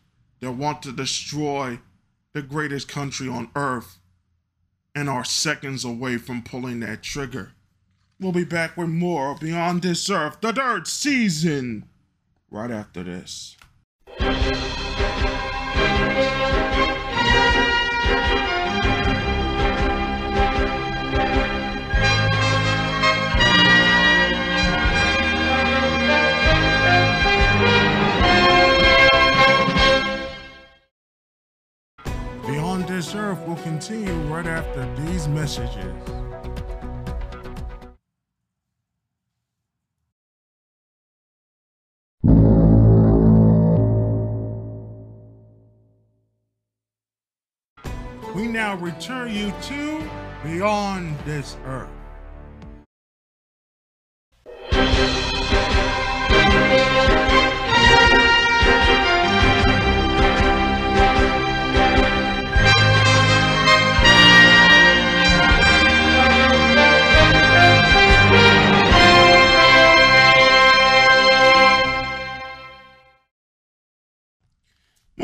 that 0.40 0.50
want 0.50 0.82
to 0.82 0.90
destroy 0.90 1.78
the 2.39 2.43
greatest 2.47 2.86
country 2.86 3.28
on 3.28 3.51
earth 3.57 3.99
and 4.95 5.11
are 5.11 5.24
seconds 5.24 5.84
away 5.84 6.16
from 6.16 6.41
pulling 6.41 6.78
that 6.78 7.03
trigger. 7.03 7.51
We'll 8.20 8.30
be 8.30 8.45
back 8.45 8.76
with 8.76 8.91
more 8.91 9.34
Beyond 9.34 9.82
This 9.82 10.09
Earth, 10.09 10.41
the 10.41 10.53
third 10.53 10.86
season, 10.86 11.89
right 12.49 12.70
after 12.70 13.03
this. 13.03 13.57
Earth 33.14 33.40
will 33.46 33.56
continue 33.56 34.12
right 34.32 34.46
after 34.46 34.86
these 35.02 35.28
messages. 35.28 35.94
We 48.34 48.46
now 48.46 48.76
return 48.76 49.34
you 49.34 49.52
to 49.62 50.11
Beyond 50.44 51.18
This 51.24 51.56
Earth. 51.64 51.88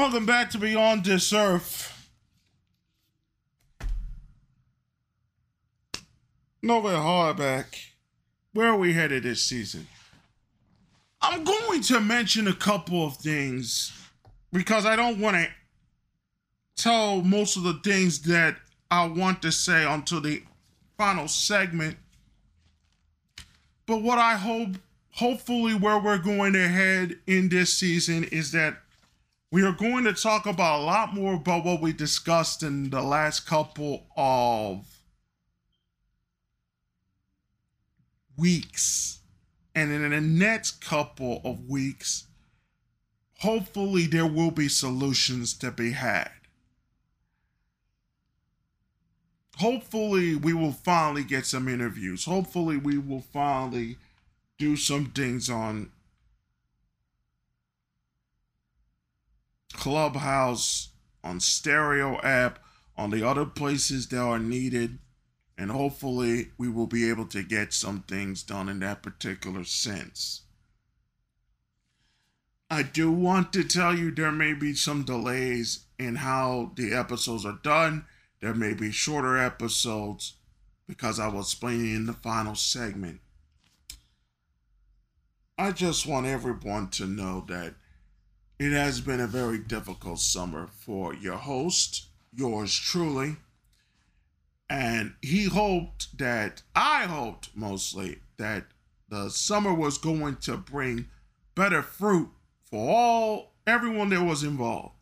Welcome 0.05 0.27
back 0.27 0.51
to 0.51 0.59
Beyond 0.59 1.07
This 1.07 1.33
Earth. 1.33 2.11
Nova 6.61 6.89
Hardback. 6.89 7.65
Where 8.53 8.69
are 8.69 8.77
we 8.77 8.93
headed 8.93 9.23
this 9.23 9.43
season? 9.43 9.87
I'm 11.23 11.43
going 11.43 11.81
to 11.85 12.01
mention 12.01 12.47
a 12.49 12.53
couple 12.53 13.07
of 13.07 13.17
things 13.17 13.99
because 14.53 14.85
I 14.85 14.95
don't 14.95 15.21
want 15.21 15.37
to 15.37 15.49
tell 16.77 17.23
most 17.23 17.57
of 17.57 17.63
the 17.63 17.81
things 17.83 18.21
that 18.25 18.57
I 18.91 19.07
want 19.07 19.41
to 19.41 19.51
say 19.51 19.91
until 19.91 20.21
the 20.21 20.43
final 20.99 21.29
segment. 21.29 21.97
But 23.87 24.03
what 24.03 24.19
I 24.19 24.35
hope, 24.35 24.77
hopefully, 25.13 25.75
where 25.75 25.99
we're 25.99 26.19
going 26.19 26.53
to 26.53 26.69
head 26.69 27.21
in 27.27 27.49
this 27.49 27.73
season 27.73 28.25
is 28.25 28.53
that 28.53 28.84
we 29.55 29.63
are 29.63 29.71
going 29.71 30.03
to 30.03 30.13
talk 30.13 30.47
about 30.47 30.81
a 30.81 30.83
lot 30.83 31.15
more 31.15 31.35
about 31.35 31.65
what 31.65 31.81
we 31.81 31.93
discussed 31.93 32.65
in 32.65 32.91
the 32.91 33.01
last 33.01 33.47
couple 33.47 34.05
of 34.17 34.85
weeks. 38.37 39.21
And 39.73 39.93
in 39.93 40.11
the 40.11 40.21
next 40.21 40.85
couple 40.85 41.41
of 41.45 41.69
weeks, 41.69 42.27
hopefully 43.43 44.09
there 44.09 44.27
will 44.27 44.51
be 44.51 44.69
solutions 44.69 45.55
to 45.59 45.71
be 45.71 45.93
had. 45.93 46.33
hopefully 49.59 50.35
we 50.35 50.53
will 50.53 50.73
finally 50.73 51.23
get 51.23 51.47
some 51.47 51.69
interviews. 51.69 52.25
Hopefully 52.25 52.77
we 52.77 52.99
will 52.99 53.21
finally 53.33 53.99
do 54.59 54.77
some 54.77 55.07
things 55.07 55.49
on 55.49 55.93
Clubhouse, 59.85 60.89
on 61.23 61.39
Stereo 61.41 62.19
app, 62.23 62.59
on 62.97 63.11
the 63.11 63.23
other 63.23 63.45
places 63.45 64.09
that 64.09 64.19
are 64.19 64.39
needed. 64.39 64.99
And 65.59 65.71
hopefully 65.71 66.53
we 66.57 66.71
will 66.71 66.87
be 66.87 67.11
able 67.11 67.27
to 67.27 67.43
get 67.43 67.75
some 67.75 68.01
things 68.09 68.43
done 68.43 68.71
in 68.71 68.79
that 68.79 69.03
particular 69.03 69.63
sense. 69.63 70.45
I 72.71 72.83
do 72.83 73.13
want 73.13 73.53
to 73.53 73.63
tell 73.63 73.95
you 73.95 74.11
there 74.11 74.33
may 74.33 74.55
be 74.55 74.75
some 74.75 75.03
delays 75.03 75.85
in 75.99 76.17
how 76.17 76.73
the 76.77 76.95
episodes 76.95 77.45
are 77.45 77.59
done. 77.63 78.07
There 78.41 78.55
may 78.55 78.73
be 78.73 78.91
shorter 78.91 79.37
episodes 79.37 80.37
because 80.87 81.21
I 81.21 81.29
will 81.29 81.41
explain 81.41 81.95
in 81.95 82.07
the 82.07 82.15
final 82.15 82.55
segment. 82.55 83.21
I 85.59 85.73
just 85.73 86.07
want 86.07 86.25
everyone 86.25 86.89
to 86.93 87.07
know 87.07 87.45
that 87.49 87.75
it 88.59 88.73
has 88.73 89.01
been 89.01 89.21
a 89.21 89.27
very 89.27 89.59
difficult 89.59 90.21
summer 90.21 90.67
for 90.67 91.15
your 91.15 91.37
host, 91.37 92.07
yours 92.33 92.75
truly. 92.75 93.37
And 94.71 95.15
he 95.21 95.45
hoped 95.45 96.17
that, 96.19 96.63
I 96.75 97.05
hoped 97.05 97.51
mostly, 97.55 98.21
that 98.39 98.67
the 99.09 99.29
summer 99.29 99.75
was 99.75 99.99
going 99.99 100.37
to 100.37 100.57
bring 100.57 101.09
better 101.55 101.83
fruit 101.83 102.31
for 102.65 102.91
all, 102.91 103.53
everyone 103.67 104.09
that 104.11 104.25
was 104.25 104.43
involved. 104.43 104.95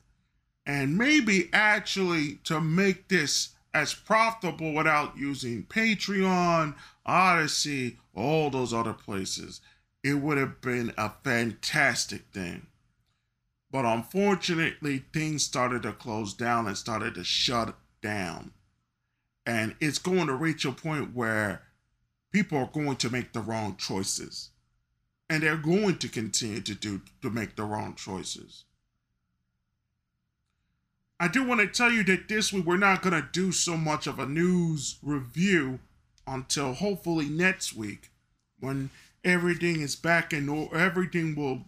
And 0.67 0.97
maybe 0.97 1.49
actually 1.53 2.41
to 2.45 2.61
make 2.61 3.09
this 3.09 3.51
as 3.75 3.95
profitable 3.95 4.75
without 4.75 5.17
using 5.17 5.65
Patreon, 5.65 6.75
Odysee, 7.07 7.99
all 8.15 8.51
those 8.51 8.73
other 8.73 8.93
places 8.93 9.61
it 10.03 10.15
would 10.15 10.39
have 10.39 10.61
been 10.61 10.93
a 10.99 11.11
fantastic 11.23 12.23
thing. 12.33 12.67
But 13.73 13.87
unfortunately, 13.87 15.03
things 15.15 15.45
started 15.45 15.83
to 15.83 15.93
close 15.93 16.35
down 16.35 16.67
and 16.67 16.77
started 16.77 17.15
to 17.15 17.25
shut 17.25 17.75
down. 18.03 18.53
And 19.47 19.75
it's 19.81 19.99
going 19.99 20.27
to 20.27 20.35
reach 20.35 20.67
a 20.67 20.73
point 20.73 21.15
where 21.15 21.63
people 22.33 22.59
are 22.59 22.71
going 22.71 22.97
to 22.97 23.11
make 23.11 23.33
the 23.33 23.41
wrong 23.41 23.77
choices. 23.77 24.51
And 25.31 25.43
they're 25.43 25.57
going 25.57 25.97
to 25.99 26.09
continue 26.09 26.61
to 26.61 26.75
do 26.75 27.01
to 27.23 27.31
make 27.31 27.57
the 27.57 27.65
wrong 27.65 27.95
choices. 27.95 28.65
I 31.19 31.29
do 31.29 31.43
want 31.43 31.61
to 31.61 31.67
tell 31.67 31.91
you 31.91 32.03
that 32.05 32.29
this 32.29 32.53
week 32.53 32.67
we're 32.67 32.77
not 32.77 33.01
going 33.01 33.15
to 33.15 33.29
do 33.33 33.53
so 33.53 33.77
much 33.77 34.07
of 34.07 34.19
a 34.19 34.27
news 34.27 34.99
review 35.03 35.79
until 36.27 36.75
hopefully 36.75 37.27
next 37.27 37.75
week 37.75 38.11
when 38.61 38.91
everything 39.25 39.81
is 39.81 39.97
back 39.97 40.33
and 40.33 40.73
everything 40.73 41.35
will 41.35 41.63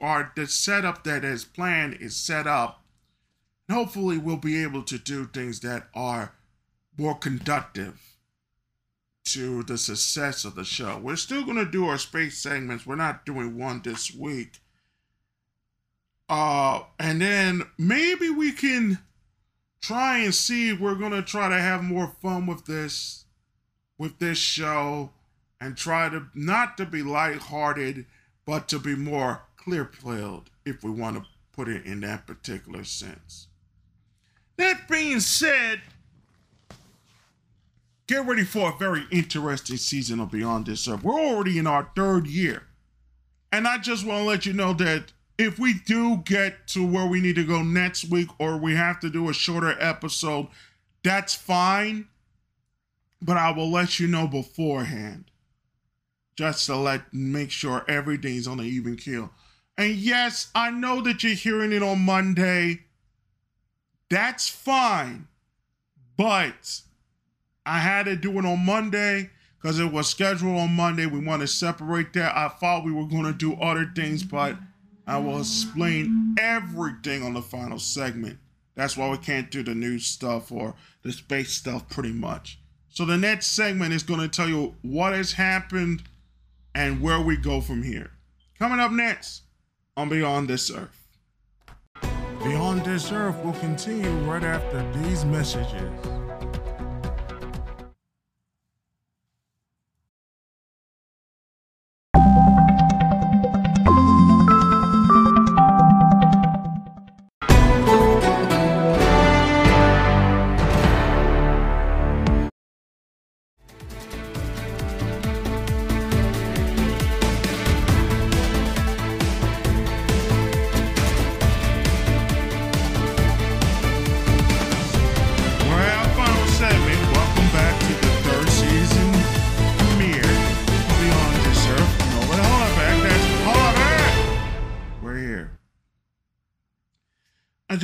are 0.00 0.32
the 0.36 0.46
setup 0.46 1.04
that 1.04 1.24
is 1.24 1.44
planned 1.44 1.94
is 1.94 2.16
set 2.16 2.46
up. 2.46 2.84
And 3.68 3.76
hopefully 3.76 4.18
we'll 4.18 4.36
be 4.36 4.62
able 4.62 4.82
to 4.84 4.98
do 4.98 5.26
things 5.26 5.60
that 5.60 5.88
are 5.94 6.34
more 6.98 7.14
conductive 7.14 8.00
to 9.26 9.62
the 9.62 9.78
success 9.78 10.44
of 10.44 10.54
the 10.54 10.64
show. 10.64 10.98
We're 11.02 11.16
still 11.16 11.44
going 11.44 11.56
to 11.56 11.64
do 11.64 11.86
our 11.86 11.96
space 11.96 12.38
segments. 12.38 12.86
We're 12.86 12.96
not 12.96 13.24
doing 13.24 13.58
one 13.58 13.80
this 13.82 14.14
week. 14.14 14.60
Uh 16.28 16.82
and 16.98 17.20
then 17.20 17.64
maybe 17.76 18.30
we 18.30 18.52
can 18.52 18.98
try 19.82 20.18
and 20.18 20.34
see 20.34 20.72
we're 20.72 20.94
going 20.94 21.12
to 21.12 21.22
try 21.22 21.50
to 21.50 21.60
have 21.60 21.82
more 21.82 22.16
fun 22.22 22.46
with 22.46 22.64
this 22.64 23.26
with 23.98 24.18
this 24.18 24.38
show 24.38 25.10
and 25.60 25.76
try 25.76 26.08
to 26.08 26.26
not 26.34 26.76
to 26.76 26.86
be 26.86 27.02
lighthearted, 27.02 28.06
but 28.44 28.68
to 28.68 28.78
be 28.78 28.94
more 28.94 29.42
clear-pilled, 29.56 30.50
if 30.64 30.82
we 30.84 30.90
want 30.90 31.16
to 31.16 31.24
put 31.52 31.68
it 31.68 31.86
in 31.86 32.00
that 32.00 32.26
particular 32.26 32.84
sense. 32.84 33.46
That 34.56 34.88
being 34.88 35.20
said, 35.20 35.80
get 38.06 38.26
ready 38.26 38.44
for 38.44 38.70
a 38.70 38.78
very 38.78 39.04
interesting 39.10 39.76
season 39.76 40.20
of 40.20 40.30
Beyond 40.30 40.66
This 40.66 40.86
Earth. 40.86 41.02
We're 41.02 41.20
already 41.20 41.58
in 41.58 41.66
our 41.66 41.90
third 41.96 42.26
year. 42.26 42.64
And 43.50 43.66
I 43.66 43.78
just 43.78 44.04
want 44.04 44.20
to 44.20 44.24
let 44.24 44.46
you 44.46 44.52
know 44.52 44.72
that 44.74 45.12
if 45.38 45.58
we 45.58 45.74
do 45.74 46.18
get 46.18 46.66
to 46.68 46.86
where 46.86 47.06
we 47.06 47.20
need 47.20 47.36
to 47.36 47.44
go 47.44 47.62
next 47.62 48.10
week 48.10 48.28
or 48.38 48.56
we 48.56 48.74
have 48.74 49.00
to 49.00 49.10
do 49.10 49.28
a 49.28 49.32
shorter 49.32 49.76
episode, 49.80 50.48
that's 51.02 51.34
fine. 51.34 52.08
But 53.22 53.36
I 53.36 53.52
will 53.52 53.70
let 53.70 53.98
you 53.98 54.06
know 54.06 54.26
beforehand 54.26 55.24
just 56.36 56.66
to 56.66 56.76
let 56.76 57.12
make 57.12 57.50
sure 57.50 57.84
everything's 57.88 58.46
on 58.46 58.60
an 58.60 58.66
even 58.66 58.96
keel. 58.96 59.30
And 59.76 59.94
yes, 59.94 60.50
I 60.54 60.70
know 60.70 61.00
that 61.02 61.22
you're 61.22 61.34
hearing 61.34 61.72
it 61.72 61.82
on 61.82 62.00
Monday. 62.00 62.80
That's 64.08 64.48
fine. 64.48 65.26
But 66.16 66.80
I 67.66 67.78
had 67.78 68.04
to 68.06 68.16
do 68.16 68.38
it 68.38 68.44
on 68.44 68.64
Monday 68.64 69.30
because 69.60 69.78
it 69.78 69.92
was 69.92 70.08
scheduled 70.08 70.56
on 70.56 70.72
Monday. 70.72 71.06
We 71.06 71.24
want 71.24 71.42
to 71.42 71.48
separate 71.48 72.12
that. 72.12 72.36
I 72.36 72.48
thought 72.48 72.84
we 72.84 72.92
were 72.92 73.06
going 73.06 73.24
to 73.24 73.32
do 73.32 73.54
other 73.54 73.90
things, 73.94 74.22
but 74.22 74.56
I 75.06 75.18
will 75.18 75.40
explain 75.40 76.36
everything 76.38 77.22
on 77.22 77.34
the 77.34 77.42
final 77.42 77.78
segment. 77.78 78.38
That's 78.74 78.96
why 78.96 79.10
we 79.10 79.18
can't 79.18 79.50
do 79.50 79.62
the 79.62 79.74
new 79.74 79.98
stuff 79.98 80.50
or 80.50 80.74
the 81.02 81.12
space 81.12 81.52
stuff 81.52 81.88
pretty 81.88 82.12
much. 82.12 82.58
So 82.88 83.04
the 83.04 83.16
next 83.16 83.48
segment 83.48 83.92
is 83.92 84.02
going 84.02 84.20
to 84.20 84.28
tell 84.28 84.48
you 84.48 84.76
what 84.82 85.14
has 85.14 85.32
happened 85.32 86.02
and 86.74 87.00
where 87.00 87.20
we 87.20 87.36
go 87.36 87.60
from 87.60 87.82
here. 87.82 88.10
Coming 88.58 88.80
up 88.80 88.92
next 88.92 89.42
on 89.96 90.08
Beyond 90.08 90.48
This 90.48 90.70
Earth. 90.70 91.08
Beyond 92.42 92.84
This 92.84 93.10
Earth 93.12 93.36
will 93.44 93.52
continue 93.54 94.10
right 94.30 94.42
after 94.42 94.84
these 95.00 95.24
messages. 95.24 96.13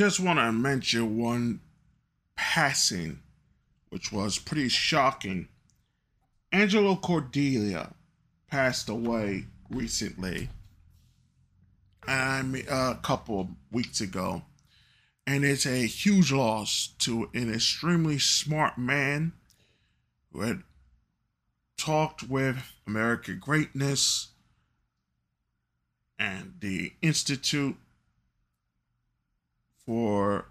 Just 0.01 0.19
want 0.19 0.39
to 0.39 0.51
mention 0.51 1.15
one 1.15 1.59
passing, 2.35 3.19
which 3.89 4.11
was 4.11 4.39
pretty 4.39 4.67
shocking. 4.67 5.47
Angelo 6.51 6.95
Cordelia 6.95 7.93
passed 8.49 8.89
away 8.89 9.45
recently, 9.69 10.49
I 12.07 12.41
mean, 12.41 12.65
a 12.67 12.97
couple 13.03 13.41
of 13.41 13.47
weeks 13.71 14.01
ago, 14.01 14.41
and 15.27 15.45
it's 15.45 15.67
a 15.67 15.85
huge 15.85 16.31
loss 16.31 16.95
to 16.97 17.29
an 17.35 17.53
extremely 17.53 18.17
smart 18.17 18.79
man 18.79 19.33
who 20.33 20.41
had 20.41 20.63
talked 21.77 22.23
with 22.23 22.73
American 22.87 23.37
Greatness 23.37 24.29
and 26.17 26.55
the 26.59 26.93
Institute 27.03 27.77
for 29.91 30.45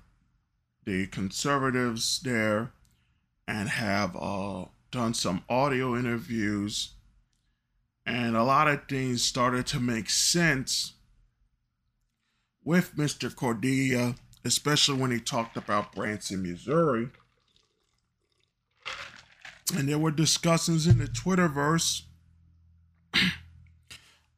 the 0.84 1.06
conservatives 1.06 2.20
there 2.20 2.72
and 3.48 3.70
have 3.70 4.14
uh, 4.14 4.66
done 4.90 5.14
some 5.14 5.42
audio 5.48 5.96
interviews. 5.96 6.90
And 8.04 8.36
a 8.36 8.42
lot 8.42 8.68
of 8.68 8.86
things 8.86 9.24
started 9.24 9.66
to 9.68 9.80
make 9.80 10.10
sense 10.10 10.92
with 12.62 12.94
Mr. 12.96 13.34
Cordelia, 13.34 14.14
especially 14.44 14.98
when 14.98 15.10
he 15.10 15.18
talked 15.18 15.56
about 15.56 15.94
Branson, 15.94 16.42
Missouri. 16.42 17.08
And 19.74 19.88
there 19.88 19.98
were 19.98 20.10
discussions 20.10 20.86
in 20.86 20.98
the 20.98 21.06
Twitterverse 21.06 22.02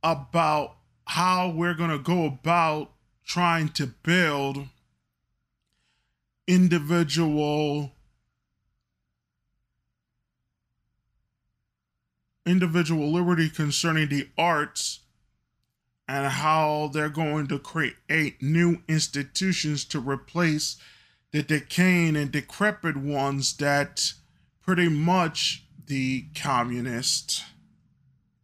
about 0.05 0.77
how 1.09 1.51
we're 1.51 1.75
going 1.75 1.91
to 1.91 1.99
go 1.99 2.25
about 2.25 2.93
trying 3.27 3.69
to 3.71 3.89
build 3.89 4.69
individual 6.47 7.93
individual 12.45 13.13
liberty 13.13 13.49
concerning 13.49 14.09
the 14.09 14.29
arts 14.37 15.01
and 16.09 16.27
how 16.27 16.91
they're 16.93 17.09
going 17.09 17.47
to 17.47 17.59
create 17.59 18.43
new 18.43 18.83
institutions 18.89 19.85
to 19.85 20.01
replace 20.01 20.77
the 21.31 21.43
decaying 21.43 22.17
and 22.17 22.33
decrepit 22.33 22.97
ones 22.97 23.57
that 23.57 24.13
pretty 24.61 24.89
much 24.89 25.65
the 25.87 26.27
communists 26.35 27.45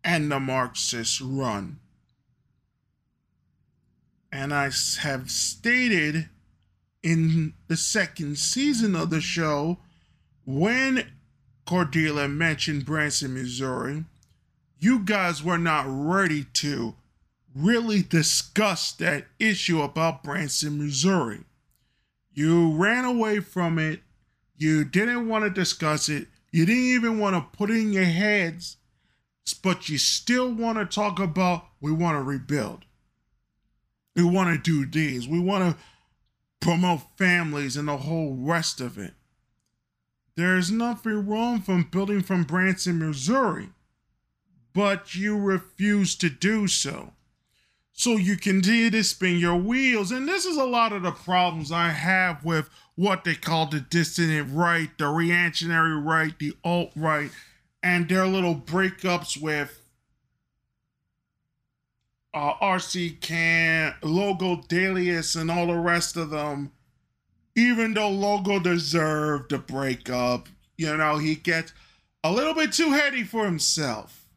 and 0.05 0.31
the 0.31 0.41
Marxists 0.41 1.21
run. 1.21 1.79
And 4.33 4.55
I 4.55 4.71
have 5.01 5.31
stated 5.31 6.29
in 7.03 7.55
the 7.69 7.77
second 7.77 8.39
season 8.39 8.95
of 8.97 9.11
the 9.11 9.21
show 9.21 9.79
when 10.45 11.07
Cordelia 11.67 12.29
mentioned 12.29 12.87
Branson, 12.87 13.35
Missouri, 13.35 14.05
you 14.79 15.01
guys 15.01 15.43
were 15.43 15.59
not 15.59 15.85
ready 15.87 16.45
to 16.55 16.95
really 17.55 18.03
discuss 18.03 18.93
that 18.93 19.27
issue 19.39 19.83
about 19.83 20.23
Branson, 20.23 20.79
Missouri. 20.79 21.41
You 22.33 22.75
ran 22.77 23.05
away 23.05 23.41
from 23.41 23.79
it. 23.79 24.01
You 24.57 24.85
didn't 24.85 25.29
want 25.29 25.45
to 25.45 25.51
discuss 25.51 26.09
it. 26.09 26.29
You 26.51 26.65
didn't 26.65 26.85
even 26.85 27.19
want 27.19 27.37
to 27.37 27.57
put 27.57 27.71
it 27.71 27.77
in 27.77 27.93
your 27.93 28.05
heads, 28.05 28.77
but 29.63 29.89
you 29.89 29.99
still 29.99 30.53
want 30.53 30.79
to 30.79 30.87
talk 30.87 31.19
about 31.19 31.67
we 31.81 31.93
want 31.93 32.17
to 32.17 32.23
rebuild. 32.23 32.85
We 34.17 34.25
want 34.25 34.55
to 34.55 34.59
do 34.59 34.87
these. 34.87 35.29
We 35.29 35.39
want 35.39 35.77
to 35.77 35.83
promote 36.61 37.03
families 37.17 37.77
and 37.77 37.89
the 37.89 37.99
whole 37.99 38.37
rest 38.39 38.81
of 38.81 38.99
it. 38.99 39.15
There 40.37 40.57
is 40.57 40.71
nothing 40.71 41.27
wrong 41.27 41.61
from 41.61 41.89
building 41.91 42.23
from 42.23 42.45
Branson, 42.45 42.99
Missouri, 42.99 43.71
but 44.73 45.15
you 45.15 45.37
refuse 45.37 46.15
to 46.17 46.31
do 46.31 46.69
so. 46.69 47.13
So 47.93 48.17
you 48.17 48.37
continue 48.37 48.91
to 48.91 49.03
spin 49.03 49.41
your 49.41 49.57
wheels. 49.57 50.13
And 50.13 50.29
this 50.29 50.45
is 50.45 50.57
a 50.57 50.65
lot 50.65 50.93
of 50.93 51.03
the 51.03 51.11
problems 51.11 51.73
I 51.73 51.89
have 51.89 52.45
with 52.45 52.71
what 52.95 53.25
they 53.25 53.35
call 53.35 53.67
the 53.67 53.81
dissident 53.81 54.51
right, 54.53 54.91
the 54.99 55.09
reactionary 55.09 56.01
right, 56.01 56.39
the 56.39 56.53
alt 56.63 56.93
right, 56.95 57.33
and 57.83 58.09
their 58.09 58.27
little 58.27 58.55
breakups 58.55 59.41
with 59.41 59.81
uh, 62.39 62.55
RC 62.63 63.21
Can, 63.21 63.95
Logo 64.01 64.63
Daedalus, 64.69 65.35
and 65.35 65.51
all 65.51 65.67
the 65.67 65.75
rest 65.75 66.17
of 66.17 66.31
them. 66.31 66.71
Even 67.57 67.95
though 67.95 68.11
Logo 68.11 68.61
deserved 68.61 69.51
the 69.51 69.59
breakup, 69.59 70.49
you 70.77 70.97
know, 70.97 71.19
he 71.19 71.35
gets 71.35 71.73
a 72.23 72.31
little 72.31 72.55
bit 72.55 72.73
too 72.73 72.93
heady 72.93 73.25
for 73.25 73.45
himself. 73.45 74.29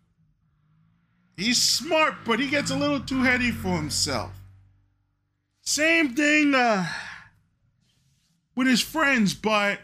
He's 1.38 1.62
smart, 1.62 2.16
but 2.26 2.40
he 2.40 2.50
gets 2.50 2.72
a 2.72 2.76
little 2.76 3.00
too 3.00 3.22
heady 3.22 3.52
for 3.52 3.76
himself. 3.76 4.32
Same 5.62 6.16
thing 6.16 6.56
uh, 6.56 6.88
with 8.56 8.66
his 8.66 8.82
friends, 8.82 9.36
but 9.36 9.80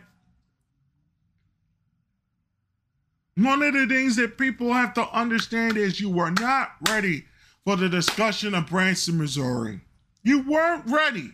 one 3.36 3.61
of 3.61 3.76
the 3.76 3.86
things 3.86 4.15
that 4.15 4.39
people 4.39 4.74
have 4.74 4.95
to 4.95 5.07
understand 5.15 5.78
is 5.78 6.01
you 6.01 6.09
were 6.09 6.32
not 6.32 6.72
ready 6.89 7.27
for 7.68 7.76
the 7.76 7.89
discussion 7.89 8.55
of 8.55 8.68
Branson, 8.68 9.18
Missouri. 9.18 9.82
You 10.24 10.49
weren't 10.49 10.86
ready. 10.86 11.32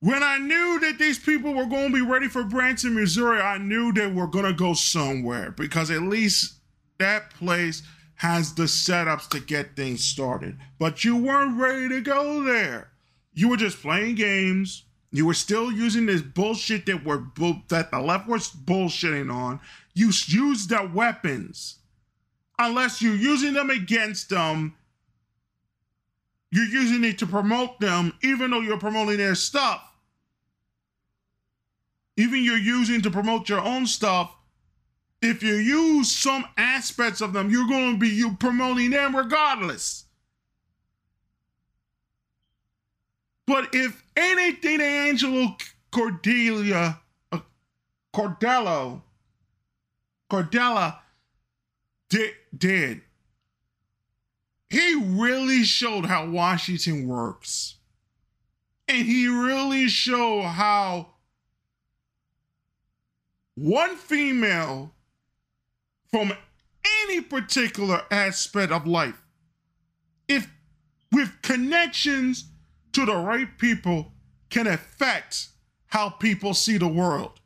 When 0.00 0.22
I 0.22 0.38
knew 0.38 0.80
that 0.80 0.98
these 0.98 1.18
people 1.18 1.52
were 1.52 1.66
going 1.66 1.88
to 1.88 1.94
be 1.94 2.00
ready 2.00 2.26
for 2.26 2.42
Branson, 2.42 2.94
Missouri, 2.94 3.38
I 3.38 3.58
knew 3.58 3.92
they 3.92 4.06
were 4.06 4.26
going 4.26 4.46
to 4.46 4.54
go 4.54 4.72
somewhere 4.72 5.50
because 5.50 5.90
at 5.90 6.00
least 6.00 6.54
that 6.96 7.28
place 7.34 7.82
has 8.14 8.54
the 8.54 8.62
setups 8.62 9.28
to 9.28 9.40
get 9.40 9.76
things 9.76 10.02
started. 10.02 10.56
But 10.78 11.04
you 11.04 11.18
weren't 11.18 11.60
ready 11.60 11.90
to 11.90 12.00
go 12.00 12.42
there. 12.42 12.88
You 13.34 13.50
were 13.50 13.58
just 13.58 13.82
playing 13.82 14.14
games. 14.14 14.84
You 15.12 15.26
were 15.26 15.34
still 15.34 15.70
using 15.70 16.06
this 16.06 16.22
bullshit 16.22 16.86
that 16.86 17.04
were 17.04 17.26
that 17.68 17.90
the 17.90 18.00
left 18.00 18.26
was 18.26 18.48
bullshitting 18.48 19.30
on. 19.30 19.60
You 19.92 20.12
used 20.28 20.70
their 20.70 20.86
weapons 20.88 21.80
unless 22.58 23.00
you're 23.02 23.14
using 23.14 23.52
them 23.52 23.68
against 23.68 24.30
them. 24.30 24.74
You're 26.50 26.64
using 26.64 27.04
it 27.04 27.18
to 27.18 27.26
promote 27.26 27.78
them, 27.80 28.14
even 28.22 28.50
though 28.50 28.60
you're 28.60 28.78
promoting 28.78 29.18
their 29.18 29.34
stuff. 29.34 29.82
Even 32.16 32.42
you're 32.42 32.56
using 32.56 33.02
to 33.02 33.10
promote 33.10 33.48
your 33.48 33.60
own 33.60 33.86
stuff. 33.86 34.34
If 35.20 35.42
you 35.42 35.54
use 35.54 36.10
some 36.10 36.44
aspects 36.56 37.20
of 37.20 37.32
them, 37.32 37.50
you're 37.50 37.68
going 37.68 37.94
to 37.94 37.98
be 37.98 38.08
you 38.08 38.34
promoting 38.34 38.90
them 38.90 39.14
regardless. 39.14 40.04
But 43.46 43.70
if 43.72 44.02
anything, 44.16 44.80
Angelo 44.80 45.56
Cordelia, 45.90 47.00
uh, 47.32 47.40
Cordello, 48.14 49.02
Cordella 50.30 50.98
did, 52.10 52.32
did. 52.56 53.02
He 54.70 54.94
really 54.94 55.64
showed 55.64 56.04
how 56.04 56.28
Washington 56.28 57.08
works. 57.08 57.76
And 58.86 59.06
he 59.06 59.28
really 59.28 59.88
showed 59.88 60.42
how 60.42 61.14
one 63.54 63.96
female 63.96 64.94
from 66.10 66.32
any 67.02 67.20
particular 67.20 68.02
aspect 68.10 68.72
of 68.72 68.86
life, 68.86 69.20
if 70.26 70.48
with 71.12 71.42
connections 71.42 72.50
to 72.92 73.04
the 73.04 73.16
right 73.16 73.58
people, 73.58 74.12
can 74.50 74.66
affect 74.66 75.48
how 75.86 76.10
people 76.10 76.54
see 76.54 76.78
the 76.78 76.88
world. 76.88 77.40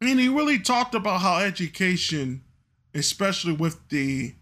And 0.00 0.18
he 0.18 0.28
really 0.28 0.58
talked 0.58 0.94
about 0.94 1.20
how 1.20 1.38
education, 1.38 2.42
especially 2.94 3.52
with 3.52 3.88
the 3.88 4.34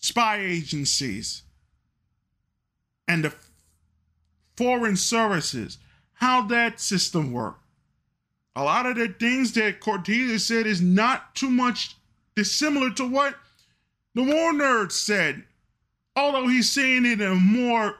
spy 0.00 0.38
agencies 0.40 1.42
and 3.06 3.24
the 3.24 3.34
foreign 4.56 4.96
services, 4.96 5.78
how 6.14 6.46
that 6.48 6.80
system 6.80 7.32
worked. 7.32 7.62
A 8.56 8.64
lot 8.64 8.86
of 8.86 8.96
the 8.96 9.08
things 9.08 9.52
that 9.52 9.80
Cordelia 9.80 10.38
said 10.38 10.66
is 10.66 10.80
not 10.80 11.34
too 11.34 11.50
much 11.50 11.96
dissimilar 12.34 12.90
to 12.90 13.08
what 13.08 13.34
the 14.14 14.22
war 14.22 14.52
nerd 14.52 14.92
said, 14.92 15.44
although 16.16 16.48
he's 16.48 16.70
saying 16.70 17.06
it 17.06 17.20
in 17.20 17.32
a 17.32 17.34
more 17.36 17.96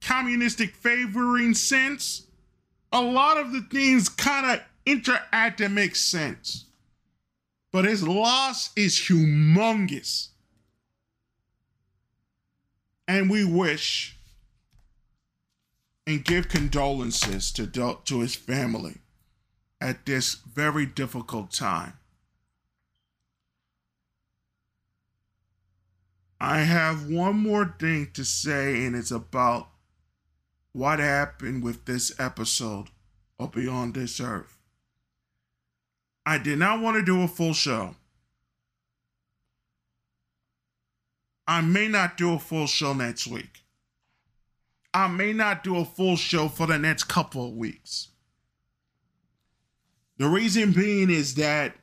communistic 0.00 0.74
favoring 0.74 1.54
sense. 1.54 2.26
A 2.92 3.00
lot 3.00 3.36
of 3.36 3.52
the 3.52 3.62
things 3.62 4.08
kind 4.08 4.46
of 4.46 4.60
interact 4.84 5.60
and 5.60 5.74
make 5.74 5.96
sense. 5.96 6.66
But 7.72 7.84
his 7.84 8.06
loss 8.06 8.70
is 8.76 8.94
humongous. 8.94 10.28
And 13.08 13.30
we 13.30 13.44
wish 13.44 14.16
and 16.06 16.24
give 16.24 16.48
condolences 16.48 17.50
to, 17.52 17.66
to 18.04 18.20
his 18.20 18.34
family 18.34 18.98
at 19.80 20.06
this 20.06 20.34
very 20.34 20.86
difficult 20.86 21.52
time. 21.52 21.94
I 26.40 26.60
have 26.60 27.08
one 27.08 27.36
more 27.36 27.74
thing 27.78 28.10
to 28.12 28.24
say, 28.24 28.84
and 28.84 28.94
it's 28.94 29.10
about 29.10 29.68
what 30.72 30.98
happened 30.98 31.62
with 31.62 31.86
this 31.86 32.12
episode 32.20 32.88
of 33.38 33.52
Beyond 33.52 33.94
This 33.94 34.20
Earth. 34.20 34.58
I 36.26 36.38
did 36.38 36.58
not 36.58 36.80
want 36.80 36.96
to 36.96 37.02
do 37.02 37.22
a 37.22 37.28
full 37.28 37.54
show. 37.54 37.94
I 41.46 41.60
may 41.60 41.88
not 41.88 42.16
do 42.16 42.32
a 42.34 42.38
full 42.38 42.66
show 42.66 42.92
next 42.92 43.26
week. 43.26 43.64
I 44.92 45.08
may 45.08 45.32
not 45.32 45.62
do 45.62 45.76
a 45.76 45.84
full 45.84 46.16
show 46.16 46.48
for 46.48 46.66
the 46.66 46.78
next 46.78 47.04
couple 47.04 47.46
of 47.46 47.54
weeks. 47.54 48.08
The 50.18 50.28
reason 50.28 50.72
being 50.72 51.10
is 51.10 51.34
that 51.34 51.76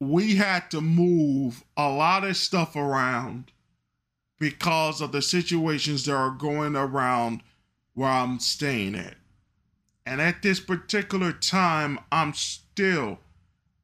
we 0.00 0.34
had 0.34 0.70
to 0.72 0.80
move 0.80 1.62
a 1.76 1.88
lot 1.88 2.24
of 2.24 2.36
stuff 2.36 2.74
around 2.74 3.52
because 4.40 5.00
of 5.00 5.12
the 5.12 5.22
situations 5.22 6.04
that 6.06 6.14
are 6.14 6.30
going 6.30 6.74
around 6.74 7.42
where 7.94 8.10
I'm 8.10 8.40
staying 8.40 8.96
at. 8.96 9.14
And 10.04 10.20
at 10.20 10.42
this 10.42 10.58
particular 10.58 11.30
time, 11.30 12.00
I'm 12.10 12.34
still 12.34 13.20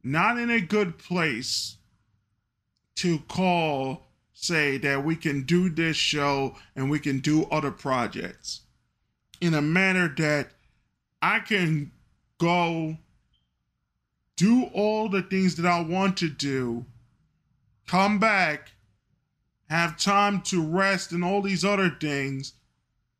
not 0.03 0.39
in 0.39 0.51
a 0.51 0.61
good 0.61 0.99
place 0.99 1.77
to 2.97 3.21
call, 3.29 4.08
say 4.41 4.79
that 4.79 5.05
we 5.05 5.17
can 5.17 5.43
do 5.43 5.69
this 5.69 5.97
show 5.97 6.55
and 6.77 6.89
we 6.89 7.01
can 7.01 7.19
do 7.19 7.45
other 7.47 7.73
projects 7.73 8.61
in 9.41 9.53
a 9.53 9.61
manner 9.61 10.09
that 10.17 10.51
I 11.21 11.41
can 11.41 11.91
go 12.39 12.99
do 14.37 14.65
all 14.73 15.09
the 15.09 15.23
things 15.23 15.57
that 15.57 15.67
I 15.67 15.81
want 15.81 16.17
to 16.19 16.29
do, 16.29 16.87
come 17.89 18.21
back, 18.21 18.71
have 19.69 19.99
time 19.99 20.41
to 20.43 20.65
rest 20.65 21.11
and 21.11 21.25
all 21.25 21.43
these 21.43 21.65
other 21.65 21.91
things, 21.91 22.53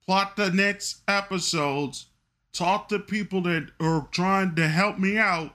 plot 0.07 0.37
the 0.37 0.51
next 0.53 1.03
episodes, 1.09 2.07
talk 2.53 2.89
to 2.91 3.01
people 3.01 3.43
that 3.43 3.73
are 3.81 4.07
trying 4.13 4.55
to 4.55 4.69
help 4.69 4.99
me 4.99 5.19
out, 5.19 5.53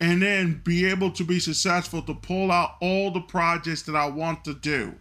and 0.00 0.20
then 0.20 0.60
be 0.64 0.86
able 0.86 1.10
to 1.12 1.24
be 1.24 1.40
successful 1.40 2.02
to 2.02 2.14
pull 2.14 2.52
out 2.52 2.76
all 2.80 3.10
the 3.10 3.20
projects 3.20 3.82
that 3.82 3.96
I 3.96 4.06
want 4.06 4.44
to 4.44 4.54
do. 4.54 4.94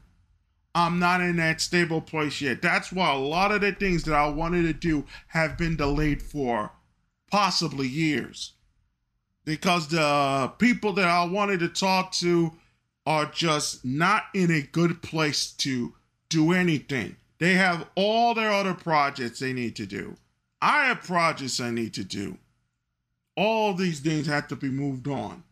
I'm 0.74 1.00
not 1.00 1.22
in 1.22 1.38
that 1.38 1.62
stable 1.62 2.02
place 2.02 2.42
yet. 2.42 2.62
That's 2.62 2.92
why 2.92 3.14
a 3.14 3.18
lot 3.18 3.52
of 3.52 3.62
the 3.62 3.72
things 3.72 4.04
that 4.04 4.14
I 4.14 4.28
wanted 4.28 4.64
to 4.64 4.74
do 4.74 5.06
have 5.28 5.58
been 5.58 5.78
delayed 5.78 6.22
for 6.22 6.72
possibly 7.32 7.88
years. 7.88 8.54
Because 9.46 9.88
the 9.88 10.52
people 10.58 10.94
that 10.94 11.08
I 11.08 11.26
wanted 11.26 11.60
to 11.62 11.70
talk 11.70 12.12
to 12.14 12.54
are 13.06 13.26
just 13.26 13.86
not 13.86 14.24
in 14.34 14.52
a 14.52 14.62
good 14.62 15.02
place 15.02 15.52
to 15.52 15.94
do 16.30 16.52
anything. 16.52 17.16
They 17.38 17.54
have 17.54 17.88
all 17.96 18.34
their 18.34 18.52
other 18.52 18.74
projects 18.74 19.40
they 19.40 19.54
need 19.54 19.76
to 19.78 19.86
do. 19.86 20.16
I 20.62 20.88
have 20.88 21.04
projects 21.04 21.60
I 21.60 21.70
need 21.70 21.94
to 21.94 22.04
do. 22.04 22.38
All 23.36 23.74
these 23.74 24.00
things 24.00 24.28
have 24.28 24.48
to 24.50 24.56
be 24.56 24.70
moved 24.70 25.08
on. 25.08 25.44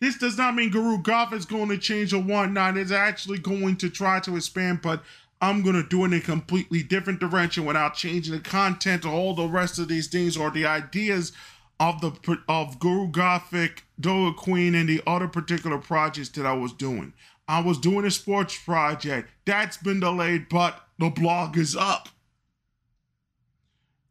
This 0.00 0.16
does 0.16 0.38
not 0.38 0.54
mean 0.54 0.70
Guru 0.70 1.02
Goth 1.02 1.32
is 1.32 1.44
going 1.44 1.68
to 1.70 1.78
change 1.78 2.12
or 2.12 2.22
whatnot. 2.22 2.76
It's 2.76 2.92
actually 2.92 3.38
going 3.38 3.76
to 3.78 3.90
try 3.90 4.20
to 4.20 4.36
expand, 4.36 4.80
but 4.82 5.02
I'm 5.40 5.62
going 5.62 5.74
to 5.74 5.88
do 5.88 6.02
it 6.02 6.08
in 6.08 6.14
a 6.14 6.20
completely 6.20 6.82
different 6.82 7.20
direction 7.20 7.64
without 7.64 7.94
changing 7.94 8.34
the 8.34 8.40
content 8.40 9.04
or 9.04 9.12
all 9.12 9.34
the 9.34 9.46
rest 9.46 9.78
of 9.78 9.88
these 9.88 10.08
things 10.08 10.36
or 10.36 10.50
the 10.50 10.66
ideas 10.66 11.32
of 11.80 12.00
the 12.00 12.38
of 12.48 12.78
Guru 12.80 13.08
Gothic, 13.08 13.84
Doga 14.00 14.34
Queen, 14.36 14.74
and 14.74 14.88
the 14.88 15.00
other 15.06 15.28
particular 15.28 15.78
projects 15.78 16.30
that 16.30 16.46
I 16.46 16.54
was 16.54 16.72
doing. 16.72 17.12
I 17.46 17.60
was 17.60 17.78
doing 17.78 18.04
a 18.04 18.10
sports 18.10 18.58
project 18.58 19.30
that's 19.44 19.76
been 19.76 20.00
delayed, 20.00 20.48
but 20.48 20.80
the 20.98 21.08
blog 21.08 21.56
is 21.56 21.76
up. 21.76 22.08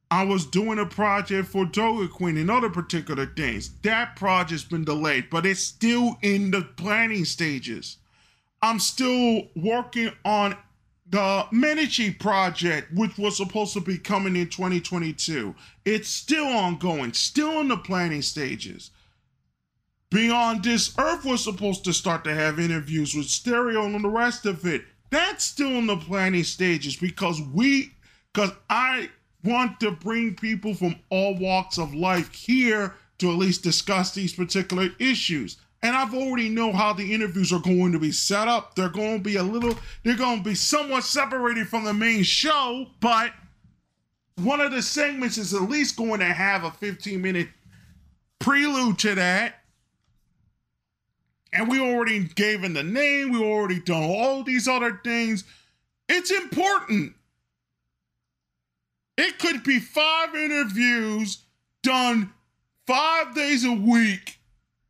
I 0.10 0.24
was 0.24 0.46
doing 0.46 0.80
a 0.80 0.86
project 0.86 1.50
for 1.50 1.66
Doga 1.66 2.10
Queen 2.10 2.38
and 2.38 2.50
other 2.50 2.70
particular 2.70 3.26
things. 3.26 3.70
That 3.82 4.16
project's 4.16 4.64
been 4.64 4.86
delayed, 4.86 5.30
but 5.30 5.46
it's 5.46 5.60
still 5.60 6.18
in 6.22 6.52
the 6.52 6.62
planning 6.62 7.26
stages. 7.26 7.98
I'm 8.62 8.80
still 8.80 9.50
working 9.56 10.12
on 10.24 10.56
the 11.10 11.46
Medici 11.52 12.12
project, 12.12 12.94
which 12.94 13.18
was 13.18 13.38
supposed 13.38 13.74
to 13.74 13.82
be 13.82 13.98
coming 13.98 14.36
in 14.36 14.50
2022. 14.50 15.56
It's 15.86 16.10
still 16.10 16.48
ongoing, 16.48 17.14
still 17.14 17.60
in 17.62 17.68
the 17.68 17.78
planning 17.78 18.22
stages. 18.22 18.92
Beyond 20.10 20.64
This 20.64 20.94
Earth 20.98 21.26
was 21.26 21.44
supposed 21.44 21.84
to 21.84 21.94
start 21.94 22.24
to 22.24 22.34
have 22.34 22.60
interviews 22.60 23.14
with 23.14 23.26
Stereo 23.26 23.84
and 23.84 24.04
the 24.04 24.10
rest 24.10 24.46
of 24.46 24.66
it. 24.66 24.84
That's 25.10 25.44
still 25.44 25.72
in 25.72 25.88
the 25.88 25.98
planning 25.98 26.44
stages 26.44 26.96
because 26.96 27.42
we, 27.42 27.92
because 28.34 28.52
I 28.70 29.10
want 29.48 29.80
to 29.80 29.92
bring 29.92 30.36
people 30.36 30.74
from 30.74 30.96
all 31.10 31.38
walks 31.38 31.78
of 31.78 31.94
life 31.94 32.34
here 32.34 32.96
to 33.20 33.32
at 33.32 33.38
least 33.38 33.64
discuss 33.64 34.14
these 34.14 34.34
particular 34.34 34.90
issues. 35.00 35.58
And 35.84 35.96
I've 35.96 36.14
already 36.14 36.50
know 36.50 36.72
how 36.72 36.94
the 36.94 37.14
interviews 37.14 37.54
are 37.54 37.60
going 37.60 37.92
to 37.92 38.00
be 38.00 38.12
set 38.12 38.48
up. 38.48 38.76
They're 38.76 38.90
going 38.90 39.18
to 39.18 39.24
be 39.24 39.36
a 39.36 39.44
little, 39.44 39.78
they're 40.04 40.18
going 40.18 40.40
to 40.40 40.44
be 40.44 40.56
somewhat 40.56 41.04
separated 41.04 41.68
from 41.68 41.84
the 41.84 41.94
main 41.94 42.24
show, 42.24 42.88
but 43.00 43.32
one 44.36 44.62
of 44.62 44.72
the 44.72 44.82
segments 44.82 45.38
is 45.38 45.54
at 45.54 45.64
least 45.64 45.98
going 45.98 46.20
to 46.20 46.26
have 46.26 46.64
a 46.64 46.72
15 46.72 47.22
minute 47.22 47.48
prelude 48.40 49.00
to 49.00 49.16
that. 49.16 49.56
And 51.54 51.70
we 51.70 51.80
already 51.80 52.26
gave 52.26 52.64
him 52.64 52.74
the 52.74 52.84
name, 52.84 53.32
we 53.32 53.42
already 53.42 53.80
done 53.80 54.04
all 54.04 54.44
these 54.44 54.68
other 54.68 55.00
things. 55.04 55.44
It's 56.10 56.32
important. 56.32 57.14
It 59.18 59.40
could 59.40 59.64
be 59.64 59.80
five 59.80 60.36
interviews 60.36 61.40
done 61.82 62.34
five 62.86 63.34
days 63.34 63.66
a 63.66 63.72
week. 63.72 64.40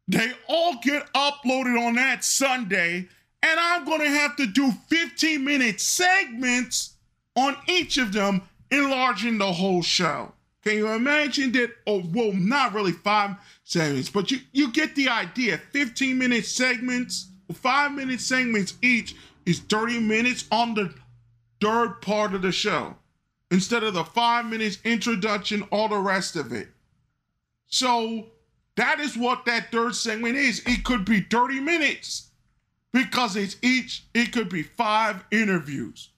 They 0.07 0.31
all 0.47 0.75
get 0.81 1.11
uploaded 1.13 1.79
on 1.79 1.95
that 1.95 2.23
Sunday, 2.23 3.07
and 3.41 3.59
I'm 3.59 3.85
going 3.85 4.01
to 4.01 4.09
have 4.09 4.35
to 4.37 4.45
do 4.45 4.71
15 4.89 5.43
minute 5.43 5.79
segments 5.79 6.95
on 7.35 7.55
each 7.67 7.97
of 7.97 8.11
them, 8.13 8.41
enlarging 8.71 9.37
the 9.37 9.51
whole 9.51 9.81
show. 9.81 10.33
Can 10.63 10.75
you 10.75 10.87
imagine 10.91 11.53
that? 11.53 11.71
Oh, 11.85 12.03
well, 12.13 12.33
not 12.33 12.73
really 12.73 12.91
five 12.91 13.35
segments, 13.63 14.09
but 14.09 14.31
you, 14.31 14.39
you 14.51 14.71
get 14.71 14.95
the 14.95 15.07
idea. 15.07 15.57
15 15.71 16.17
minute 16.17 16.45
segments, 16.45 17.27
five 17.53 17.93
minute 17.93 18.19
segments 18.19 18.73
each 18.81 19.15
is 19.45 19.59
30 19.59 19.99
minutes 19.99 20.45
on 20.51 20.73
the 20.73 20.93
third 21.61 22.01
part 22.01 22.33
of 22.33 22.41
the 22.41 22.51
show 22.51 22.95
instead 23.51 23.83
of 23.83 23.93
the 23.93 24.03
five 24.03 24.45
minutes 24.45 24.79
introduction, 24.83 25.63
all 25.71 25.87
the 25.87 25.97
rest 25.97 26.35
of 26.35 26.51
it. 26.51 26.67
So 27.67 28.27
that 28.75 28.99
is 28.99 29.17
what 29.17 29.45
that 29.45 29.71
third 29.71 29.95
segment 29.95 30.35
is. 30.35 30.61
It 30.65 30.83
could 30.83 31.05
be 31.05 31.21
30 31.21 31.59
minutes 31.59 32.29
because 32.93 33.35
it's 33.35 33.57
each, 33.61 34.05
it 34.13 34.31
could 34.31 34.49
be 34.49 34.63
five 34.63 35.23
interviews 35.31 36.09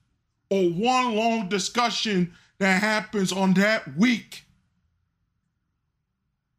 or 0.49 0.69
one 0.69 1.15
long 1.15 1.49
discussion 1.49 2.33
that 2.59 2.81
happens 2.81 3.31
on 3.31 3.53
that 3.55 3.95
week 3.97 4.45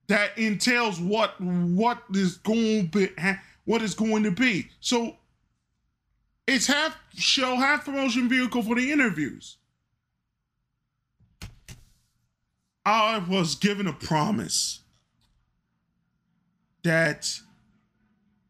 that 0.08 0.36
entails 0.36 0.98
what 0.98 1.40
what 1.40 2.02
is 2.12 2.38
going 2.38 2.86
be 2.86 3.08
what 3.64 3.82
is 3.82 3.94
going 3.94 4.24
to 4.24 4.30
be. 4.30 4.68
So 4.80 5.16
it's 6.48 6.66
half 6.66 6.98
show, 7.14 7.54
half 7.54 7.84
promotion 7.84 8.28
vehicle 8.28 8.62
for 8.62 8.74
the 8.74 8.90
interviews. 8.90 9.56
I 12.84 13.18
was 13.18 13.54
given 13.54 13.86
a 13.86 13.92
promise 13.92 14.80
that 16.82 17.40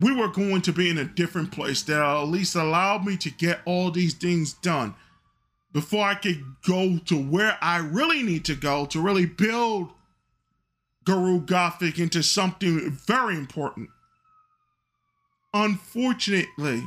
we 0.01 0.15
were 0.15 0.28
going 0.28 0.62
to 0.62 0.73
be 0.73 0.89
in 0.89 0.98
a 0.98 1.05
different 1.05 1.52
place 1.52 1.82
that 1.82 2.01
at 2.01 2.23
least 2.23 2.55
allowed 2.55 3.05
me 3.05 3.16
to 3.19 3.31
get 3.31 3.61
all 3.65 3.90
these 3.90 4.15
things 4.15 4.52
done 4.55 4.94
before 5.73 6.05
I 6.05 6.15
could 6.15 6.43
go 6.66 6.98
to 7.07 7.20
where 7.20 7.59
I 7.61 7.78
really 7.78 8.23
need 8.23 8.44
to 8.47 8.55
go 8.55 8.86
to 8.86 9.01
really 9.01 9.27
build 9.27 9.90
Guru 11.05 11.40
Gothic 11.40 11.98
into 11.98 12.23
something 12.23 12.90
very 12.90 13.36
important. 13.36 13.90
Unfortunately, 15.52 16.82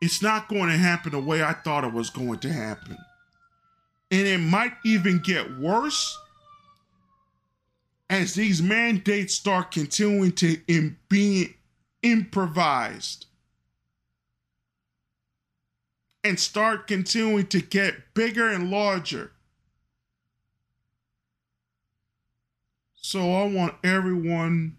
it's 0.00 0.20
not 0.20 0.48
going 0.48 0.68
to 0.68 0.76
happen 0.76 1.12
the 1.12 1.20
way 1.20 1.42
I 1.42 1.52
thought 1.52 1.84
it 1.84 1.92
was 1.92 2.10
going 2.10 2.40
to 2.40 2.52
happen 2.52 2.98
and 4.12 4.28
it 4.28 4.38
might 4.38 4.74
even 4.84 5.18
get 5.18 5.58
worse 5.58 6.18
as 8.10 8.34
these 8.34 8.60
mandates 8.60 9.34
start 9.34 9.70
continuing 9.70 10.32
to 10.32 10.58
be 11.08 11.56
improvised 12.02 13.24
and 16.22 16.38
start 16.38 16.86
continuing 16.86 17.46
to 17.46 17.62
get 17.62 18.12
bigger 18.12 18.48
and 18.48 18.70
larger. 18.70 19.32
So 22.94 23.32
I 23.32 23.46
want 23.46 23.76
everyone 23.82 24.76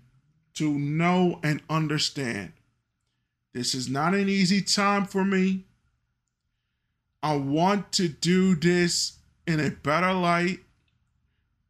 to 0.54 0.78
know 0.78 1.40
and 1.44 1.64
understand 1.72 2.54
this 3.52 3.74
is 3.74 3.90
not 3.90 4.14
an 4.14 4.30
easy 4.30 4.62
time 4.62 5.06
for 5.06 5.26
me. 5.26 5.66
I 7.24 7.36
want 7.36 7.92
to 7.94 8.08
do 8.08 8.54
this 8.54 9.14
in 9.48 9.60
a 9.60 9.70
better 9.70 10.14
light. 10.14 10.60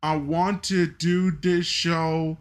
I 0.01 0.17
want 0.17 0.63
to 0.63 0.85
do 0.85 1.31
this 1.31 1.65
show 1.65 2.37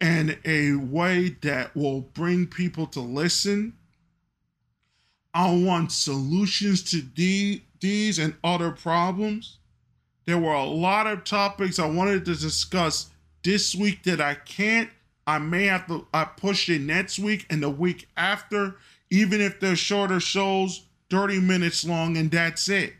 in 0.00 0.38
a 0.44 0.74
way 0.74 1.36
that 1.42 1.76
will 1.76 2.00
bring 2.00 2.46
people 2.46 2.86
to 2.88 3.00
listen. 3.00 3.74
I 5.34 5.52
want 5.54 5.92
solutions 5.92 6.82
to 6.90 7.02
the, 7.14 7.62
these 7.80 8.18
and 8.18 8.34
other 8.42 8.70
problems. 8.70 9.58
There 10.24 10.38
were 10.38 10.54
a 10.54 10.64
lot 10.64 11.06
of 11.06 11.24
topics 11.24 11.78
I 11.78 11.86
wanted 11.86 12.24
to 12.24 12.34
discuss 12.34 13.10
this 13.42 13.74
week 13.74 14.02
that 14.04 14.20
I 14.20 14.34
can't. 14.34 14.90
I 15.26 15.38
may 15.38 15.64
have 15.66 15.86
to 15.88 16.06
I 16.12 16.24
push 16.24 16.68
it 16.68 16.80
next 16.80 17.18
week 17.18 17.46
and 17.50 17.62
the 17.62 17.70
week 17.70 18.08
after, 18.16 18.76
even 19.10 19.40
if 19.40 19.60
they're 19.60 19.76
shorter 19.76 20.20
shows, 20.20 20.86
30 21.10 21.40
minutes 21.40 21.84
long, 21.84 22.16
and 22.16 22.30
that's 22.30 22.68
it. 22.68 22.94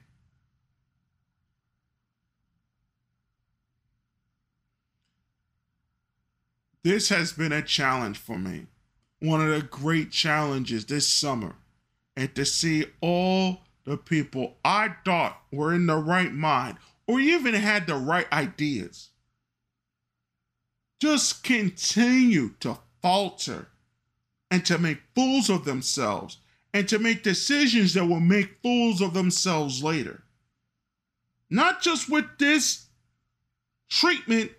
This 6.84 7.08
has 7.08 7.32
been 7.32 7.52
a 7.52 7.62
challenge 7.62 8.18
for 8.18 8.38
me. 8.38 8.66
One 9.20 9.40
of 9.40 9.48
the 9.48 9.66
great 9.66 10.12
challenges 10.12 10.84
this 10.84 11.08
summer. 11.08 11.56
And 12.16 12.34
to 12.34 12.44
see 12.44 12.86
all 13.00 13.62
the 13.84 13.96
people 13.96 14.56
I 14.64 14.94
thought 15.04 15.40
were 15.52 15.72
in 15.72 15.86
the 15.86 15.96
right 15.96 16.32
mind 16.32 16.78
or 17.06 17.20
even 17.20 17.54
had 17.54 17.86
the 17.86 17.96
right 17.96 18.30
ideas 18.32 19.10
just 21.00 21.44
continue 21.44 22.50
to 22.60 22.78
falter 23.02 23.68
and 24.50 24.64
to 24.66 24.78
make 24.78 24.98
fools 25.14 25.48
of 25.48 25.64
themselves 25.64 26.38
and 26.74 26.88
to 26.88 26.98
make 26.98 27.22
decisions 27.22 27.94
that 27.94 28.06
will 28.06 28.20
make 28.20 28.58
fools 28.62 29.00
of 29.00 29.14
themselves 29.14 29.82
later. 29.82 30.24
Not 31.50 31.80
just 31.80 32.10
with 32.10 32.26
this 32.38 32.86
treatment, 33.88 34.52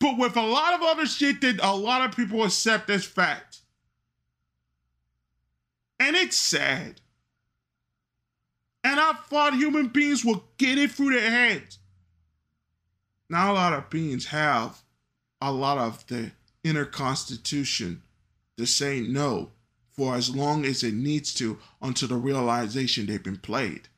but 0.00 0.18
with 0.18 0.36
a 0.36 0.42
lot 0.42 0.74
of 0.74 0.82
other 0.82 1.06
shit 1.06 1.40
that 1.40 1.60
a 1.62 1.74
lot 1.74 2.08
of 2.08 2.16
people 2.16 2.44
accept 2.44 2.90
as 2.90 3.04
fact. 3.04 3.58
And 5.98 6.14
it's 6.14 6.36
sad. 6.36 7.00
And 8.84 9.00
I 9.00 9.12
thought 9.12 9.54
human 9.54 9.88
beings 9.88 10.24
would 10.24 10.40
get 10.56 10.78
it 10.78 10.92
through 10.92 11.10
their 11.10 11.30
heads. 11.30 11.78
Not 13.28 13.50
a 13.50 13.52
lot 13.52 13.72
of 13.72 13.90
beings 13.90 14.26
have 14.26 14.80
a 15.40 15.52
lot 15.52 15.78
of 15.78 16.06
the 16.06 16.30
inner 16.64 16.84
constitution 16.84 18.02
to 18.56 18.66
say 18.66 19.00
no 19.00 19.50
for 19.90 20.14
as 20.14 20.34
long 20.34 20.64
as 20.64 20.82
it 20.82 20.94
needs 20.94 21.34
to 21.34 21.58
until 21.82 22.08
the 22.08 22.16
realization 22.16 23.06
they've 23.06 23.22
been 23.22 23.36
played. 23.36 23.88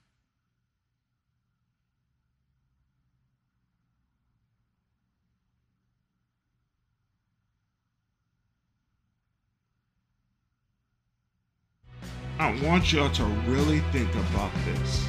I 12.41 12.59
want 12.63 12.91
y'all 12.91 13.11
to 13.11 13.25
really 13.47 13.81
think 13.93 14.11
about 14.15 14.51
this 14.65 15.07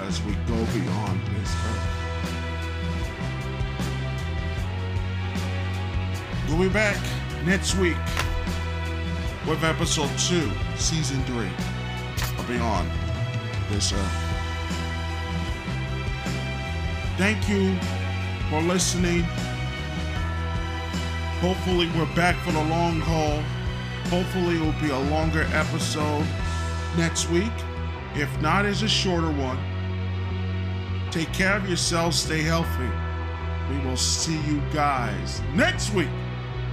as 0.00 0.20
we 0.24 0.32
go 0.48 0.56
beyond 0.74 1.20
this 1.36 1.54
earth. 1.54 1.88
We'll 6.48 6.58
be 6.58 6.68
back 6.68 7.00
next 7.44 7.76
week 7.76 7.96
with 9.46 9.62
episode 9.62 10.10
two, 10.18 10.50
season 10.74 11.22
three 11.26 11.46
of 12.36 12.48
Beyond 12.48 12.90
This 13.70 13.92
Earth. 13.92 14.18
Thank 17.18 17.48
you 17.48 17.78
for 18.50 18.60
listening. 18.62 19.22
Hopefully, 21.38 21.88
we're 21.96 22.12
back 22.16 22.34
for 22.44 22.50
the 22.50 22.64
long 22.64 22.98
haul. 22.98 23.44
Hopefully, 24.12 24.56
it 24.56 24.60
will 24.60 24.78
be 24.78 24.90
a 24.90 24.98
longer 25.10 25.46
episode 25.54 26.26
next 26.98 27.30
week. 27.30 27.50
If 28.14 28.28
not, 28.42 28.66
it's 28.66 28.82
a 28.82 28.88
shorter 28.88 29.30
one. 29.30 29.56
Take 31.10 31.32
care 31.32 31.56
of 31.56 31.66
yourselves, 31.66 32.18
stay 32.18 32.42
healthy. 32.42 32.90
We 33.70 33.78
will 33.86 33.96
see 33.96 34.38
you 34.42 34.60
guys 34.70 35.40
next 35.54 35.94
week 35.94 36.10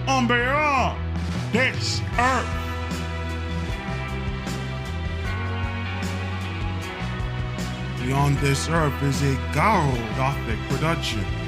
on 0.05 0.27
Beyond 0.27 0.99
This 1.53 2.01
Earth. 2.19 2.45
Beyond 8.03 8.37
This 8.39 8.67
Earth 8.67 9.01
is 9.01 9.21
a 9.21 9.35
Guru 9.53 9.95
Gothic 10.17 10.59
production. 10.67 11.38